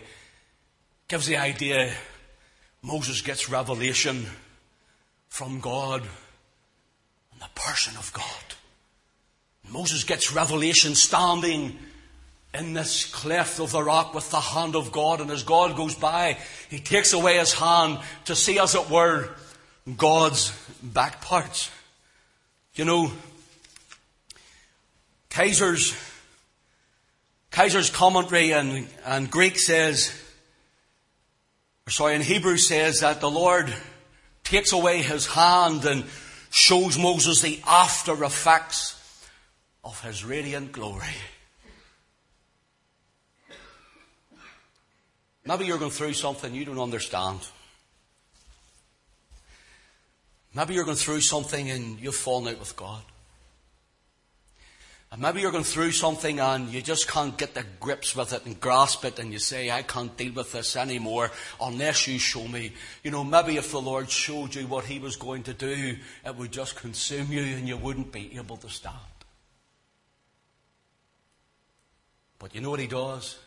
Gives 1.08 1.28
the 1.28 1.38
idea 1.38 1.94
Moses 2.82 3.22
gets 3.22 3.50
revelation 3.50 4.26
from 5.30 5.60
God 5.60 6.02
and 6.02 7.42
the 7.42 7.50
person 7.54 7.96
of 7.98 8.12
God. 8.14 8.26
Moses 9.70 10.04
gets 10.04 10.34
revelation 10.34 10.96
standing 10.96 11.78
in 12.54 12.74
this 12.74 13.06
cleft 13.06 13.60
of 13.60 13.72
the 13.72 13.84
rock 13.84 14.14
with 14.14 14.30
the 14.32 14.40
hand 14.40 14.76
of 14.76 14.92
God. 14.92 15.22
And 15.22 15.30
as 15.30 15.44
God 15.44 15.78
goes 15.78 15.96
by, 15.96 16.38
he 16.70 16.80
takes 16.80 17.14
away 17.14 17.38
his 17.38 17.54
hand 17.54 18.00
to 18.26 18.36
see, 18.36 18.60
as 18.60 18.76
it 18.76 18.90
were, 18.90 19.30
God's 19.98 20.52
back 20.82 21.22
parts. 21.22 21.70
You 22.74 22.86
know, 22.86 23.12
Kaiser's, 25.32 25.96
Kaiser's 27.52 27.90
commentary 27.90 28.52
and, 28.52 29.32
Greek 29.32 29.58
says, 29.58 30.14
or 31.88 31.92
sorry, 31.92 32.16
in 32.16 32.22
Hebrew 32.22 32.58
says 32.58 33.00
that 33.00 33.22
the 33.22 33.32
Lord 33.32 33.74
takes 34.44 34.74
away 34.74 35.02
his 35.02 35.26
hand 35.26 35.86
and 35.86 36.06
shows 36.50 36.98
Moses 36.98 37.42
the 37.42 37.62
after 37.66 38.24
effects 38.24 38.98
of 39.84 40.02
his 40.04 40.26
radiant 40.26 40.74
glory. 40.74 41.16
Maybe 45.46 45.66
you're 45.66 45.80
going 45.80 45.92
through 45.92 46.14
something 46.14 46.54
you 46.54 46.66
don't 46.66 46.78
understand. 46.78 47.40
Maybe 50.54 50.74
you're 50.74 50.84
going 50.84 50.98
through 50.98 51.22
something 51.22 51.72
and 51.72 52.00
you've 52.00 52.16
fallen 52.16 52.54
out 52.54 52.60
with 52.60 52.76
God. 52.76 53.02
And 55.12 55.22
maybe 55.22 55.42
you're 55.42 55.52
going 55.52 55.66
through 55.66 55.92
something 55.92 56.40
and 56.40 56.70
you 56.70 56.82
just 56.82 57.06
can't 57.06 57.38
get 57.38 57.54
the 57.54 57.66
grips 57.82 58.16
with 58.16 58.32
it 58.32 58.46
and 58.46 58.58
grasp 58.58 59.04
it 59.04 59.20
and 59.20 59.34
you 59.34 59.40
say, 59.40 59.70
I 59.70 59.82
can't 59.82 60.16
deal 60.16 60.32
with 60.32 60.54
this 60.54 60.78
anymore 60.78 61.32
unless 61.60 62.08
you 62.08 62.18
show 62.18 62.48
me. 62.48 62.72
You 63.04 63.12
know, 63.12 63.26
maybe 63.26 63.58
if 63.58 63.72
the 63.72 63.82
Lord 63.82 64.10
showed 64.10 64.56
you 64.56 64.68
what 64.68 64.86
He 64.86 65.00
was 65.00 65.18
going 65.18 65.44
to 65.44 65.54
do, 65.54 65.98
it 66.26 66.36
would 66.38 66.54
just 66.54 66.78
consume 66.78 67.30
you 67.30 67.42
and 67.42 67.68
you 67.68 67.76
wouldn't 67.76 68.14
be 68.14 68.38
able 68.38 68.56
to 68.58 68.70
stand. 68.70 68.96
But 72.40 72.56
you 72.56 72.62
know 72.62 72.70
what 72.70 72.80
He 72.80 72.88
does? 72.88 73.38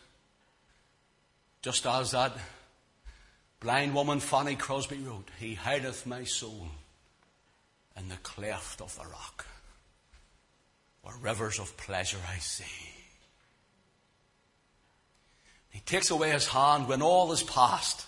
Just 1.63 1.87
as 1.87 2.11
that 2.11 2.33
blind 3.59 3.95
woman 3.95 4.19
Fanny 4.19 4.55
Crosby 4.55 4.99
wrote, 4.99 5.29
He 5.39 5.55
hideth 5.55 6.05
my 6.05 6.25
soul 6.25 6.67
in 7.97 8.07
the 8.07 8.17
cleft 8.17 8.81
of 8.81 8.95
the 8.95 9.05
rock 9.05 9.47
where 11.05 11.15
rivers 11.21 11.59
of 11.59 11.77
pleasure 11.77 12.17
I 12.27 12.39
see. 12.39 12.65
He 15.69 15.79
takes 15.81 16.09
away 16.09 16.31
his 16.31 16.47
hand 16.47 16.87
when 16.87 17.03
all 17.03 17.31
is 17.31 17.43
past. 17.43 18.07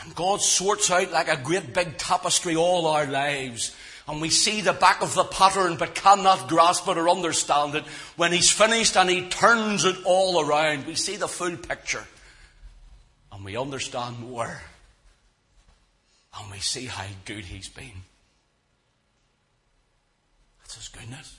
And 0.00 0.14
God 0.14 0.40
sorts 0.40 0.90
out 0.90 1.12
like 1.12 1.28
a 1.28 1.36
great 1.36 1.74
big 1.74 1.98
tapestry 1.98 2.56
all 2.56 2.86
our 2.86 3.06
lives. 3.06 3.76
And 4.08 4.22
we 4.22 4.30
see 4.30 4.62
the 4.62 4.72
back 4.72 5.02
of 5.02 5.14
the 5.14 5.24
pattern 5.24 5.76
but 5.76 5.94
cannot 5.94 6.48
grasp 6.48 6.88
it 6.88 6.96
or 6.96 7.10
understand 7.10 7.74
it. 7.74 7.84
When 8.16 8.32
He's 8.32 8.50
finished 8.50 8.96
and 8.96 9.10
He 9.10 9.28
turns 9.28 9.84
it 9.84 9.96
all 10.06 10.40
around, 10.40 10.86
we 10.86 10.94
see 10.94 11.16
the 11.16 11.28
full 11.28 11.56
picture. 11.58 12.04
And 13.32 13.44
we 13.44 13.56
understand 13.56 14.20
more. 14.20 14.62
And 16.38 16.50
we 16.50 16.58
see 16.58 16.86
how 16.86 17.06
good 17.26 17.44
He's 17.44 17.68
been. 17.68 18.02
That's 20.60 20.76
His 20.76 20.88
goodness. 20.88 21.38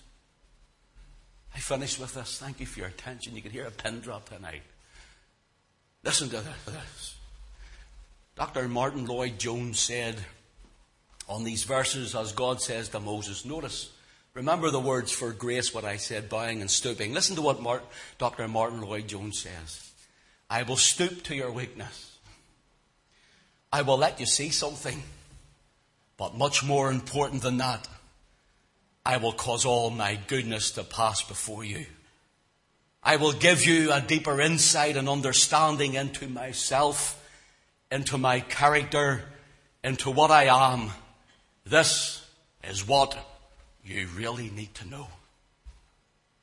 I 1.55 1.59
finish 1.59 1.97
with 1.97 2.13
this. 2.13 2.37
Thank 2.37 2.59
you 2.59 2.65
for 2.65 2.79
your 2.79 2.89
attention. 2.89 3.33
You 3.33 3.41
can 3.41 3.51
hear 3.51 3.65
a 3.65 3.71
pin 3.71 4.01
drop 4.01 4.27
tonight. 4.27 4.63
Listen 6.03 6.27
to 6.29 6.41
this. 6.41 7.15
Dr. 8.35 8.67
Martyn 8.67 9.05
Lloyd-Jones 9.05 9.79
said 9.79 10.17
on 11.29 11.45
these 11.45 11.63
verses, 11.63 12.13
as 12.13 12.33
God 12.33 12.61
says 12.61 12.89
to 12.89 12.99
Moses, 12.99 13.45
notice, 13.45 13.89
remember 14.33 14.69
the 14.69 14.81
words 14.81 15.13
for 15.13 15.31
grace, 15.31 15.73
what 15.73 15.85
I 15.85 15.95
said, 15.95 16.27
bowing 16.27 16.59
and 16.59 16.69
stooping. 16.69 17.13
Listen 17.13 17.37
to 17.37 17.41
what 17.41 17.83
Dr. 18.17 18.47
Martyn 18.49 18.81
Lloyd-Jones 18.81 19.39
says. 19.39 19.91
I 20.49 20.63
will 20.63 20.75
stoop 20.75 21.23
to 21.23 21.35
your 21.35 21.51
weakness. 21.51 22.17
I 23.71 23.81
will 23.81 23.97
let 23.97 24.19
you 24.19 24.25
see 24.25 24.49
something. 24.49 25.01
But 26.17 26.37
much 26.37 26.63
more 26.63 26.91
important 26.91 27.41
than 27.41 27.57
that, 27.57 27.87
I 29.05 29.17
will 29.17 29.33
cause 29.33 29.65
all 29.65 29.91
my 29.91 30.17
goodness 30.27 30.71
to 30.71 30.83
pass 30.83 31.21
before 31.21 31.63
you. 31.63 31.85
I 33.03 33.17
will 33.17 33.33
give 33.33 33.63
you 33.63 33.91
a 33.91 34.01
deeper 34.01 34.41
insight 34.41 34.97
and 34.97 35.07
understanding 35.07 35.93
into 35.93 36.27
myself, 36.27 37.21
into 37.91 38.17
my 38.17 38.39
character, 38.39 39.23
into 39.83 40.09
what 40.09 40.31
I 40.31 40.45
am. 40.45 40.89
This 41.65 42.27
is 42.63 42.87
what 42.87 43.15
you 43.83 44.07
really 44.15 44.49
need 44.49 44.73
to 44.75 44.87
know. 44.87 45.07